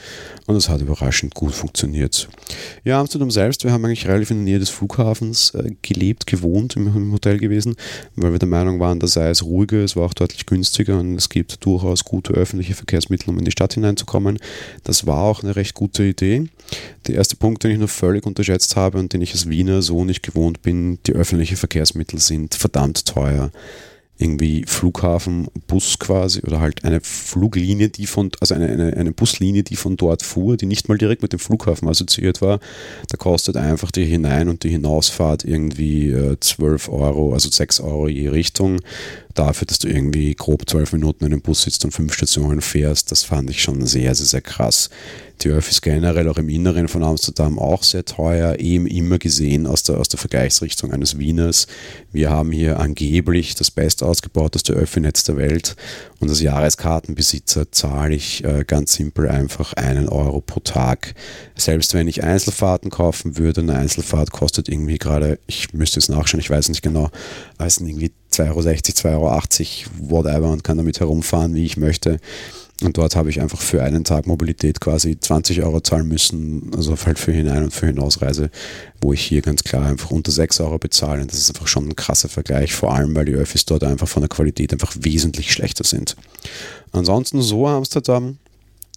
Und 0.46 0.56
es 0.56 0.70
hat 0.70 0.80
überraschend 0.80 1.34
gut 1.34 1.52
funktioniert. 1.52 2.30
Ja, 2.82 2.98
Amsterdam 2.98 3.30
selbst, 3.30 3.64
wir 3.64 3.72
haben 3.72 3.84
eigentlich 3.84 4.08
relativ 4.08 4.30
in 4.30 4.38
der 4.38 4.44
Nähe 4.44 4.58
des 4.58 4.70
Flughafens 4.70 5.50
äh, 5.50 5.72
gelebt, 5.82 6.26
gewohnt, 6.26 6.76
im, 6.76 7.12
Hotel 7.12 7.36
gewesen, 7.38 7.76
weil 8.16 8.32
wir 8.32 8.38
der 8.38 8.48
Meinung 8.48 8.80
waren, 8.80 9.00
da 9.00 9.06
sei 9.06 9.28
es 9.28 9.44
ruhiger, 9.44 9.84
es 9.84 9.96
war 9.96 10.06
auch 10.06 10.14
deutlich 10.14 10.46
günstiger 10.46 10.98
und 10.98 11.14
es 11.16 11.28
gibt 11.28 11.62
durchaus 11.66 12.04
gute 12.04 12.32
öffentliche 12.32 12.74
Verkehrsmittel, 12.74 13.28
um 13.28 13.38
in 13.38 13.44
die 13.44 13.50
Stadt 13.50 13.74
hineinzukommen. 13.74 14.38
Das 14.82 15.06
war 15.06 15.22
auch 15.22 15.42
eine 15.42 15.56
recht 15.56 15.74
gute 15.74 16.02
Idee 16.04 16.21
Idee. 16.22 16.48
Der 17.06 17.16
erste 17.16 17.36
Punkt, 17.36 17.64
den 17.64 17.72
ich 17.72 17.78
noch 17.78 17.90
völlig 17.90 18.24
unterschätzt 18.26 18.76
habe 18.76 18.98
und 18.98 19.12
den 19.12 19.22
ich 19.22 19.32
als 19.32 19.48
Wiener 19.48 19.82
so 19.82 20.04
nicht 20.04 20.22
gewohnt 20.22 20.62
bin, 20.62 20.98
die 21.06 21.12
öffentlichen 21.12 21.56
Verkehrsmittel 21.56 22.18
sind 22.18 22.54
verdammt 22.54 23.06
teuer 23.06 23.50
irgendwie 24.22 24.64
Flughafen, 24.66 25.48
Bus 25.66 25.98
quasi 25.98 26.40
oder 26.42 26.60
halt 26.60 26.84
eine 26.84 27.00
Fluglinie, 27.00 27.88
die 27.88 28.06
von, 28.06 28.30
also 28.40 28.54
eine, 28.54 28.68
eine, 28.68 28.96
eine 28.96 29.12
Buslinie, 29.12 29.64
die 29.64 29.76
von 29.76 29.96
dort 29.96 30.22
fuhr, 30.22 30.56
die 30.56 30.66
nicht 30.66 30.88
mal 30.88 30.96
direkt 30.96 31.22
mit 31.22 31.32
dem 31.32 31.40
Flughafen 31.40 31.88
assoziiert 31.88 32.40
war, 32.40 32.60
da 33.08 33.16
kostet 33.16 33.56
einfach 33.56 33.90
die 33.90 34.04
Hinein- 34.04 34.48
und 34.48 34.62
die 34.62 34.70
Hinausfahrt 34.70 35.44
irgendwie 35.44 36.10
äh, 36.10 36.38
12 36.38 36.88
Euro, 36.88 37.34
also 37.34 37.50
6 37.50 37.80
Euro 37.80 38.08
je 38.08 38.28
Richtung. 38.28 38.80
Dafür, 39.34 39.66
dass 39.66 39.78
du 39.78 39.88
irgendwie 39.88 40.34
grob 40.34 40.68
12 40.68 40.92
Minuten 40.92 41.24
in 41.24 41.32
einem 41.32 41.40
Bus 41.40 41.62
sitzt 41.62 41.84
und 41.84 41.92
fünf 41.92 42.12
Stationen 42.12 42.60
fährst, 42.60 43.10
das 43.10 43.24
fand 43.24 43.48
ich 43.48 43.62
schon 43.62 43.86
sehr, 43.86 44.14
sehr, 44.14 44.26
sehr 44.26 44.42
krass. 44.42 44.90
Die 45.42 45.48
Öffis 45.48 45.80
generell 45.80 46.28
auch 46.28 46.36
im 46.36 46.48
Inneren 46.48 46.86
von 46.86 47.02
Amsterdam 47.02 47.58
auch 47.58 47.82
sehr 47.82 48.04
teuer, 48.04 48.60
eben 48.60 48.86
immer 48.86 49.18
gesehen 49.18 49.66
aus 49.66 49.82
der, 49.82 49.98
aus 49.98 50.08
der 50.08 50.20
Vergleichsrichtung 50.20 50.92
eines 50.92 51.18
Wieners. 51.18 51.66
Wir 52.12 52.30
haben 52.30 52.52
hier 52.52 52.78
angeblich 52.78 53.56
das 53.56 53.72
best 53.72 54.04
ausgebauteste 54.04 54.72
Öffi-Netz 54.72 55.24
der 55.24 55.36
Welt 55.36 55.74
und 56.20 56.28
als 56.28 56.40
Jahreskartenbesitzer 56.40 57.72
zahle 57.72 58.14
ich 58.14 58.44
äh, 58.44 58.64
ganz 58.64 58.94
simpel 58.94 59.28
einfach 59.28 59.72
einen 59.72 60.08
Euro 60.08 60.40
pro 60.40 60.60
Tag. 60.60 61.14
Selbst 61.56 61.94
wenn 61.94 62.06
ich 62.06 62.22
Einzelfahrten 62.22 62.90
kaufen 62.90 63.36
würde, 63.36 63.62
eine 63.62 63.74
Einzelfahrt 63.74 64.30
kostet 64.30 64.68
irgendwie 64.68 64.98
gerade, 64.98 65.40
ich 65.48 65.72
müsste 65.72 65.98
es 65.98 66.08
nachschauen, 66.08 66.40
ich 66.40 66.50
weiß 66.50 66.68
nicht 66.68 66.82
genau, 66.82 67.10
sind 67.58 67.88
irgendwie 67.88 68.12
2,60 68.30 69.04
Euro, 69.12 69.28
2,80 69.28 69.86
Euro, 69.90 70.10
whatever 70.10 70.50
und 70.50 70.62
kann 70.62 70.76
damit 70.76 71.00
herumfahren, 71.00 71.54
wie 71.54 71.64
ich 71.64 71.76
möchte. 71.76 72.18
Und 72.80 72.98
dort 72.98 73.14
habe 73.14 73.30
ich 73.30 73.40
einfach 73.40 73.60
für 73.60 73.82
einen 73.82 74.02
Tag 74.02 74.26
Mobilität 74.26 74.80
quasi 74.80 75.18
20 75.18 75.62
Euro 75.62 75.80
zahlen 75.80 76.08
müssen, 76.08 76.72
also 76.76 76.96
halt 77.04 77.18
für 77.18 77.30
Hinein- 77.30 77.64
und 77.64 77.72
für 77.72 77.86
Hinausreise, 77.86 78.50
wo 79.00 79.12
ich 79.12 79.22
hier 79.22 79.40
ganz 79.40 79.62
klar 79.62 79.86
einfach 79.86 80.10
unter 80.10 80.32
6 80.32 80.60
Euro 80.60 80.78
bezahle. 80.78 81.22
Und 81.22 81.30
das 81.30 81.38
ist 81.38 81.50
einfach 81.50 81.68
schon 81.68 81.88
ein 81.88 81.96
krasser 81.96 82.28
Vergleich, 82.28 82.72
vor 82.72 82.94
allem 82.94 83.14
weil 83.14 83.26
die 83.26 83.34
Öffis 83.34 83.64
dort 83.66 83.84
einfach 83.84 84.08
von 84.08 84.22
der 84.22 84.28
Qualität 84.28 84.72
einfach 84.72 84.94
wesentlich 84.98 85.52
schlechter 85.52 85.84
sind. 85.84 86.16
Ansonsten 86.90 87.40
so 87.40 87.68
Amsterdam, 87.68 88.38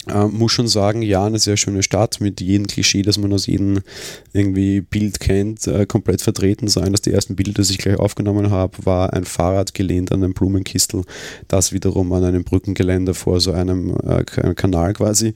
äh, 0.07 0.25
muss 0.25 0.51
schon 0.51 0.67
sagen, 0.67 1.01
ja, 1.01 1.25
eine 1.25 1.39
sehr 1.39 1.57
schöne 1.57 1.83
Stadt 1.83 2.21
mit 2.21 2.41
jedem 2.41 2.67
Klischee, 2.67 3.01
das 3.01 3.17
man 3.17 3.33
aus 3.33 3.47
jedem 3.47 3.79
irgendwie 4.33 4.81
Bild 4.81 5.19
kennt, 5.19 5.67
äh, 5.67 5.85
komplett 5.85 6.21
vertreten. 6.21 6.67
So 6.67 6.79
eines 6.79 7.01
der 7.01 7.13
ersten 7.13 7.35
Bilder, 7.35 7.53
das 7.53 7.69
ich 7.69 7.77
gleich 7.77 7.97
aufgenommen 7.97 8.50
habe, 8.50 8.85
war 8.85 9.13
ein 9.13 9.25
Fahrrad 9.25 9.74
gelehnt 9.74 10.12
an 10.12 10.24
einem 10.24 10.33
Blumenkistel, 10.33 11.03
das 11.47 11.71
wiederum 11.71 12.12
an 12.13 12.24
einem 12.24 12.43
Brückengeländer 12.43 13.13
vor 13.13 13.39
so 13.39 13.51
einem 13.51 13.95
äh, 14.05 14.24
Kanal 14.53 14.93
quasi. 14.93 15.33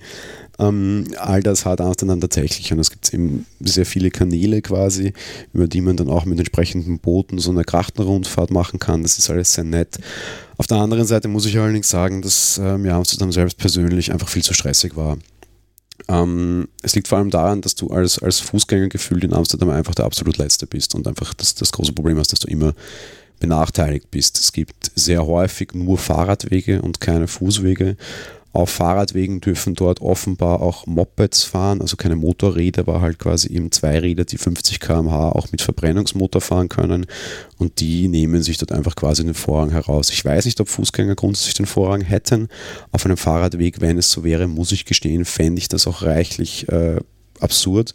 Ähm, 0.60 1.06
all 1.18 1.42
das 1.42 1.66
hat 1.66 1.80
Amsterdam 1.80 2.20
tatsächlich 2.20 2.72
und 2.74 2.80
es 2.80 2.92
gibt 2.92 3.14
eben 3.14 3.46
sehr 3.62 3.86
viele 3.86 4.12
Kanäle 4.12 4.62
quasi, 4.62 5.14
über 5.54 5.68
die 5.68 5.80
man 5.80 5.96
dann 5.96 6.10
auch 6.10 6.26
mit 6.26 6.38
entsprechenden 6.38 7.00
Booten 7.00 7.40
so 7.40 7.52
eine 7.52 7.64
Krachtenrundfahrt 7.64 8.52
machen 8.52 8.78
kann. 8.78 9.04
Das 9.04 9.18
ist 9.18 9.30
alles 9.30 9.54
sehr 9.54 9.64
nett. 9.64 9.98
Auf 10.58 10.68
der 10.68 10.78
anderen 10.78 11.06
Seite 11.06 11.30
muss 11.30 11.46
ich 11.46 11.58
allerdings 11.58 11.90
sagen, 11.90 12.22
dass 12.22 12.58
äh, 12.58 12.78
mir 12.78 12.94
Amsterdam 12.94 13.32
selbst 13.32 13.58
persönlich 13.58 14.12
einfach 14.12 14.28
viel 14.28 14.44
zu 14.44 14.54
stressig 14.54 14.98
war. 14.98 15.18
Ähm, 16.10 16.68
es 16.82 16.96
liegt 16.96 17.08
vor 17.08 17.20
allem 17.20 17.30
daran, 17.30 17.62
dass 17.62 17.76
du 17.76 17.88
als, 17.88 18.20
als 18.20 18.40
Fußgänger 18.40 18.90
gefühlt 18.90 19.24
in 19.24 19.34
Amsterdam 19.34 19.70
einfach 19.70 19.96
der 19.96 20.06
absolut 20.06 20.38
Letzte 20.38 20.68
bist 20.68 20.94
und 20.94 21.08
einfach 21.08 21.34
das, 21.34 21.56
das 21.56 21.72
große 21.72 21.94
Problem 21.94 22.18
hast, 22.18 22.34
dass 22.34 22.40
du 22.40 22.50
immer 22.50 22.74
benachteiligt 23.40 24.12
bist. 24.12 24.38
Es 24.38 24.52
gibt 24.52 24.92
sehr 24.96 25.26
häufig 25.26 25.74
nur 25.74 25.98
Fahrradwege 25.98 26.82
und 26.82 27.00
keine 27.00 27.28
Fußwege 27.28 27.96
auf 28.52 28.72
Fahrradwegen 28.72 29.42
dürfen 29.42 29.76
dort 29.76 30.02
offenbar 30.02 30.62
auch 30.62 30.88
Mopeds 30.88 31.44
fahren, 31.44 31.82
also 31.82 31.98
keine 31.98 32.16
Motorräder, 32.16 32.82
aber 32.82 33.00
halt 33.00 33.20
quasi 33.20 33.50
eben 33.54 33.72
Zweiräder, 33.72 34.26
die 34.26 34.40
50 34.40 34.80
km/h 34.80 35.30
auch 35.30 35.52
mit 35.52 35.62
Verbrennungsmotor 35.62 36.42
fahren 36.42 36.68
können. 36.68 37.06
Und 37.58 37.80
die 37.80 38.08
nehmen 38.08 38.42
sich 38.42 38.58
dort 38.58 38.72
einfach 38.72 38.96
quasi 38.96 39.24
den 39.24 39.36
Vorrang 39.36 39.70
heraus. 39.70 40.10
Ich 40.10 40.26
weiß 40.26 40.46
nicht, 40.46 40.60
ob 40.62 40.68
Fußgänger 40.68 41.16
grundsätzlich 41.16 41.54
den 41.56 41.68
Vorrang 41.68 42.02
hätten. 42.02 42.48
Auf 42.92 43.06
einem 43.06 43.18
Fahrradweg, 43.18 43.82
wenn 43.82 44.00
es 44.00 44.12
so 44.12 44.24
wäre, 44.24 44.48
muss 44.48 44.72
ich 44.72 44.86
gestehen, 44.86 45.26
fände 45.26 45.60
ich 45.60 45.68
das 45.68 45.86
auch 45.86 46.02
reichlich 46.02 46.68
äh, 46.70 46.98
absurd. 47.40 47.94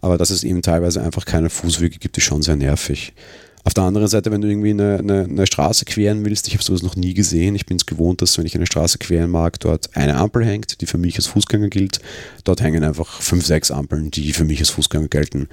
Aber 0.00 0.16
dass 0.16 0.30
es 0.30 0.44
eben 0.44 0.62
teilweise 0.62 1.02
einfach 1.02 1.26
keine 1.26 1.50
Fußwege 1.50 1.98
gibt, 1.98 2.16
ist 2.16 2.24
schon 2.24 2.42
sehr 2.42 2.56
nervig. 2.56 3.12
Auf 3.62 3.74
der 3.74 3.84
anderen 3.84 4.08
Seite, 4.08 4.30
wenn 4.30 4.40
du 4.40 4.48
irgendwie 4.48 4.70
eine, 4.70 4.98
eine, 4.98 5.24
eine 5.24 5.46
Straße 5.46 5.84
queren 5.84 6.24
willst, 6.24 6.48
ich 6.48 6.54
habe 6.54 6.64
sowas 6.64 6.82
noch 6.82 6.96
nie 6.96 7.12
gesehen. 7.12 7.54
Ich 7.54 7.66
bin 7.66 7.76
es 7.76 7.84
gewohnt, 7.84 8.22
dass 8.22 8.38
wenn 8.38 8.46
ich 8.46 8.54
eine 8.54 8.66
Straße 8.66 8.98
queren 8.98 9.30
mag, 9.30 9.60
dort 9.60 9.94
eine 9.94 10.16
Ampel 10.16 10.44
hängt, 10.44 10.80
die 10.80 10.86
für 10.86 10.98
mich 10.98 11.16
als 11.16 11.26
Fußgänger 11.26 11.68
gilt. 11.68 12.00
Dort 12.44 12.62
hängen 12.62 12.84
einfach 12.84 13.20
fünf, 13.20 13.44
sechs 13.44 13.70
Ampeln, 13.70 14.10
die 14.10 14.32
für 14.32 14.44
mich 14.44 14.60
als 14.60 14.70
Fußgänger 14.70 15.08
gelten. 15.08 15.48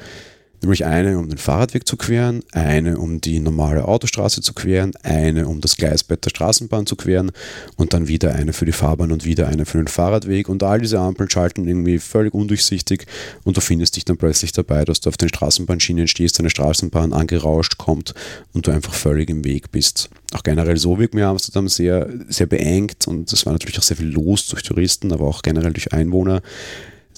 Nämlich 0.61 0.85
eine, 0.85 1.19
um 1.19 1.29
den 1.29 1.37
Fahrradweg 1.37 1.87
zu 1.87 1.97
queren, 1.97 2.43
eine, 2.51 2.97
um 2.97 3.21
die 3.21 3.39
normale 3.39 3.85
Autostraße 3.85 4.41
zu 4.41 4.53
queren, 4.53 4.93
eine, 5.03 5.47
um 5.47 5.61
das 5.61 5.77
Gleisbett 5.77 6.25
der 6.25 6.31
Straßenbahn 6.31 6.87
zu 6.87 6.95
queren 6.95 7.31
und 7.75 7.93
dann 7.93 8.07
wieder 8.07 8.33
eine 8.33 8.53
für 8.53 8.65
die 8.65 8.71
Fahrbahn 8.71 9.11
und 9.11 9.23
wieder 9.23 9.47
eine 9.47 9.65
für 9.65 9.77
den 9.77 9.87
Fahrradweg. 9.87 10.49
Und 10.49 10.63
all 10.63 10.81
diese 10.81 10.99
Ampeln 10.99 11.29
schalten 11.29 11.67
irgendwie 11.67 11.99
völlig 11.99 12.33
undurchsichtig 12.33 13.05
und 13.43 13.55
du 13.55 13.61
findest 13.61 13.97
dich 13.97 14.05
dann 14.05 14.17
plötzlich 14.17 14.51
dabei, 14.51 14.83
dass 14.83 14.99
du 14.99 15.09
auf 15.09 15.17
den 15.17 15.29
Straßenbahnschienen 15.29 16.07
stehst, 16.07 16.39
eine 16.39 16.49
Straßenbahn 16.49 17.13
angerauscht 17.13 17.77
kommt 17.77 18.15
und 18.53 18.65
du 18.65 18.71
einfach 18.71 18.95
völlig 18.95 19.29
im 19.29 19.45
Weg 19.45 19.71
bist. 19.71 20.09
Auch 20.33 20.43
generell 20.43 20.77
so 20.77 20.97
wirkt 20.97 21.13
mir 21.13 21.27
Amsterdam 21.27 21.67
sehr, 21.67 22.09
sehr 22.29 22.47
beengt 22.47 23.07
und 23.07 23.31
es 23.31 23.45
war 23.45 23.53
natürlich 23.53 23.77
auch 23.77 23.83
sehr 23.83 23.97
viel 23.97 24.09
los 24.09 24.47
durch 24.47 24.63
Touristen, 24.63 25.13
aber 25.13 25.25
auch 25.25 25.43
generell 25.43 25.73
durch 25.73 25.93
Einwohner 25.93 26.41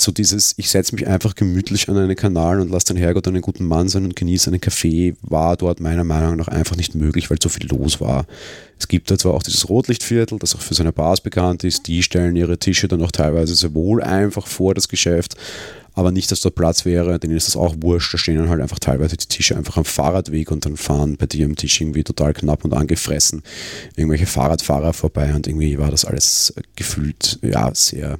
so 0.02 0.12
dieses, 0.12 0.54
ich 0.58 0.70
setze 0.70 0.96
mich 0.96 1.08
einfach 1.08 1.36
gemütlich 1.36 1.90
an 1.90 1.98
einen 1.98 2.16
Kanal 2.16 2.62
und 2.62 2.72
lasse 2.72 2.88
den 2.88 2.98
Herrgott 2.98 3.28
einen 3.28 3.42
guten 3.42 3.66
Mann 3.66 3.90
sein 3.90 4.06
und 4.06 4.16
genieße 4.16 4.50
einen 4.50 4.62
Kaffee, 4.62 5.16
war 5.22 5.58
dort 5.58 5.80
meiner 5.80 6.04
Meinung 6.04 6.38
nach 6.38 6.48
einfach 6.48 6.76
nicht 6.76 6.96
möglich, 6.96 7.30
weil 7.30 7.38
so 7.42 7.50
viel 7.50 7.68
los 7.68 8.00
war. 8.00 8.26
Es 8.80 8.88
gibt 8.88 9.12
da 9.12 9.18
zwar 9.18 9.34
auch 9.34 9.44
dieses 9.44 9.68
Rotlichtviertel, 9.68 10.40
das 10.40 10.56
auch 10.56 10.62
für 10.62 10.74
seine 10.74 10.94
Bars 10.94 11.22
bekannt 11.22 11.64
ist, 11.64 11.88
die 11.88 12.02
stellen 12.02 12.36
ihre 12.36 12.58
Tische 12.58 12.88
dann 12.88 13.04
auch 13.04 13.12
teilweise 13.12 13.56
sehr 13.56 13.74
wohl 13.74 14.02
einfach 14.02 14.48
vor 14.48 14.74
das 14.74 14.88
Geschäft, 14.88 15.36
aber 15.96 16.12
nicht, 16.14 16.32
dass 16.32 16.40
dort 16.40 16.56
Platz 16.56 16.86
wäre, 16.86 17.20
denen 17.20 17.36
ist 17.36 17.48
das 17.48 17.58
auch 17.58 17.76
wurscht, 17.82 18.14
da 18.14 18.18
stehen 18.18 18.38
dann 18.38 18.48
halt 18.48 18.62
einfach 18.62 18.80
teilweise 18.80 19.18
die 19.18 19.26
Tische 19.26 19.58
einfach 19.58 19.76
am 19.76 19.84
Fahrradweg 19.86 20.50
und 20.50 20.66
dann 20.66 20.78
fahren 20.78 21.18
bei 21.18 21.26
dir 21.26 21.46
am 21.46 21.58
Tisch 21.58 21.82
irgendwie 21.82 22.06
total 22.06 22.34
knapp 22.34 22.64
und 22.64 22.74
angefressen 22.74 23.44
irgendwelche 23.98 24.28
Fahrradfahrer 24.28 24.94
vorbei 24.94 25.34
und 25.34 25.46
irgendwie 25.46 25.78
war 25.78 25.92
das 25.92 26.06
alles 26.06 26.54
gefühlt, 26.78 27.40
ja, 27.42 27.70
sehr 27.74 28.18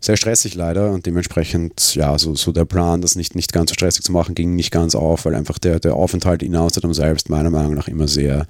sehr 0.00 0.16
stressig 0.16 0.54
leider 0.54 0.90
und 0.90 1.06
dementsprechend, 1.06 1.94
ja, 1.94 2.18
so, 2.18 2.34
so 2.34 2.52
der 2.52 2.64
Plan, 2.64 3.02
das 3.02 3.16
nicht, 3.16 3.34
nicht 3.34 3.52
ganz 3.52 3.70
so 3.70 3.74
stressig 3.74 4.04
zu 4.04 4.12
machen, 4.12 4.34
ging 4.34 4.54
nicht 4.54 4.70
ganz 4.70 4.94
auf, 4.94 5.24
weil 5.24 5.34
einfach 5.34 5.58
der, 5.58 5.78
der 5.78 5.94
Aufenthalt 5.94 6.42
in 6.42 6.56
Amsterdam 6.56 6.94
selbst 6.94 7.28
meiner 7.28 7.50
Meinung 7.50 7.74
nach 7.74 7.88
immer 7.88 8.08
sehr 8.08 8.46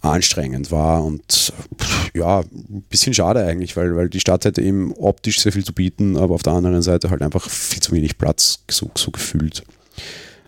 anstrengend 0.00 0.70
war 0.70 1.04
und 1.04 1.52
ja, 2.14 2.40
ein 2.40 2.84
bisschen 2.88 3.14
schade 3.14 3.44
eigentlich, 3.44 3.76
weil, 3.76 3.96
weil 3.96 4.08
die 4.08 4.20
Stadt 4.20 4.44
hätte 4.44 4.62
eben 4.62 4.92
optisch 4.92 5.40
sehr 5.40 5.52
viel 5.52 5.64
zu 5.64 5.72
bieten, 5.72 6.16
aber 6.16 6.36
auf 6.36 6.44
der 6.44 6.52
anderen 6.52 6.82
Seite 6.82 7.10
halt 7.10 7.22
einfach 7.22 7.48
viel 7.50 7.82
zu 7.82 7.92
wenig 7.92 8.16
Platz 8.16 8.60
so, 8.70 8.90
so 8.96 9.10
gefühlt. 9.10 9.64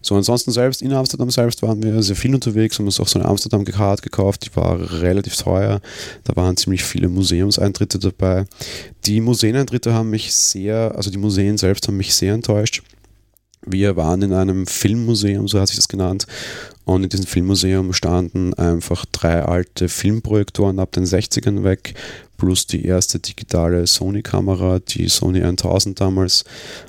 So, 0.02 0.16
ansonsten 0.16 0.50
selbst 0.50 0.82
in 0.82 0.92
Amsterdam 0.92 1.30
selbst 1.30 1.62
waren 1.62 1.82
wir 1.82 2.02
sehr 2.02 2.16
viel 2.16 2.34
unterwegs, 2.34 2.78
haben 2.78 2.86
uns 2.86 3.00
auch 3.00 3.08
so 3.08 3.18
eine 3.18 3.28
Amsterdam-Card 3.28 4.02
gekauft, 4.02 4.46
die 4.46 4.56
war 4.56 5.00
relativ 5.02 5.36
teuer. 5.36 5.80
Da 6.24 6.36
waren 6.36 6.56
ziemlich 6.56 6.82
viele 6.82 7.08
Museumseintritte 7.08 7.98
dabei. 7.98 8.46
Die 9.04 9.20
Museeneintritte 9.20 9.92
haben 9.92 10.10
mich 10.10 10.34
sehr, 10.34 10.94
also 10.96 11.10
die 11.10 11.18
Museen 11.18 11.58
selbst 11.58 11.86
haben 11.86 11.96
mich 11.96 12.14
sehr 12.14 12.34
enttäuscht. 12.34 12.82
Wir 13.66 13.96
waren 13.96 14.22
in 14.22 14.32
einem 14.32 14.66
Filmmuseum, 14.66 15.46
so 15.46 15.60
hat 15.60 15.68
sich 15.68 15.76
das 15.76 15.88
genannt. 15.88 16.26
Und 16.84 17.04
in 17.04 17.08
diesem 17.08 17.26
Filmmuseum 17.26 17.92
standen 17.92 18.54
einfach 18.54 19.04
drei 19.04 19.42
alte 19.42 19.88
Filmprojektoren 19.88 20.78
ab 20.78 20.92
den 20.92 21.04
60ern 21.04 21.62
weg, 21.62 21.94
plus 22.36 22.66
die 22.66 22.84
erste 22.84 23.18
digitale 23.18 23.86
Sony-Kamera, 23.86 24.80
die 24.80 25.08
Sony 25.08 25.42
1000 25.42 26.00
damals. 26.00 26.44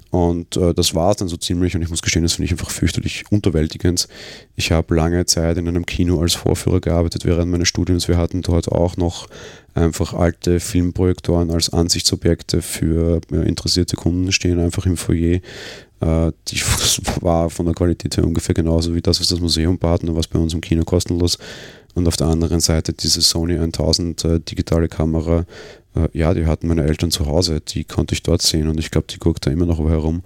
Und 0.10 0.58
äh, 0.58 0.74
das 0.74 0.96
war 0.96 1.12
es 1.12 1.18
dann 1.18 1.28
so 1.28 1.38
ziemlich. 1.38 1.76
Und 1.76 1.82
ich 1.82 1.90
muss 1.90 2.02
gestehen, 2.02 2.24
das 2.24 2.34
finde 2.34 2.46
ich 2.46 2.52
einfach 2.52 2.72
fürchterlich 2.72 3.26
unterwältigend. 3.32 4.08
Ich 4.56 4.72
habe 4.72 4.96
lange 4.96 5.26
Zeit 5.26 5.58
in 5.58 5.68
einem 5.68 5.86
Kino 5.86 6.22
als 6.22 6.36
Vorführer 6.36 6.80
gearbeitet 6.80 7.26
während 7.26 7.52
meines 7.52 7.68
Studiums. 7.68 8.08
Wir 8.08 8.18
hatten 8.18 8.42
dort 8.42 8.70
auch 8.70 8.98
noch 8.98 9.28
einfach 9.74 10.14
alte 10.14 10.60
Filmprojektoren 10.60 11.52
als 11.52 11.72
Ansichtsobjekte 11.72 12.62
für 12.62 13.22
ja, 13.30 13.42
interessierte 13.42 13.98
Kunden 13.98 14.32
stehen 14.32 14.60
einfach 14.60 14.86
im 14.86 14.98
Foyer. 14.98 15.40
Äh, 16.02 16.32
die 16.48 16.62
war 17.22 17.50
von 17.50 17.66
der 17.66 17.76
Qualität 17.76 18.18
her 18.18 18.26
ungefähr 18.26 18.56
genauso 18.56 18.94
wie 18.94 19.02
das, 19.02 19.20
was 19.20 19.28
das 19.28 19.40
Museum 19.40 19.78
bat, 19.78 20.04
nur 20.04 20.16
was 20.16 20.28
bei 20.28 20.40
uns 20.40 20.54
im 20.54 20.62
Kino 20.62 20.84
kostenlos. 20.84 21.38
Und 21.94 22.08
auf 22.08 22.18
der 22.18 22.28
anderen 22.28 22.60
Seite 22.60 22.94
diese 22.94 23.22
Sony 23.22 23.58
1000 23.58 24.26
äh, 24.26 24.40
digitale 24.40 24.88
Kamera, 24.88 25.46
äh, 25.96 26.08
ja, 26.14 26.34
die 26.34 26.46
hatten 26.46 26.68
meine 26.68 26.84
Eltern 26.84 27.12
zu 27.12 27.26
Hause, 27.26 27.62
die 27.62 27.84
konnte 27.84 28.14
ich 28.14 28.24
dort 28.24 28.42
sehen 28.42 28.68
und 28.68 28.80
ich 28.80 28.92
glaube, 28.92 29.08
die 29.10 29.20
guckt 29.20 29.46
da 29.46 29.52
immer 29.52 29.66
noch 29.66 29.80
herum. 29.80 30.22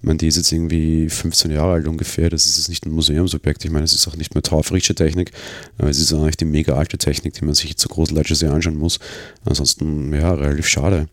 Ich 0.00 0.04
meine, 0.04 0.18
die 0.18 0.28
ist 0.28 0.36
jetzt 0.36 0.52
irgendwie 0.52 1.08
15 1.08 1.50
Jahre 1.50 1.72
alt 1.72 1.88
ungefähr. 1.88 2.30
Das 2.30 2.46
ist 2.46 2.56
jetzt 2.56 2.68
nicht 2.68 2.86
ein 2.86 2.92
Museumsobjekt. 2.92 3.64
Ich 3.64 3.70
meine, 3.72 3.84
es 3.84 3.92
ist 3.92 4.06
auch 4.06 4.14
nicht 4.14 4.32
mehr 4.32 4.42
taufrische 4.42 4.94
Technik, 4.94 5.32
aber 5.76 5.90
es 5.90 5.98
ist 5.98 6.12
auch 6.12 6.24
nicht 6.24 6.40
die 6.40 6.44
mega 6.44 6.74
alte 6.74 6.98
Technik, 6.98 7.34
die 7.34 7.44
man 7.44 7.54
sich 7.54 7.70
jetzt 7.70 7.82
so 7.82 7.88
großleitsch 7.88 8.32
sehr 8.34 8.52
anschauen 8.52 8.76
muss. 8.76 9.00
Ansonsten, 9.44 10.14
ja, 10.14 10.32
relativ 10.34 10.68
schade. 10.68 11.08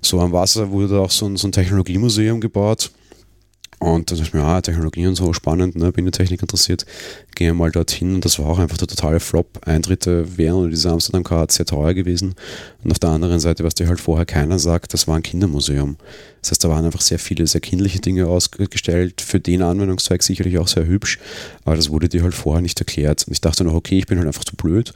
So 0.00 0.20
am 0.20 0.30
Wasser 0.30 0.70
wurde 0.70 1.00
auch 1.00 1.10
so 1.10 1.26
ein, 1.26 1.36
so 1.36 1.48
ein 1.48 1.52
Technologiemuseum 1.52 2.40
gebaut. 2.40 2.92
Und 3.80 4.10
da 4.10 4.16
dachte 4.16 4.26
ich 4.28 4.34
mir, 4.34 4.42
ah, 4.42 4.60
Technologie 4.60 5.06
und 5.06 5.14
so 5.14 5.32
spannend, 5.32 5.76
ne, 5.76 5.92
bin 5.92 6.04
in 6.04 6.12
Technik 6.12 6.42
interessiert, 6.42 6.84
gehe 7.36 7.54
mal 7.54 7.70
dorthin 7.70 8.16
und 8.16 8.24
das 8.24 8.38
war 8.40 8.46
auch 8.46 8.58
einfach 8.58 8.76
der 8.76 8.88
totale 8.88 9.20
Flop. 9.20 9.60
Eintritte 9.64 10.36
wären 10.36 10.70
dieser 10.70 10.92
Amsterdam 10.92 11.22
Card 11.22 11.52
sehr 11.52 11.66
teuer 11.66 11.94
gewesen. 11.94 12.34
Und 12.82 12.90
auf 12.90 12.98
der 12.98 13.10
anderen 13.10 13.38
Seite, 13.38 13.62
was 13.62 13.74
dir 13.74 13.86
halt 13.86 14.00
vorher 14.00 14.26
keiner 14.26 14.58
sagt, 14.58 14.94
das 14.94 15.06
war 15.06 15.16
ein 15.16 15.22
Kindermuseum. 15.22 15.96
Das 16.48 16.52
heißt, 16.52 16.64
da 16.64 16.70
waren 16.70 16.86
einfach 16.86 17.02
sehr 17.02 17.18
viele 17.18 17.46
sehr 17.46 17.60
kindliche 17.60 18.00
Dinge 18.00 18.26
ausgestellt, 18.26 19.20
für 19.20 19.38
den 19.38 19.60
Anwendungszweig 19.60 20.22
sicherlich 20.22 20.56
auch 20.56 20.66
sehr 20.66 20.86
hübsch, 20.86 21.18
aber 21.66 21.76
das 21.76 21.90
wurde 21.90 22.08
dir 22.08 22.22
halt 22.22 22.32
vorher 22.32 22.62
nicht 22.62 22.80
erklärt. 22.80 23.24
Und 23.26 23.34
ich 23.34 23.42
dachte 23.42 23.64
noch, 23.64 23.74
okay, 23.74 23.98
ich 23.98 24.06
bin 24.06 24.16
halt 24.16 24.26
einfach 24.26 24.44
zu 24.44 24.56
blöd, 24.56 24.94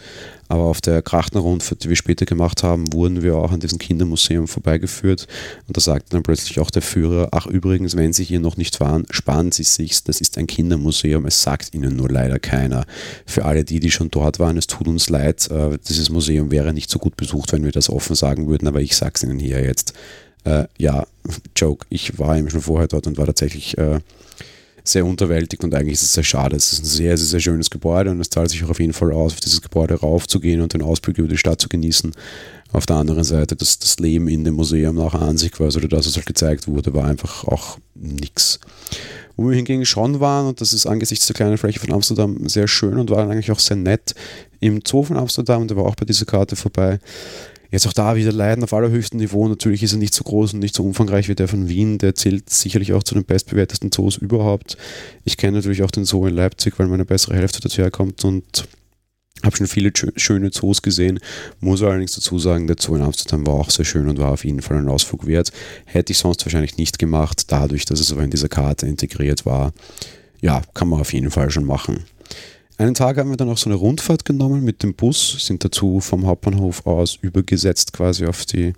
aber 0.48 0.62
auf 0.62 0.80
der 0.80 1.02
Krachtner-Rundfahrt, 1.02 1.84
die 1.84 1.90
wir 1.90 1.96
später 1.96 2.24
gemacht 2.24 2.62
haben, 2.62 2.90
wurden 2.94 3.22
wir 3.22 3.36
auch 3.36 3.52
an 3.52 3.60
diesem 3.60 3.78
Kindermuseum 3.78 4.48
vorbeigeführt. 4.48 5.26
Und 5.68 5.76
da 5.76 5.82
sagte 5.82 6.08
dann 6.10 6.22
plötzlich 6.22 6.58
auch 6.58 6.70
der 6.70 6.80
Führer, 6.80 7.28
ach 7.32 7.46
übrigens, 7.46 7.98
wenn 7.98 8.14
Sie 8.14 8.24
hier 8.24 8.40
noch 8.40 8.56
nicht 8.56 8.80
waren, 8.80 9.04
sparen 9.10 9.52
Sie 9.52 9.64
sich's, 9.64 10.04
das 10.04 10.22
ist 10.22 10.38
ein 10.38 10.46
Kindermuseum, 10.46 11.26
es 11.26 11.42
sagt 11.42 11.74
Ihnen 11.74 11.96
nur 11.96 12.08
leider 12.08 12.38
keiner. 12.38 12.86
Für 13.26 13.44
alle 13.44 13.62
die, 13.64 13.78
die 13.78 13.90
schon 13.90 14.10
dort 14.10 14.38
waren, 14.38 14.56
es 14.56 14.68
tut 14.68 14.88
uns 14.88 15.10
leid, 15.10 15.50
äh, 15.50 15.76
dieses 15.86 16.08
Museum 16.08 16.50
wäre 16.50 16.72
nicht 16.72 16.88
so 16.88 16.98
gut 16.98 17.16
besucht, 17.16 17.52
wenn 17.52 17.64
wir 17.64 17.72
das 17.72 17.90
offen 17.90 18.16
sagen 18.16 18.48
würden, 18.48 18.68
aber 18.68 18.80
ich 18.80 18.96
sag's 18.96 19.22
Ihnen 19.22 19.38
hier 19.38 19.62
jetzt. 19.62 19.92
Äh, 20.44 20.64
ja, 20.78 21.06
Joke, 21.56 21.86
ich 21.88 22.18
war 22.18 22.36
eben 22.36 22.50
schon 22.50 22.60
vorher 22.60 22.88
dort 22.88 23.06
und 23.06 23.18
war 23.18 23.26
tatsächlich 23.26 23.78
äh, 23.78 24.00
sehr 24.84 25.06
unterwältigt 25.06 25.62
und 25.62 25.74
eigentlich 25.74 25.94
ist 25.94 26.02
es 26.02 26.14
sehr 26.14 26.24
schade. 26.24 26.56
Es 26.56 26.72
ist 26.72 26.82
ein 26.82 26.86
sehr, 26.86 27.16
sehr, 27.16 27.26
sehr 27.26 27.40
schönes 27.40 27.70
Gebäude 27.70 28.10
und 28.10 28.20
es 28.20 28.30
zahlt 28.30 28.50
sich 28.50 28.64
auch 28.64 28.70
auf 28.70 28.80
jeden 28.80 28.92
Fall 28.92 29.12
aus, 29.12 29.34
auf 29.34 29.40
dieses 29.40 29.62
Gebäude 29.62 29.94
raufzugehen 29.94 30.60
und 30.60 30.74
den 30.74 30.82
Ausblick 30.82 31.18
über 31.18 31.28
die 31.28 31.36
Stadt 31.36 31.60
zu 31.60 31.68
genießen. 31.68 32.12
Auf 32.72 32.86
der 32.86 32.96
anderen 32.96 33.22
Seite, 33.22 33.54
das, 33.54 33.78
das 33.78 33.98
Leben 33.98 34.28
in 34.28 34.44
dem 34.44 34.54
Museum 34.54 34.96
nachher 34.96 35.22
an 35.22 35.36
sich 35.36 35.52
quasi, 35.52 35.78
oder 35.78 35.88
das, 35.88 36.06
was 36.06 36.16
halt 36.16 36.26
gezeigt 36.26 36.66
wurde, 36.66 36.94
war 36.94 37.04
einfach 37.04 37.44
auch 37.44 37.78
nichts. 37.94 38.58
Wo 39.36 39.48
wir 39.48 39.56
hingegen 39.56 39.84
schon 39.84 40.20
waren, 40.20 40.46
und 40.46 40.60
das 40.60 40.72
ist 40.72 40.86
angesichts 40.86 41.26
der 41.26 41.34
kleinen 41.34 41.58
Fläche 41.58 41.80
von 41.80 41.92
Amsterdam 41.92 42.48
sehr 42.48 42.68
schön 42.68 42.98
und 42.98 43.10
war 43.10 43.28
eigentlich 43.28 43.50
auch 43.50 43.58
sehr 43.58 43.76
nett, 43.76 44.14
im 44.60 44.80
Zoo 44.86 45.02
von 45.02 45.16
Amsterdam, 45.16 45.68
der 45.68 45.76
war 45.76 45.84
auch 45.84 45.96
bei 45.96 46.06
dieser 46.06 46.24
Karte 46.24 46.56
vorbei, 46.56 46.98
Jetzt 47.72 47.86
auch 47.86 47.94
da 47.94 48.16
wieder 48.16 48.32
Leiden 48.32 48.62
auf 48.62 48.74
allerhöchstem 48.74 49.18
Niveau. 49.18 49.48
Natürlich 49.48 49.82
ist 49.82 49.92
er 49.92 49.98
nicht 49.98 50.12
so 50.12 50.24
groß 50.24 50.52
und 50.52 50.58
nicht 50.58 50.74
so 50.74 50.84
umfangreich 50.84 51.30
wie 51.30 51.34
der 51.34 51.48
von 51.48 51.70
Wien. 51.70 51.96
Der 51.96 52.14
zählt 52.14 52.50
sicherlich 52.50 52.92
auch 52.92 53.02
zu 53.02 53.14
den 53.14 53.24
bestbewertesten 53.24 53.90
Zoos 53.90 54.18
überhaupt. 54.18 54.76
Ich 55.24 55.38
kenne 55.38 55.56
natürlich 55.56 55.82
auch 55.82 55.90
den 55.90 56.04
Zoo 56.04 56.26
in 56.26 56.34
Leipzig, 56.34 56.78
weil 56.78 56.86
meine 56.86 57.06
bessere 57.06 57.34
Hälfte 57.34 57.62
dazu 57.62 57.80
herkommt 57.80 58.26
und 58.26 58.68
habe 59.42 59.56
schon 59.56 59.66
viele 59.66 59.90
schöne 60.16 60.50
Zoos 60.50 60.82
gesehen. 60.82 61.18
Muss 61.60 61.82
allerdings 61.82 62.12
dazu 62.12 62.38
sagen, 62.38 62.66
der 62.66 62.76
Zoo 62.78 62.94
in 62.94 63.02
Amsterdam 63.02 63.46
war 63.46 63.54
auch 63.54 63.70
sehr 63.70 63.86
schön 63.86 64.06
und 64.06 64.18
war 64.18 64.32
auf 64.32 64.44
jeden 64.44 64.60
Fall 64.60 64.76
ein 64.76 64.88
Ausflug 64.90 65.26
wert. 65.26 65.50
Hätte 65.86 66.12
ich 66.12 66.18
sonst 66.18 66.44
wahrscheinlich 66.44 66.76
nicht 66.76 66.98
gemacht, 66.98 67.50
dadurch, 67.50 67.86
dass 67.86 68.00
es 68.00 68.12
aber 68.12 68.22
in 68.22 68.30
dieser 68.30 68.50
Karte 68.50 68.86
integriert 68.86 69.46
war. 69.46 69.72
Ja, 70.42 70.60
kann 70.74 70.88
man 70.88 71.00
auf 71.00 71.14
jeden 71.14 71.30
Fall 71.30 71.50
schon 71.50 71.64
machen. 71.64 72.04
Einen 72.82 72.94
Tag 72.94 73.16
haben 73.16 73.30
wir 73.30 73.36
dann 73.36 73.48
auch 73.48 73.58
so 73.58 73.70
eine 73.70 73.76
Rundfahrt 73.76 74.24
genommen 74.24 74.64
mit 74.64 74.82
dem 74.82 74.94
Bus, 74.94 75.36
sind 75.46 75.62
dazu 75.62 76.00
vom 76.00 76.26
Hauptbahnhof 76.26 76.84
aus 76.84 77.16
übergesetzt 77.22 77.92
quasi 77.92 78.26
auf 78.26 78.44
die 78.44 78.72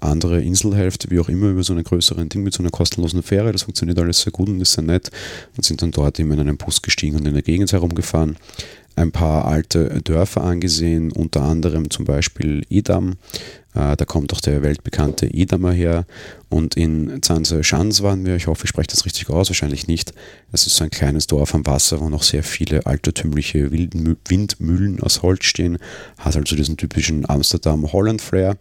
andere 0.00 0.40
Inselhälfte, 0.40 1.10
wie 1.10 1.20
auch 1.20 1.28
immer, 1.28 1.48
über 1.48 1.62
so 1.62 1.74
einen 1.74 1.84
größeren 1.84 2.30
Ding 2.30 2.42
mit 2.42 2.54
so 2.54 2.62
einer 2.62 2.70
kostenlosen 2.70 3.22
Fähre. 3.22 3.52
Das 3.52 3.64
funktioniert 3.64 3.98
alles 3.98 4.22
sehr 4.22 4.32
gut 4.32 4.48
und 4.48 4.62
ist 4.62 4.72
sehr 4.72 4.84
nett 4.84 5.10
und 5.58 5.62
sind 5.66 5.82
dann 5.82 5.90
dort 5.90 6.18
immer 6.20 6.32
in 6.32 6.40
einen 6.40 6.56
Bus 6.56 6.80
gestiegen 6.80 7.16
und 7.16 7.28
in 7.28 7.34
der 7.34 7.42
Gegend 7.42 7.70
herumgefahren. 7.70 8.38
Ein 8.96 9.12
paar 9.12 9.44
alte 9.44 10.00
Dörfer 10.00 10.42
angesehen, 10.42 11.12
unter 11.12 11.42
anderem 11.42 11.90
zum 11.90 12.06
Beispiel 12.06 12.64
Edam, 12.70 13.16
da 13.72 14.04
kommt 14.04 14.32
auch 14.32 14.40
der 14.40 14.62
weltbekannte 14.62 15.26
Edamer 15.26 15.72
her. 15.72 16.04
Und 16.48 16.76
in 16.76 17.22
Zanze 17.22 17.62
Schanz 17.62 18.02
waren 18.02 18.26
wir, 18.26 18.34
ich 18.34 18.48
hoffe, 18.48 18.64
ich 18.64 18.70
spreche 18.70 18.88
das 18.88 19.04
richtig 19.04 19.30
aus, 19.30 19.48
wahrscheinlich 19.48 19.86
nicht. 19.86 20.12
Das 20.50 20.66
ist 20.66 20.74
so 20.74 20.82
ein 20.82 20.90
kleines 20.90 21.28
Dorf 21.28 21.54
am 21.54 21.64
Wasser, 21.64 22.00
wo 22.00 22.08
noch 22.08 22.24
sehr 22.24 22.42
viele 22.42 22.86
altertümliche 22.86 23.70
Windmühlen 23.70 25.00
aus 25.00 25.22
Holz 25.22 25.44
stehen. 25.44 25.78
Hat 26.18 26.36
also 26.36 26.56
diesen 26.56 26.76
typischen 26.76 27.28
Amsterdam-Holland-Flair. 27.28 28.56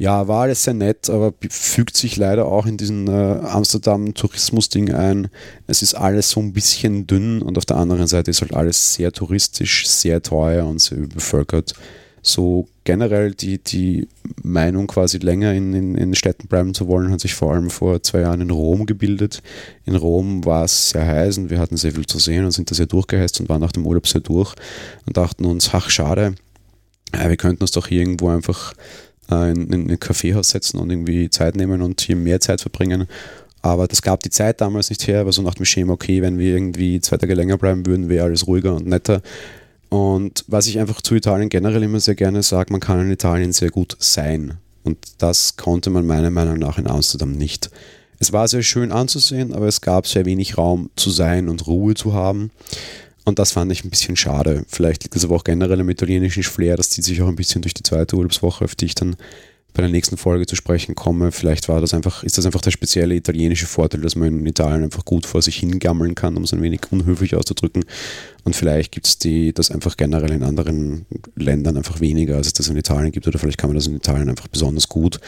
Ja, 0.00 0.26
war 0.26 0.42
alles 0.42 0.64
sehr 0.64 0.74
nett, 0.74 1.08
aber 1.08 1.32
fügt 1.48 1.96
sich 1.96 2.16
leider 2.16 2.46
auch 2.46 2.66
in 2.66 2.76
diesen 2.76 3.06
äh, 3.06 3.38
Amsterdam-Tourismus-Ding 3.46 4.92
ein. 4.92 5.28
Es 5.68 5.82
ist 5.82 5.94
alles 5.94 6.30
so 6.30 6.40
ein 6.40 6.52
bisschen 6.52 7.06
dünn 7.06 7.40
und 7.40 7.56
auf 7.56 7.64
der 7.64 7.76
anderen 7.76 8.08
Seite 8.08 8.32
ist 8.32 8.40
halt 8.40 8.54
alles 8.54 8.94
sehr 8.94 9.12
touristisch, 9.12 9.86
sehr 9.86 10.20
teuer 10.20 10.66
und 10.66 10.80
sehr 10.80 10.98
überbevölkert 10.98 11.74
so 12.26 12.66
generell 12.84 13.32
die, 13.32 13.58
die 13.58 14.08
Meinung, 14.42 14.86
quasi 14.86 15.18
länger 15.18 15.52
in, 15.52 15.74
in, 15.74 15.94
in 15.94 16.14
Städten 16.14 16.48
bleiben 16.48 16.74
zu 16.74 16.88
wollen, 16.88 17.10
hat 17.10 17.20
sich 17.20 17.34
vor 17.34 17.52
allem 17.52 17.70
vor 17.70 18.02
zwei 18.02 18.20
Jahren 18.20 18.40
in 18.40 18.50
Rom 18.50 18.86
gebildet. 18.86 19.42
In 19.84 19.94
Rom 19.94 20.44
war 20.44 20.64
es 20.64 20.90
sehr 20.90 21.06
heiß 21.06 21.38
und 21.38 21.50
wir 21.50 21.58
hatten 21.58 21.76
sehr 21.76 21.92
viel 21.92 22.06
zu 22.06 22.18
sehen 22.18 22.44
und 22.44 22.50
sind 22.50 22.70
da 22.70 22.74
sehr 22.74 22.86
durchgeheizt 22.86 23.40
und 23.40 23.48
waren 23.48 23.60
nach 23.60 23.72
dem 23.72 23.86
Urlaub 23.86 24.06
sehr 24.06 24.22
durch 24.22 24.54
und 25.06 25.16
dachten 25.16 25.44
uns, 25.44 25.70
ach 25.72 25.90
schade, 25.90 26.34
wir 27.12 27.36
könnten 27.36 27.62
uns 27.62 27.72
doch 27.72 27.86
hier 27.86 28.00
irgendwo 28.00 28.28
einfach 28.28 28.72
äh, 29.30 29.50
in, 29.50 29.70
in 29.72 29.90
ein 29.90 30.00
Kaffeehaus 30.00 30.48
setzen 30.48 30.78
und 30.78 30.90
irgendwie 30.90 31.30
Zeit 31.30 31.56
nehmen 31.56 31.82
und 31.82 32.00
hier 32.00 32.16
mehr 32.16 32.40
Zeit 32.40 32.62
verbringen. 32.62 33.06
Aber 33.60 33.86
das 33.86 34.02
gab 34.02 34.22
die 34.22 34.30
Zeit 34.30 34.60
damals 34.60 34.90
nicht 34.90 35.06
her, 35.06 35.20
aber 35.20 35.32
so 35.32 35.42
nach 35.42 35.54
dem 35.54 35.64
Schema, 35.64 35.94
okay, 35.94 36.20
wenn 36.20 36.38
wir 36.38 36.54
irgendwie 36.54 37.00
zwei 37.00 37.16
Tage 37.16 37.34
länger 37.34 37.56
bleiben 37.56 37.86
würden, 37.86 38.08
wäre 38.08 38.26
alles 38.26 38.46
ruhiger 38.46 38.74
und 38.74 38.86
netter. 38.86 39.22
Und 39.88 40.44
was 40.48 40.66
ich 40.66 40.78
einfach 40.78 41.00
zu 41.02 41.14
Italien 41.14 41.48
generell 41.48 41.82
immer 41.82 42.00
sehr 42.00 42.14
gerne 42.14 42.42
sage, 42.42 42.72
man 42.72 42.80
kann 42.80 43.00
in 43.00 43.10
Italien 43.10 43.52
sehr 43.52 43.70
gut 43.70 43.96
sein. 43.98 44.54
Und 44.82 44.98
das 45.18 45.56
konnte 45.56 45.90
man 45.90 46.06
meiner 46.06 46.30
Meinung 46.30 46.58
nach 46.58 46.78
in 46.78 46.86
Amsterdam 46.86 47.32
nicht. 47.32 47.70
Es 48.18 48.32
war 48.32 48.48
sehr 48.48 48.62
schön 48.62 48.92
anzusehen, 48.92 49.52
aber 49.52 49.66
es 49.66 49.80
gab 49.80 50.06
sehr 50.06 50.24
wenig 50.24 50.56
Raum 50.56 50.90
zu 50.96 51.10
sein 51.10 51.48
und 51.48 51.66
Ruhe 51.66 51.94
zu 51.94 52.12
haben. 52.12 52.50
Und 53.24 53.38
das 53.38 53.52
fand 53.52 53.72
ich 53.72 53.84
ein 53.84 53.90
bisschen 53.90 54.16
schade. 54.16 54.64
Vielleicht 54.68 55.02
liegt 55.02 55.16
das 55.16 55.24
aber 55.24 55.36
auch 55.36 55.44
generell 55.44 55.80
im 55.80 55.88
italienischen 55.88 56.42
Flair. 56.42 56.76
Das 56.76 56.90
zieht 56.90 57.04
sich 57.04 57.22
auch 57.22 57.28
ein 57.28 57.36
bisschen 57.36 57.62
durch 57.62 57.74
die 57.74 57.82
zweite 57.82 58.16
Urlaubswoche, 58.16 58.64
auf 58.64 58.74
die 58.74 58.84
ich 58.86 58.94
dann 58.94 59.16
bei 59.74 59.82
der 59.82 59.90
nächsten 59.90 60.16
Folge 60.16 60.46
zu 60.46 60.54
sprechen 60.54 60.94
komme. 60.94 61.32
Vielleicht 61.32 61.68
war 61.68 61.80
das 61.80 61.94
einfach, 61.94 62.22
ist 62.22 62.38
das 62.38 62.46
einfach 62.46 62.60
der 62.60 62.70
spezielle 62.70 63.16
italienische 63.16 63.66
Vorteil, 63.66 64.00
dass 64.00 64.14
man 64.14 64.28
in 64.28 64.46
Italien 64.46 64.84
einfach 64.84 65.04
gut 65.04 65.26
vor 65.26 65.42
sich 65.42 65.56
hingammeln 65.56 66.14
kann, 66.14 66.36
um 66.36 66.44
es 66.44 66.52
ein 66.52 66.62
wenig 66.62 66.80
unhöflich 66.90 67.34
auszudrücken. 67.34 67.84
Und 68.44 68.54
vielleicht 68.54 68.92
gibt 68.92 69.06
es 69.06 69.18
das 69.54 69.70
einfach 69.72 69.96
generell 69.96 70.30
in 70.30 70.44
anderen 70.44 71.06
Ländern 71.34 71.76
einfach 71.76 72.00
weniger, 72.00 72.36
als 72.36 72.46
es 72.46 72.52
das 72.52 72.68
in 72.68 72.76
Italien 72.76 73.10
gibt. 73.10 73.26
Oder 73.26 73.40
vielleicht 73.40 73.58
kann 73.58 73.68
man 73.68 73.74
das 73.74 73.88
in 73.88 73.96
Italien 73.96 74.30
einfach 74.30 74.46
besonders 74.46 74.88
gut. 74.88 75.18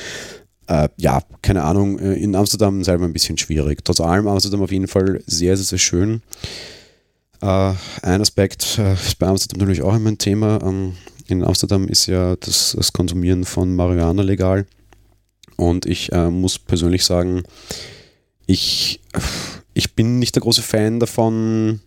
Äh, 0.69 0.89
ja, 0.97 1.23
keine 1.43 1.65
Ahnung. 1.65 1.99
Äh, 1.99 2.15
in 2.15 2.37
Amsterdam 2.37 2.85
selber 2.85 3.05
ein 3.05 3.13
bisschen 3.13 3.39
schwierig. 3.39 3.85
Trotz 3.85 4.01
allem 4.01 4.29
Amsterdam 4.29 4.63
auf 4.63 4.71
jeden 4.71 4.89
Fall 4.89 5.23
sehr, 5.27 5.57
sehr, 5.57 5.67
sehr 5.67 5.79
schön. 5.79 6.23
Äh, 7.43 7.73
ein 8.03 8.21
Aspekt 8.21 8.79
äh, 8.79 8.95
ist 8.95 9.19
bei 9.19 9.27
Amsterdam 9.27 9.59
natürlich 9.59 9.83
auch 9.83 9.97
immer 9.97 10.11
ein 10.11 10.19
Thema. 10.19 10.61
Ähm, 10.63 10.93
in 11.29 11.45
Amsterdam 11.45 11.89
ist 11.89 12.07
ja 12.07 12.37
das, 12.37 12.75
das 12.77 12.93
Konsumieren 12.93 13.45
von 13.45 13.75
Marihuana 13.75 14.23
legal. 14.23 14.67
Und 15.57 15.87
ich 15.87 16.13
äh, 16.13 16.31
muss 16.31 16.59
persönlich 16.59 17.05
sagen, 17.05 17.43
ich, 18.47 19.01
ich 19.75 19.95
bin 19.95 20.19
nicht 20.19 20.35
der 20.35 20.43
große 20.43 20.63
Fan 20.63 21.01
davon, 21.01 21.81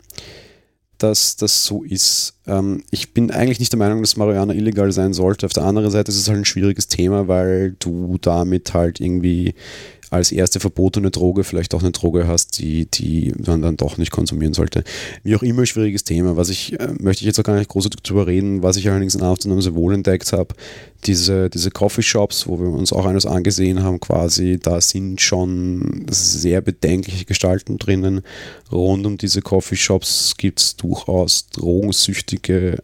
dass 0.98 1.38
das 1.38 1.66
so 1.66 1.84
ist. 1.84 2.36
ähm, 2.46 2.84
ich 2.92 3.14
bin 3.14 3.32
eigentlich 3.32 3.60
nicht 3.60 3.72
der 3.72 3.80
Meinung, 3.80 4.02
dass 4.02 4.18
Marihuana 4.18 4.54
illegal 4.54 4.92
sein 4.92 5.14
sollte. 5.14 5.46
Auf 5.46 5.54
der 5.54 5.64
anderen 5.64 5.90
Seite 5.92 6.12
ist 6.12 6.18
es 6.18 6.28
halt 6.28 6.40
ein 6.40 6.46
schwieriges 6.46 6.88
Thema, 6.88 7.28
weil 7.28 7.76
du 7.80 8.18
damit 8.20 8.74
halt 8.74 9.00
irgendwie 9.00 9.54
als 10.10 10.32
erste 10.32 10.60
verbotene 10.60 11.12
Droge 11.12 11.44
vielleicht 11.44 11.74
auch 11.74 11.82
eine 11.82 11.92
Droge 11.92 12.28
hast, 12.28 12.60
die, 12.60 12.86
die 12.86 13.34
man 13.46 13.62
dann 13.62 13.78
doch 13.78 13.98
nicht 13.98 14.12
konsumieren 14.12 14.54
sollte. 14.54 14.84
Wie 15.24 15.36
auch 15.36 15.44
immer, 15.44 15.66
schwieriges 15.66 16.04
Thema. 16.04 16.38
Was 16.38 16.50
ich, 16.50 16.80
äh, 16.80 16.94
möchte 17.00 17.22
ich 17.22 17.28
jetzt 17.28 17.40
auch 17.40 17.44
gar 17.44 17.58
nicht 17.58 17.70
groß 17.70 17.90
darüber 18.04 18.28
reden, 18.28 18.64
was 18.64 18.78
ich 18.78 18.90
allerdings 18.90 19.16
in 19.16 19.22
Amsterdam 19.22 19.62
sehr 19.62 19.76
wohl 19.76 19.94
entdeckt 19.94 20.34
habe, 20.34 20.56
diese, 21.06 21.50
diese 21.50 21.72
Coffeeshops, 21.72 22.48
wo 22.48 22.60
wir 22.60 22.70
uns 22.70 22.92
auch 22.92 23.06
eines 23.06 23.26
angesehen 23.26 23.84
haben, 23.84 24.00
quasi, 24.00 24.60
da 24.62 24.82
sind 24.82 25.22
schon 25.22 26.06
sehr 26.10 26.62
bedenkliche 26.62 27.26
Gestalten 27.26 27.78
drinnen. 27.78 28.22
Rund 28.72 29.06
um 29.06 29.18
diese 29.18 29.42
Coffeeshops 29.42 30.36
gibt 30.38 30.60
es 30.60 30.76
durchaus 30.76 31.48
drogensüchtige 31.50 32.80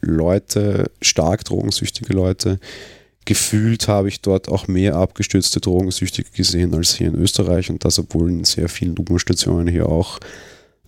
Leute, 0.00 0.90
stark 1.02 1.44
drogensüchtige 1.44 2.12
Leute, 2.12 2.58
gefühlt 3.24 3.88
habe 3.88 4.08
ich 4.08 4.20
dort 4.20 4.48
auch 4.48 4.68
mehr 4.68 4.96
abgestürzte 4.96 5.60
Drogensüchtige 5.60 6.30
gesehen 6.30 6.74
als 6.74 6.94
hier 6.94 7.08
in 7.08 7.14
Österreich 7.14 7.70
und 7.70 7.84
das, 7.84 7.98
obwohl 7.98 8.30
in 8.30 8.44
sehr 8.44 8.68
vielen 8.68 8.98
U-Bahn-Stationen 8.98 9.68
hier 9.68 9.88
auch 9.88 10.18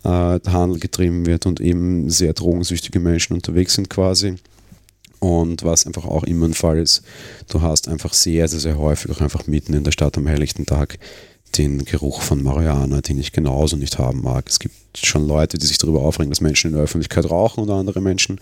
äh, 0.05 0.09
Handel 0.09 0.79
getrieben 0.79 1.27
wird 1.27 1.47
und 1.47 1.61
eben 1.61 2.11
sehr 2.11 2.33
drogensüchtige 2.33 3.01
Menschen 3.01 3.35
unterwegs 3.35 3.75
sind 3.75 3.90
quasi. 3.90 4.37
Und 5.21 5.62
was 5.62 5.87
einfach 5.87 6.05
auch 6.05 6.25
immer 6.25 6.47
ein 6.47 6.55
Fall 6.55 6.79
ist, 6.79 7.05
du 7.49 7.62
hast 7.62 7.87
einfach 7.87 8.12
sehr, 8.12 8.49
sehr, 8.49 8.59
sehr 8.59 8.79
häufig 8.79 9.12
auch 9.12 9.21
einfach 9.21 9.47
mitten 9.47 9.73
in 9.73 9.85
der 9.85 9.92
Stadt 9.92 10.18
am 10.18 10.27
helllichten 10.27 10.66
Tag 10.66 10.99
den 11.59 11.85
Geruch 11.85 12.23
von 12.23 12.43
Marihuana, 12.43 13.01
den 13.01 13.19
ich 13.19 13.33
genauso 13.33 13.77
nicht 13.77 13.99
haben 13.99 14.23
mag. 14.23 14.49
Es 14.49 14.59
gibt 14.59 14.75
schon 14.97 15.27
Leute, 15.27 15.59
die 15.59 15.67
sich 15.67 15.79
darüber 15.79 16.03
aufregen, 16.03 16.31
dass 16.31 16.41
Menschen 16.41 16.69
in 16.69 16.75
der 16.75 16.85
Öffentlichkeit 16.85 17.31
rauchen 17.31 17.61
oder 17.61 17.75
andere 17.75 18.01
Menschen 18.01 18.41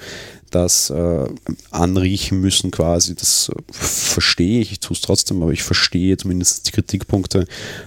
das 0.51 0.91
äh, 0.91 1.29
anriechen 1.71 2.41
müssen 2.41 2.71
quasi. 2.71 3.15
Das 3.15 3.51
verstehe 3.71 4.61
ich, 4.61 4.73
ich 4.73 4.81
tue 4.81 4.95
es 4.95 5.01
trotzdem, 5.01 5.43
aber 5.43 5.53
ich 5.53 5.63
verstehe 5.63 6.17
zumindest 6.17 6.67
die 6.67 6.73
Kritikpunkte 6.73 7.47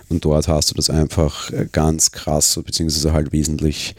und 0.09 0.23
dort 0.25 0.47
hast 0.47 0.71
du 0.71 0.75
das 0.75 0.89
einfach 0.89 1.51
äh, 1.51 1.67
ganz 1.71 2.11
krass, 2.11 2.59
beziehungsweise 2.65 3.13
halt 3.13 3.31
wesentlich 3.31 3.95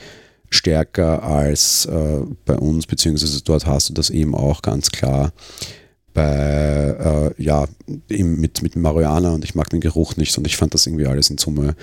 stärker 0.51 1.23
als 1.23 1.87
äh, 1.87 2.21
bei 2.47 2.57
uns, 2.57 2.87
beziehungsweise 2.87 3.43
dort 3.43 3.67
hast 3.67 3.89
du 3.89 3.93
das 3.93 4.11
eben 4.11 4.35
auch 4.35 4.63
ganz 4.63 4.91
klar 4.91 5.33
bei, 6.15 7.33
äh, 7.37 7.43
ja, 7.43 7.67
mit, 8.09 8.63
mit 8.63 8.77
Marihuana 8.77 9.35
und 9.35 9.45
ich 9.45 9.57
mag 9.57 9.69
den 9.69 9.81
Geruch 9.81 10.17
nicht 10.17 10.37
und 10.39 10.47
ich 10.47 10.57
fand 10.57 10.73
das 10.73 10.87
irgendwie 10.87 11.07
alles 11.07 11.29
in 11.29 11.39
Summe 11.39 11.75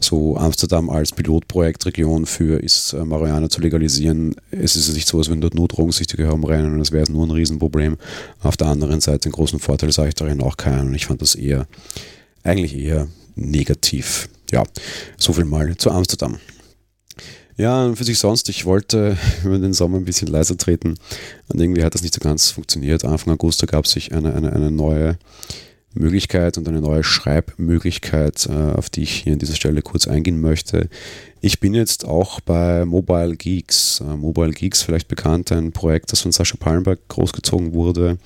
so 0.00 0.36
Amsterdam 0.36 0.90
als 0.90 1.12
Pilotprojektregion 1.12 2.26
für 2.26 2.62
ist 2.62 2.92
äh, 2.92 3.04
Marihuana 3.04 3.48
zu 3.48 3.60
legalisieren. 3.60 4.36
Es 4.50 4.76
ist 4.76 4.92
nicht 4.94 5.08
so, 5.08 5.18
als 5.18 5.30
wenn 5.30 5.40
dort 5.40 5.54
nur 5.54 5.68
Drogensüchtige 5.68 6.24
herumrennen 6.24 6.74
und 6.74 6.80
es 6.80 6.92
wäre 6.92 7.10
nur 7.10 7.26
ein 7.26 7.30
Riesenproblem. 7.30 7.96
Auf 8.42 8.56
der 8.58 8.68
anderen 8.68 9.00
Seite 9.00 9.26
einen 9.26 9.32
großen 9.32 9.58
Vorteil 9.58 9.90
sage 9.90 10.10
ich 10.10 10.14
darin 10.14 10.42
auch 10.42 10.58
keinen 10.58 10.88
und 10.88 10.94
ich 10.94 11.06
fand 11.06 11.22
das 11.22 11.34
eher, 11.34 11.66
eigentlich 12.44 12.76
eher 12.76 13.08
negativ. 13.36 14.28
Ja, 14.52 14.64
so 15.16 15.32
viel 15.32 15.44
mal 15.46 15.76
zu 15.76 15.90
Amsterdam. 15.90 16.38
Ja, 17.58 17.92
für 17.92 18.04
sich 18.04 18.20
sonst, 18.20 18.48
ich 18.48 18.64
wollte 18.66 19.18
über 19.44 19.58
den 19.58 19.72
Sommer 19.72 19.98
ein 19.98 20.04
bisschen 20.04 20.28
leiser 20.28 20.56
treten 20.56 20.94
und 21.48 21.60
irgendwie 21.60 21.82
hat 21.82 21.94
das 21.94 22.02
nicht 22.02 22.14
so 22.14 22.20
ganz 22.20 22.50
funktioniert. 22.50 23.04
Anfang 23.04 23.34
August 23.34 23.66
gab 23.66 23.84
es 23.84 23.90
sich 23.90 24.14
eine, 24.14 24.32
eine, 24.32 24.52
eine 24.52 24.70
neue 24.70 25.18
Möglichkeit 25.92 26.56
und 26.56 26.68
eine 26.68 26.80
neue 26.80 27.02
Schreibmöglichkeit, 27.02 28.46
äh, 28.46 28.52
auf 28.52 28.90
die 28.90 29.02
ich 29.02 29.22
hier 29.24 29.32
an 29.32 29.40
dieser 29.40 29.56
Stelle 29.56 29.82
kurz 29.82 30.06
eingehen 30.06 30.40
möchte. 30.40 30.88
Ich 31.40 31.58
bin 31.58 31.74
jetzt 31.74 32.04
auch 32.04 32.38
bei 32.40 32.84
Mobile 32.84 33.34
Geeks. 33.34 34.00
Äh, 34.00 34.16
Mobile 34.16 34.52
Geeks, 34.52 34.82
vielleicht 34.82 35.08
bekannt, 35.08 35.50
ein 35.50 35.72
Projekt, 35.72 36.12
das 36.12 36.20
von 36.20 36.30
Sascha 36.30 36.56
Pallenberg 36.60 37.00
großgezogen 37.08 37.72
wurde, 37.72 38.18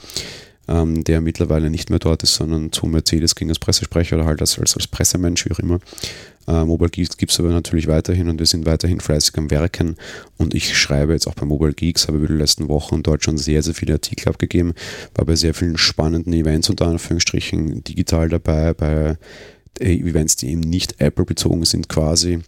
ähm, 0.69 1.05
der 1.05 1.23
mittlerweile 1.23 1.71
nicht 1.71 1.89
mehr 1.89 2.01
dort 2.01 2.23
ist, 2.23 2.35
sondern 2.35 2.71
zu 2.71 2.87
Mercedes 2.87 3.35
ging 3.35 3.49
als 3.49 3.59
Pressesprecher 3.59 4.17
oder 4.17 4.27
halt 4.27 4.43
als, 4.43 4.59
als 4.59 4.87
Pressemensch, 4.87 5.47
wie 5.47 5.53
auch 5.53 5.59
immer. 5.59 5.81
Äh, 6.47 6.65
Mobile 6.65 6.91
Geeks 6.91 7.17
gibt 7.17 7.33
es 7.33 7.41
aber 7.41 7.51
natürlich 7.51 7.87
weiterhin 7.87 8.29
und 8.29 8.39
wir 8.39 8.47
sind 8.47 8.67
weiterhin 8.67 9.01
fleißig 9.01 9.37
am 9.39 9.51
Werken. 9.51 9.97
Und 10.39 10.55
ich 10.55 10.77
schreibe 10.77 11.13
jetzt 11.13 11.27
auch 11.27 11.35
bei 11.35 11.47
Mobile 11.47 11.73
Geeks, 11.73 12.09
habe 12.09 12.19
über 12.19 12.27
die 12.29 12.35
letzten 12.35 12.69
Wochen 12.69 13.03
dort 13.03 13.25
schon 13.25 13.39
sehr, 13.39 13.63
sehr 13.63 13.75
viele 13.75 13.95
Artikel 13.95 14.29
abgegeben, 14.29 14.75
war 15.15 15.25
bei 15.25 15.37
sehr 15.37 15.55
vielen 15.55 15.79
spannenden 15.79 16.33
Events 16.33 16.71
unter 16.71 16.87
Anführungsstrichen 16.87 17.85
digital 17.85 18.29
dabei, 18.29 18.75
bei 18.75 19.17
äh, 19.81 19.95
Events, 19.95 20.37
die 20.37 20.51
eben 20.51 20.61
nicht 20.61 21.01
Apple 21.01 21.25
bezogen 21.25 21.65
sind 21.65 21.89
quasi. 21.89 22.41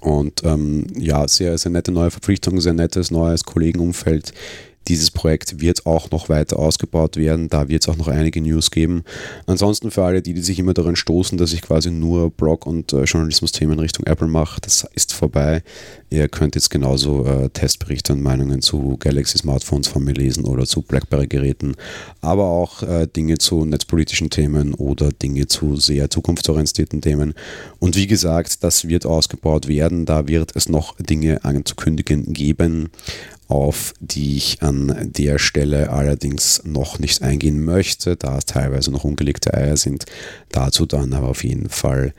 Und 0.00 0.44
ähm, 0.44 0.86
ja, 0.96 1.26
sehr, 1.26 1.58
sehr 1.58 1.72
nette 1.72 1.90
neue 1.90 2.10
Verpflichtungen, 2.10 2.60
sehr 2.60 2.72
nettes 2.72 3.10
neues 3.10 3.44
Kollegenumfeld, 3.44 4.32
dieses 4.88 5.10
Projekt 5.10 5.60
wird 5.60 5.86
auch 5.86 6.10
noch 6.10 6.28
weiter 6.28 6.58
ausgebaut 6.58 7.16
werden. 7.16 7.48
Da 7.48 7.68
wird 7.68 7.82
es 7.82 7.88
auch 7.88 7.96
noch 7.96 8.08
einige 8.08 8.40
News 8.40 8.70
geben. 8.70 9.04
Ansonsten 9.46 9.90
für 9.90 10.04
alle, 10.04 10.22
die, 10.22 10.34
die 10.34 10.40
sich 10.40 10.58
immer 10.58 10.74
daran 10.74 10.96
stoßen, 10.96 11.36
dass 11.36 11.52
ich 11.52 11.62
quasi 11.62 11.90
nur 11.90 12.30
Blog- 12.30 12.66
und 12.66 12.92
äh, 12.92 13.04
Journalismus-Themen 13.04 13.78
Richtung 13.78 14.06
Apple 14.06 14.28
mache, 14.28 14.60
das 14.60 14.86
ist 14.94 15.12
vorbei. 15.12 15.62
Ihr 16.10 16.28
könnt 16.28 16.54
jetzt 16.54 16.70
genauso 16.70 17.26
äh, 17.26 17.50
Testberichte 17.50 18.14
und 18.14 18.22
Meinungen 18.22 18.62
zu 18.62 18.96
Galaxy-Smartphones 18.98 19.88
von 19.88 20.04
mir 20.04 20.14
lesen 20.14 20.46
oder 20.46 20.64
zu 20.64 20.80
BlackBerry-Geräten, 20.80 21.74
aber 22.22 22.44
auch 22.44 22.82
äh, 22.82 23.06
Dinge 23.06 23.36
zu 23.36 23.66
netzpolitischen 23.66 24.30
Themen 24.30 24.72
oder 24.72 25.10
Dinge 25.10 25.46
zu 25.48 25.76
sehr 25.76 26.08
zukunftsorientierten 26.08 27.02
Themen. 27.02 27.34
Und 27.78 27.96
wie 27.96 28.06
gesagt, 28.06 28.64
das 28.64 28.88
wird 28.88 29.04
ausgebaut 29.04 29.68
werden. 29.68 30.06
Da 30.06 30.28
wird 30.28 30.56
es 30.56 30.68
noch 30.68 30.96
Dinge 30.96 31.44
anzukündigen 31.44 32.32
geben 32.32 32.90
auf 33.48 33.94
die 33.98 34.36
ich 34.36 34.62
an 34.62 35.10
der 35.16 35.38
Stelle 35.38 35.90
allerdings 35.90 36.62
noch 36.64 36.98
nicht 36.98 37.22
eingehen 37.22 37.64
möchte, 37.64 38.16
da 38.16 38.38
es 38.38 38.44
teilweise 38.44 38.90
noch 38.90 39.04
ungelegte 39.04 39.54
Eier 39.54 39.76
sind. 39.76 40.04
Dazu 40.52 40.84
dann 40.84 41.14
aber 41.14 41.28
auf 41.28 41.42
jeden 41.42 41.70
Fall 41.70 42.12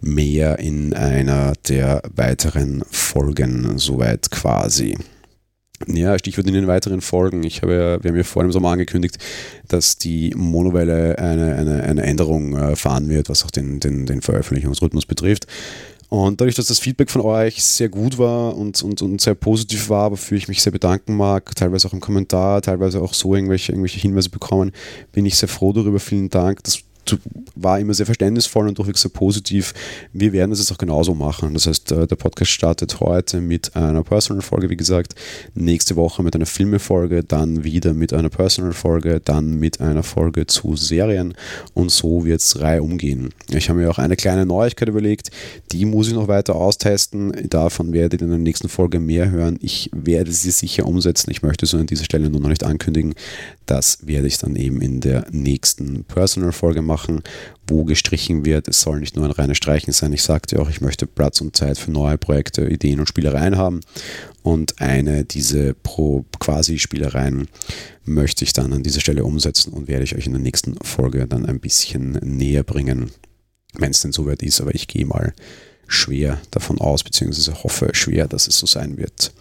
mehr 0.00 0.58
in 0.60 0.94
einer 0.94 1.54
der 1.68 2.02
weiteren 2.14 2.84
Folgen, 2.90 3.78
soweit 3.78 4.30
quasi. 4.30 4.96
Ja, 5.86 6.18
Stichwort 6.18 6.46
in 6.46 6.54
den 6.54 6.68
weiteren 6.68 7.02
Folgen. 7.02 7.42
Ich 7.42 7.60
habe 7.60 7.74
ja, 7.74 8.02
wir 8.02 8.10
haben 8.10 8.16
ja 8.16 8.22
vor 8.22 8.42
dem 8.42 8.52
Sommer 8.52 8.70
angekündigt, 8.70 9.18
dass 9.68 9.98
die 9.98 10.32
Monowelle 10.34 11.18
eine, 11.18 11.54
eine, 11.54 11.82
eine 11.82 12.02
Änderung 12.02 12.56
äh, 12.56 12.76
fahren 12.76 13.10
wird, 13.10 13.28
was 13.28 13.44
auch 13.44 13.50
den, 13.50 13.78
den, 13.80 14.06
den 14.06 14.22
Veröffentlichungsrhythmus 14.22 15.04
betrifft. 15.04 15.46
Und 16.08 16.40
dadurch, 16.40 16.54
dass 16.54 16.66
das 16.66 16.78
Feedback 16.78 17.10
von 17.10 17.22
euch 17.22 17.64
sehr 17.64 17.88
gut 17.88 18.16
war 18.16 18.56
und, 18.56 18.82
und, 18.82 19.02
und 19.02 19.20
sehr 19.20 19.34
positiv 19.34 19.88
war, 19.88 20.12
wofür 20.12 20.38
ich 20.38 20.46
mich 20.46 20.62
sehr 20.62 20.72
bedanken 20.72 21.16
mag, 21.16 21.54
teilweise 21.56 21.88
auch 21.88 21.92
im 21.92 22.00
Kommentar, 22.00 22.62
teilweise 22.62 23.02
auch 23.02 23.12
so 23.12 23.34
irgendwelche, 23.34 23.72
irgendwelche 23.72 24.00
Hinweise 24.00 24.30
bekommen, 24.30 24.72
bin 25.12 25.26
ich 25.26 25.36
sehr 25.36 25.48
froh 25.48 25.72
darüber. 25.72 25.98
Vielen 25.98 26.30
Dank. 26.30 26.62
Das 26.62 26.78
war 27.56 27.80
immer 27.80 27.94
sehr 27.94 28.06
verständnisvoll 28.06 28.68
und 28.68 28.78
durchweg 28.78 28.98
sehr 28.98 29.10
positiv. 29.10 29.74
Wir 30.12 30.32
werden 30.32 30.52
es 30.52 30.58
jetzt 30.60 30.70
auch 30.70 30.78
genauso 30.78 31.14
machen. 31.14 31.54
Das 31.54 31.66
heißt, 31.66 31.92
äh, 31.92 32.06
der 32.06 32.16
Podcast 32.16 32.50
startet 32.50 33.00
heute 33.00 33.40
mit 33.40 33.74
einer 33.74 34.04
Personal-Folge, 34.04 34.70
wie 34.70 34.76
gesagt, 34.76 35.14
nächste 35.54 35.96
Woche 35.96 36.22
mit 36.22 36.34
einer 36.34 36.46
Filme-Folge, 36.46 37.24
dann 37.24 37.64
wieder 37.64 37.94
mit 37.94 38.12
einer 38.12 38.28
Personal-Folge, 38.28 39.20
dann 39.24 39.58
mit 39.58 39.80
einer 39.80 40.02
Folge 40.02 40.46
zu 40.46 40.76
Serien 40.76 41.34
und 41.74 41.90
so 41.90 42.24
wird 42.24 42.40
es 42.40 42.50
drei 42.50 42.80
umgehen. 42.80 43.30
Ich 43.50 43.68
habe 43.68 43.80
mir 43.80 43.90
auch 43.90 43.98
eine 43.98 44.16
kleine 44.16 44.46
Neuigkeit 44.46 44.88
überlegt, 44.88 45.30
die 45.72 45.84
muss 45.84 46.08
ich 46.08 46.14
noch 46.14 46.28
weiter 46.28 46.54
austesten. 46.54 47.32
Davon 47.48 47.92
werdet 47.92 48.20
ihr 48.20 48.24
in 48.24 48.30
der 48.30 48.38
nächsten 48.38 48.68
Folge 48.68 49.00
mehr 49.00 49.30
hören. 49.30 49.58
Ich 49.62 49.90
werde 49.94 50.32
sie 50.32 50.50
sicher 50.50 50.86
umsetzen. 50.86 51.30
Ich 51.30 51.42
möchte 51.42 51.66
so 51.66 51.78
an 51.78 51.86
dieser 51.86 52.04
Stelle 52.04 52.30
nur 52.30 52.40
noch 52.40 52.48
nicht 52.48 52.64
ankündigen. 52.64 53.14
Das 53.64 54.06
werde 54.06 54.28
ich 54.28 54.38
dann 54.38 54.56
eben 54.56 54.80
in 54.80 55.00
der 55.00 55.26
nächsten 55.30 56.04
Personal-Folge 56.04 56.82
machen, 56.82 57.22
wo 57.66 57.84
gestrichen 57.84 58.44
wird. 58.44 58.68
Es 58.68 58.80
soll 58.80 59.00
nicht 59.00 59.16
nur 59.16 59.24
ein 59.24 59.30
reines 59.30 59.56
Streichen 59.56 59.92
sein. 59.92 60.12
Ich 60.12 60.22
sagte 60.22 60.60
auch, 60.60 60.68
ich 60.68 60.80
möchte 60.80 61.06
Platz 61.06 61.40
und 61.40 61.56
Zeit 61.56 61.78
für 61.78 61.90
neue 61.90 62.18
Projekte, 62.18 62.66
Ideen 62.66 63.00
und 63.00 63.08
Spielereien 63.08 63.56
haben. 63.56 63.80
Und 64.42 64.80
eine 64.80 65.24
diese 65.24 65.74
pro 65.74 66.24
quasi 66.38 66.78
Spielereien 66.78 67.48
möchte 68.04 68.44
ich 68.44 68.52
dann 68.52 68.72
an 68.72 68.82
dieser 68.82 69.00
Stelle 69.00 69.24
umsetzen 69.24 69.72
und 69.72 69.88
werde 69.88 70.04
ich 70.04 70.16
euch 70.16 70.26
in 70.26 70.32
der 70.32 70.42
nächsten 70.42 70.76
Folge 70.82 71.26
dann 71.26 71.46
ein 71.46 71.60
bisschen 71.60 72.12
näher 72.22 72.62
bringen, 72.62 73.10
wenn 73.74 73.90
es 73.90 74.00
denn 74.00 74.12
soweit 74.12 74.42
ist. 74.42 74.60
Aber 74.60 74.74
ich 74.74 74.86
gehe 74.86 75.06
mal 75.06 75.34
schwer 75.88 76.40
davon 76.50 76.80
aus, 76.80 77.04
beziehungsweise 77.04 77.62
hoffe 77.62 77.90
schwer, 77.92 78.28
dass 78.28 78.48
es 78.48 78.58
so 78.58 78.66
sein 78.66 78.96
wird 78.96 79.32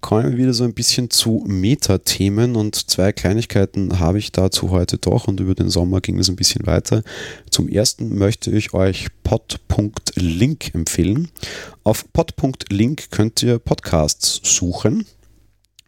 kommen 0.00 0.30
wir 0.30 0.38
wieder 0.38 0.52
so 0.54 0.64
ein 0.64 0.74
bisschen 0.74 1.10
zu 1.10 1.44
Metathemen 1.46 2.56
und 2.56 2.74
zwei 2.90 3.12
Kleinigkeiten 3.12 3.98
habe 3.98 4.18
ich 4.18 4.32
dazu 4.32 4.70
heute 4.70 4.98
doch 4.98 5.28
und 5.28 5.40
über 5.40 5.54
den 5.54 5.70
Sommer 5.70 6.00
ging 6.00 6.18
es 6.18 6.28
ein 6.28 6.36
bisschen 6.36 6.66
weiter. 6.66 7.02
Zum 7.50 7.68
ersten 7.68 8.16
möchte 8.16 8.50
ich 8.50 8.74
euch 8.74 9.08
pod.link 9.22 10.74
empfehlen. 10.74 11.28
Auf 11.84 12.04
pod.link 12.12 13.10
könnt 13.10 13.42
ihr 13.42 13.58
Podcasts 13.58 14.40
suchen 14.42 15.04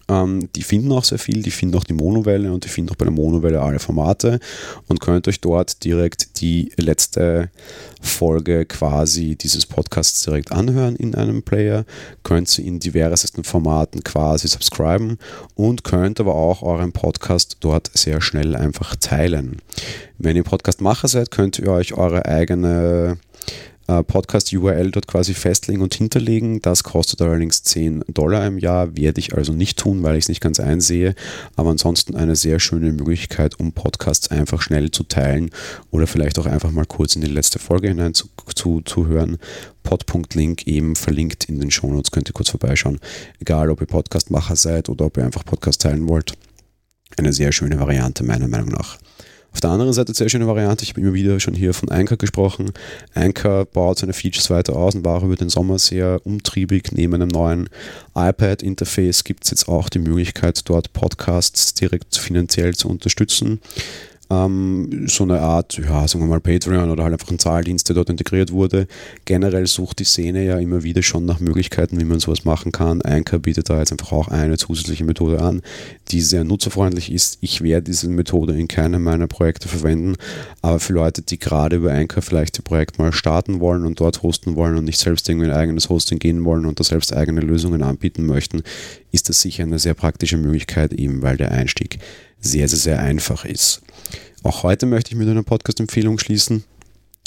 Ähm, 0.09 0.49
die 0.55 0.63
finden 0.63 0.93
auch 0.93 1.05
sehr 1.05 1.19
viel, 1.19 1.43
die 1.43 1.51
finden 1.51 1.77
auch 1.77 1.85
die 1.85 1.93
Monowelle 1.93 2.53
und 2.53 2.65
die 2.65 2.69
finden 2.69 2.91
auch 2.91 2.97
bei 2.97 3.05
der 3.05 3.13
Monowelle 3.13 3.61
alle 3.61 3.79
Formate 3.79 4.41
und 4.89 5.01
könnt 5.01 5.29
euch 5.29 5.41
dort 5.41 5.85
direkt 5.85 6.41
die 6.41 6.73
letzte 6.77 7.51
Folge 8.01 8.67
quasi 8.67 9.37
dieses 9.37 9.67
Podcasts 9.67 10.23
direkt 10.25 10.51
anhören 10.51 10.97
in 10.97 11.15
einem 11.15 11.43
Player, 11.43 11.85
könnt 12.25 12.49
sie 12.49 12.67
in 12.67 12.81
diversesten 12.81 13.45
Formaten 13.45 14.03
quasi 14.03 14.49
subscriben 14.49 15.19
und 15.55 15.85
könnt 15.85 16.19
aber 16.21 16.35
auch 16.35 16.63
euren 16.63 16.93
Podcast 16.93 17.59
dort 17.61 17.91
sehr 17.95 18.21
schnell 18.21 18.57
einfach 18.57 18.97
teilen. 18.97 19.59
Wenn 20.19 20.37
ihr 20.37 20.45
Podcastmacher 20.45 21.09
seid, 21.09 21.31
könnt 21.31 21.59
ihr 21.59 21.71
euch 21.71 21.95
eure 21.95 22.27
eigene 22.27 23.19
äh, 23.89 24.03
Podcast-URL 24.03 24.91
dort 24.91 25.07
quasi 25.07 25.35
festlegen 25.35 25.83
und 25.83 25.95
hinterlegen. 25.95 26.63
Das 26.63 26.83
kostet 26.83 27.21
allerdings 27.23 27.63
10 27.63 28.05
Dollar 28.09 28.47
im 28.47 28.59
Jahr, 28.59 28.97
werde 28.97 29.19
ich 29.21 29.35
also 29.35 29.53
nicht 29.53 29.79
tun, 29.79 30.03
weil 30.03 30.17
ich 30.17 30.25
es 30.25 30.29
nicht 30.29 30.41
ganz 30.41 30.61
einsehe. 30.61 31.15
Aber 31.57 31.71
ansonsten 31.71 32.17
eine 32.17 32.37
sehr 32.37 32.61
schöne 32.61 32.93
Möglichkeit, 32.93 33.59
um 33.59 33.73
Podcasts 33.73 34.31
einfach 34.31 34.63
schnell 34.63 34.91
zu 34.91 35.05
teilen 35.05 35.51
oder 35.91 36.07
vielleicht 36.07 36.39
auch 36.39 36.47
einfach 36.47 36.71
mal 36.71 36.87
kurz 36.87 37.17
in 37.17 37.23
die 37.23 37.29
letzte 37.29 37.59
Folge 37.59 37.89
hinein 37.89 38.15
zu, 38.15 38.29
zu, 38.55 38.81
zu 38.83 39.07
hören. 39.07 39.39
Pod.link 39.83 40.67
eben 40.67 40.95
verlinkt 40.95 41.45
in 41.45 41.61
den 41.61 41.71
Shownotes, 41.71 42.13
könnt 42.13 42.29
ihr 42.29 42.35
kurz 42.35 42.51
vorbeischauen. 42.51 43.01
Egal, 43.41 43.71
ob 43.71 43.81
ihr 43.81 43.87
Podcastmacher 43.87 44.57
seid 44.57 44.89
oder 44.89 45.07
ob 45.07 45.17
ihr 45.17 45.25
einfach 45.25 45.45
Podcast 45.45 45.83
teilen 45.83 46.09
wollt. 46.09 46.35
Eine 47.19 47.33
sehr 47.33 47.53
schöne 47.53 47.79
Variante 47.79 48.25
meiner 48.25 48.49
Meinung 48.49 48.71
nach. 48.71 48.99
Auf 49.53 49.61
der 49.61 49.71
anderen 49.71 49.93
Seite 49.93 50.15
sehr 50.15 50.29
schöne 50.29 50.47
Variante, 50.47 50.83
ich 50.83 50.91
habe 50.91 51.03
immer 51.03 51.13
wieder 51.13 51.39
schon 51.39 51.55
hier 51.55 51.75
von 51.75 51.91
Anchor 51.91 52.17
gesprochen. 52.17 52.73
Anchor 53.15 53.67
baut 53.67 53.99
seine 53.99 54.15
Features 54.15 54.49
weiter 54.51 54.75
aus 54.75 54.95
und 54.95 55.05
war 55.05 55.23
über 55.23 55.37
den 55.37 55.51
Sommer 55.51 55.79
sehr 55.79 56.21
umtriebig. 56.25 56.91
Neben 56.93 57.15
einem 57.15 57.29
neuen 57.29 57.69
iPad-Interface 58.15 59.25
gibt 59.25 59.45
es 59.45 59.51
jetzt 59.51 59.69
auch 59.69 59.89
die 59.89 59.99
Möglichkeit, 59.99 60.61
dort 60.69 60.93
Podcasts 60.93 61.75
direkt 61.75 62.17
finanziell 62.17 62.75
zu 62.75 62.89
unterstützen 62.89 63.61
ähm, 64.33 65.07
so 65.09 65.25
eine 65.25 65.41
Art, 65.41 65.79
ja, 65.79 66.07
sagen 66.09 66.25
wir 66.25 66.29
mal 66.29 66.41
Patreon 66.41 66.91
oder 66.91 67.05
halt 67.05 67.13
einfach 67.13 67.31
ein 67.31 67.39
Zahldienst, 67.39 67.89
der 67.89 67.97
dort 67.97 68.11
integriert 68.11 68.53
wurde. 68.53 68.87
Generell 69.25 69.67
sucht 69.67 69.99
die 69.99 70.05
Szene 70.05 70.45
ja 70.45 70.59
immer 70.59 70.83
wieder 70.83 71.03
schon 71.03 71.25
nach 71.25 71.41
Möglichkeiten, 71.41 72.01
wie 72.01 72.05
man 72.05 72.21
sowas 72.21 72.45
machen 72.45 72.73
kann. 72.73 73.03
Anchor 73.03 73.39
bietet 73.39 73.69
da 73.69 73.79
jetzt 73.79 73.93
einfach 73.93 74.13
auch 74.13 74.29
eine 74.29 74.57
zusätzliche 74.57 75.05
Methode 75.05 75.41
an, 75.41 75.63
die 76.09 76.21
sehr 76.21 76.45
nutzerfreundlich 76.45 77.13
ist. 77.13 77.39
Ich 77.41 77.63
werde 77.63 77.85
diese 77.85 78.09
Methode 78.09 78.59
in 78.59 78.69
keinem 78.69 79.03
meiner 79.03 79.27
Projekte 79.27 79.69
verwenden, 79.69 80.17
aber 80.63 80.81
für 80.81 80.93
Leute, 80.95 81.23
die 81.23 81.39
gerade 81.39 81.77
über 81.77 81.93
Anchor 81.93 82.23
vielleicht 82.23 82.59
ihr 82.59 82.65
Projekt 82.65 82.99
mal 82.99 83.13
starten 83.13 83.61
wollen 83.61 83.85
und 83.85 84.01
dort 84.01 84.23
hosten 84.23 84.57
wollen 84.57 84.77
und 84.77 84.85
nicht 84.85 84.99
selbst 84.99 85.29
irgendwie 85.29 85.51
ein 85.51 85.57
eigenes 85.57 85.89
Hosting 85.89 86.19
gehen 86.19 86.45
wollen 86.45 86.67
und 86.67 86.81
da 86.81 86.85
selbst 86.85 87.15
eigene 87.15 87.41
Lösungen 87.41 87.83
anbieten 87.83 88.27
möchten, 88.27 88.63
ist 89.11 89.29
das 89.29 89.41
sicher 89.41 89.65
eine 89.65 89.79
sehr 89.79 89.95
praktische 89.95 90.39
Möglichkeit, 90.39 90.93
eben 90.93 91.23
weil 91.23 91.37
der 91.37 91.53
Einstieg 91.53 91.99
sehr, 92.41 92.69
sehr, 92.69 92.79
sehr 92.79 92.99
einfach 93.01 93.45
ist. 93.45 93.83
Auch 94.45 94.65
heute 94.65 94.87
möchte 94.87 95.13
ich 95.13 95.17
mit 95.17 95.29
einer 95.29 95.45
Podcast-Empfehlung 95.45 96.19
schließen. 96.19 96.65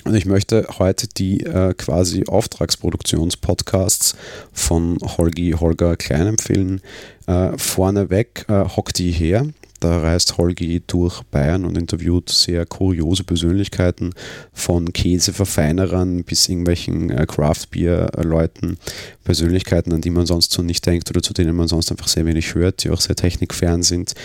Und 0.04 0.15
ich 0.15 0.25
möchte 0.25 0.67
heute 0.78 1.08
die 1.08 1.45
äh, 1.45 1.73
quasi 1.73 2.25
Auftragsproduktionspodcasts 2.28 4.15
von 4.51 4.99
Holgi 5.01 5.56
Holger 5.58 5.95
Klein 5.95 6.28
empfehlen. 6.28 6.82
Äh, 7.25 7.58
vorneweg 7.58 8.45
äh, 8.49 8.65
hockt 8.65 8.99
die 8.99 9.12
her. 9.12 9.47
Da 9.80 9.99
reist 9.99 10.38
Holgi 10.38 10.84
durch 10.86 11.21
Bayern 11.23 11.63
und 11.63 11.78
interviewt 11.78 12.30
sehr 12.30 12.65
kuriose 12.65 13.23
Persönlichkeiten 13.23 14.13
von 14.54 14.91
Käseverfeinerern 14.93 16.23
bis 16.23 16.49
irgendwelchen 16.49 17.10
äh, 17.12 17.25
Craft-Bier-Leuten. 17.25 18.78
Persönlichkeiten, 19.23 19.93
an 19.93 20.01
die 20.01 20.12
man 20.12 20.25
sonst 20.25 20.51
so 20.51 20.62
nicht 20.62 20.86
denkt 20.86 21.10
oder 21.10 21.21
zu 21.21 21.34
denen 21.34 21.56
man 21.56 21.67
sonst 21.67 21.91
einfach 21.91 22.08
sehr 22.08 22.25
wenig 22.25 22.56
hört, 22.56 22.84
die 22.84 22.89
auch 22.89 23.01
sehr 23.01 23.15
technikfern 23.15 23.84
sind, 23.84 24.15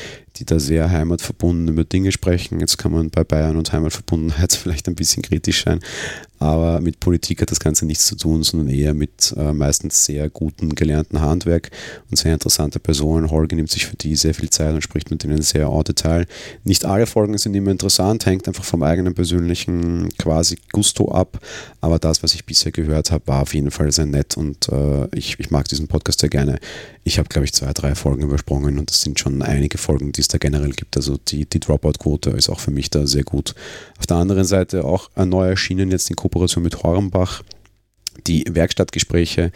die 0.40 0.46
da 0.46 0.58
sehr 0.58 0.90
heimatverbunden 0.90 1.68
über 1.68 1.84
Dinge 1.84 2.10
sprechen. 2.10 2.60
Jetzt 2.60 2.78
kann 2.78 2.92
man 2.92 3.10
bei 3.10 3.22
Bayern 3.22 3.56
und 3.56 3.72
Heimatverbundenheit 3.72 4.52
vielleicht 4.60 4.88
ein 4.88 4.94
bisschen 4.94 5.22
kritisch 5.22 5.64
sein, 5.64 5.80
aber 6.40 6.80
mit 6.80 7.00
Politik 7.00 7.42
hat 7.42 7.50
das 7.50 7.60
Ganze 7.60 7.84
nichts 7.84 8.06
zu 8.06 8.16
tun, 8.16 8.42
sondern 8.42 8.70
eher 8.70 8.94
mit 8.94 9.34
äh, 9.36 9.52
meistens 9.52 10.06
sehr 10.06 10.30
guten 10.30 10.74
gelernten 10.74 11.20
Handwerk 11.20 11.70
und 12.10 12.16
sehr 12.16 12.32
interessante 12.32 12.80
Personen. 12.80 13.30
Holger 13.30 13.56
nimmt 13.56 13.70
sich 13.70 13.86
für 13.86 13.96
die 13.96 14.16
sehr 14.16 14.32
viel 14.32 14.48
Zeit 14.48 14.72
und 14.72 14.80
spricht 14.80 15.10
mit 15.10 15.22
ihnen 15.22 15.42
sehr 15.42 15.66
en 15.66 15.84
Detail. 15.84 16.26
Nicht 16.64 16.86
alle 16.86 17.06
Folgen 17.06 17.36
sind 17.36 17.54
immer 17.54 17.70
interessant, 17.70 18.24
hängt 18.24 18.48
einfach 18.48 18.64
vom 18.64 18.82
eigenen 18.82 19.12
persönlichen 19.12 20.08
quasi 20.16 20.56
Gusto 20.72 21.12
ab, 21.12 21.38
aber 21.82 21.98
das, 21.98 22.22
was 22.22 22.34
ich 22.34 22.46
bisher 22.46 22.72
gehört 22.72 23.10
habe, 23.10 23.26
war 23.26 23.42
auf 23.42 23.52
jeden 23.52 23.70
Fall 23.70 23.92
sehr 23.92 24.06
nett 24.06 24.38
und 24.38 24.70
äh, 24.70 25.08
ich, 25.14 25.38
ich 25.38 25.50
mag 25.50 25.68
diesen 25.68 25.88
Podcast 25.88 26.20
sehr 26.20 26.30
gerne. 26.30 26.58
Ich 27.04 27.18
habe, 27.18 27.28
glaube 27.28 27.44
ich, 27.44 27.52
zwei, 27.52 27.72
drei 27.74 27.94
Folgen 27.94 28.22
übersprungen 28.22 28.78
und 28.78 28.88
das 28.90 29.02
sind 29.02 29.20
schon 29.20 29.42
einige 29.42 29.76
Folgen, 29.76 30.12
die 30.12 30.22
es 30.22 30.28
da 30.30 30.38
generell 30.38 30.72
gibt. 30.72 30.96
Also 30.96 31.16
die, 31.16 31.46
die 31.46 31.60
Dropout-Quote 31.60 32.30
ist 32.30 32.48
auch 32.48 32.60
für 32.60 32.70
mich 32.70 32.90
da 32.90 33.06
sehr 33.06 33.24
gut. 33.24 33.54
Auf 33.98 34.06
der 34.06 34.18
anderen 34.18 34.44
Seite 34.44 34.84
auch 34.84 35.10
neu 35.16 35.48
erschienen 35.48 35.90
jetzt 35.90 36.10
in 36.10 36.16
Kooperation 36.16 36.64
mit 36.64 36.82
Hornbach 36.82 37.42
die 38.26 38.44
Werkstattgespräche. 38.48 39.52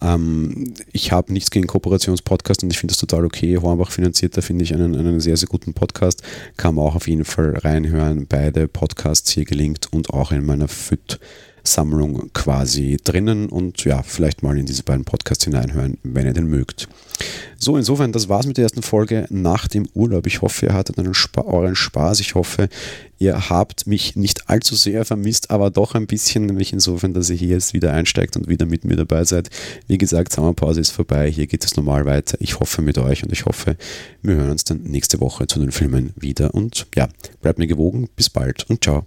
Ähm, 0.00 0.74
ich 0.92 1.12
habe 1.12 1.32
nichts 1.32 1.50
gegen 1.50 1.66
Kooperationspodcast 1.66 2.62
und 2.62 2.70
ich 2.70 2.78
finde 2.78 2.92
das 2.92 3.00
total 3.00 3.24
okay. 3.24 3.56
Hornbach 3.56 3.90
finanziert 3.90 4.36
da, 4.36 4.42
finde 4.42 4.64
ich, 4.64 4.74
einen, 4.74 4.94
einen 4.94 5.20
sehr, 5.20 5.36
sehr 5.36 5.48
guten 5.48 5.74
Podcast. 5.74 6.22
Kann 6.56 6.74
man 6.74 6.84
auch 6.84 6.96
auf 6.96 7.08
jeden 7.08 7.24
Fall 7.24 7.56
reinhören. 7.56 8.26
Beide 8.26 8.68
Podcasts 8.68 9.30
hier 9.30 9.44
gelingt 9.44 9.92
und 9.92 10.10
auch 10.10 10.32
in 10.32 10.44
meiner 10.44 10.68
FIT 10.68 11.18
Sammlung 11.64 12.30
quasi 12.32 12.98
drinnen 13.02 13.48
und 13.48 13.84
ja, 13.84 14.02
vielleicht 14.02 14.42
mal 14.42 14.56
in 14.58 14.66
diese 14.66 14.82
beiden 14.82 15.04
Podcasts 15.04 15.44
hineinhören, 15.44 15.98
wenn 16.02 16.26
ihr 16.26 16.34
den 16.34 16.46
mögt. 16.46 16.88
So, 17.58 17.78
insofern, 17.78 18.12
das 18.12 18.28
war's 18.28 18.46
mit 18.46 18.58
der 18.58 18.64
ersten 18.64 18.82
Folge 18.82 19.26
nach 19.30 19.68
dem 19.68 19.86
Urlaub. 19.94 20.26
Ich 20.26 20.42
hoffe, 20.42 20.66
ihr 20.66 20.74
hattet 20.74 20.98
einen 20.98 21.14
Spa 21.14 21.42
euren 21.42 21.76
Spaß. 21.76 22.20
Ich 22.20 22.34
hoffe, 22.34 22.68
ihr 23.18 23.48
habt 23.48 23.86
mich 23.86 24.16
nicht 24.16 24.50
allzu 24.50 24.74
sehr 24.74 25.04
vermisst, 25.06 25.50
aber 25.50 25.70
doch 25.70 25.94
ein 25.94 26.06
bisschen, 26.06 26.46
nämlich 26.46 26.72
insofern, 26.74 27.14
dass 27.14 27.30
ihr 27.30 27.36
hier 27.36 27.48
jetzt 27.48 27.72
wieder 27.72 27.92
einsteigt 27.92 28.36
und 28.36 28.48
wieder 28.48 28.66
mit 28.66 28.84
mir 28.84 28.96
dabei 28.96 29.24
seid. 29.24 29.48
Wie 29.86 29.96
gesagt, 29.96 30.32
Sommerpause 30.32 30.80
ist 30.80 30.90
vorbei. 30.90 31.30
Hier 31.30 31.46
geht 31.46 31.64
es 31.64 31.76
normal 31.76 32.04
weiter. 32.04 32.36
Ich 32.40 32.60
hoffe 32.60 32.82
mit 32.82 32.98
euch 32.98 33.22
und 33.22 33.32
ich 33.32 33.46
hoffe, 33.46 33.76
wir 34.22 34.34
hören 34.34 34.50
uns 34.50 34.64
dann 34.64 34.82
nächste 34.82 35.20
Woche 35.20 35.46
zu 35.46 35.58
den 35.58 35.72
Filmen 35.72 36.12
wieder. 36.16 36.52
Und 36.52 36.86
ja, 36.94 37.08
bleibt 37.40 37.58
mir 37.58 37.66
gewogen. 37.66 38.08
Bis 38.14 38.28
bald 38.28 38.68
und 38.68 38.84
ciao. 38.84 39.06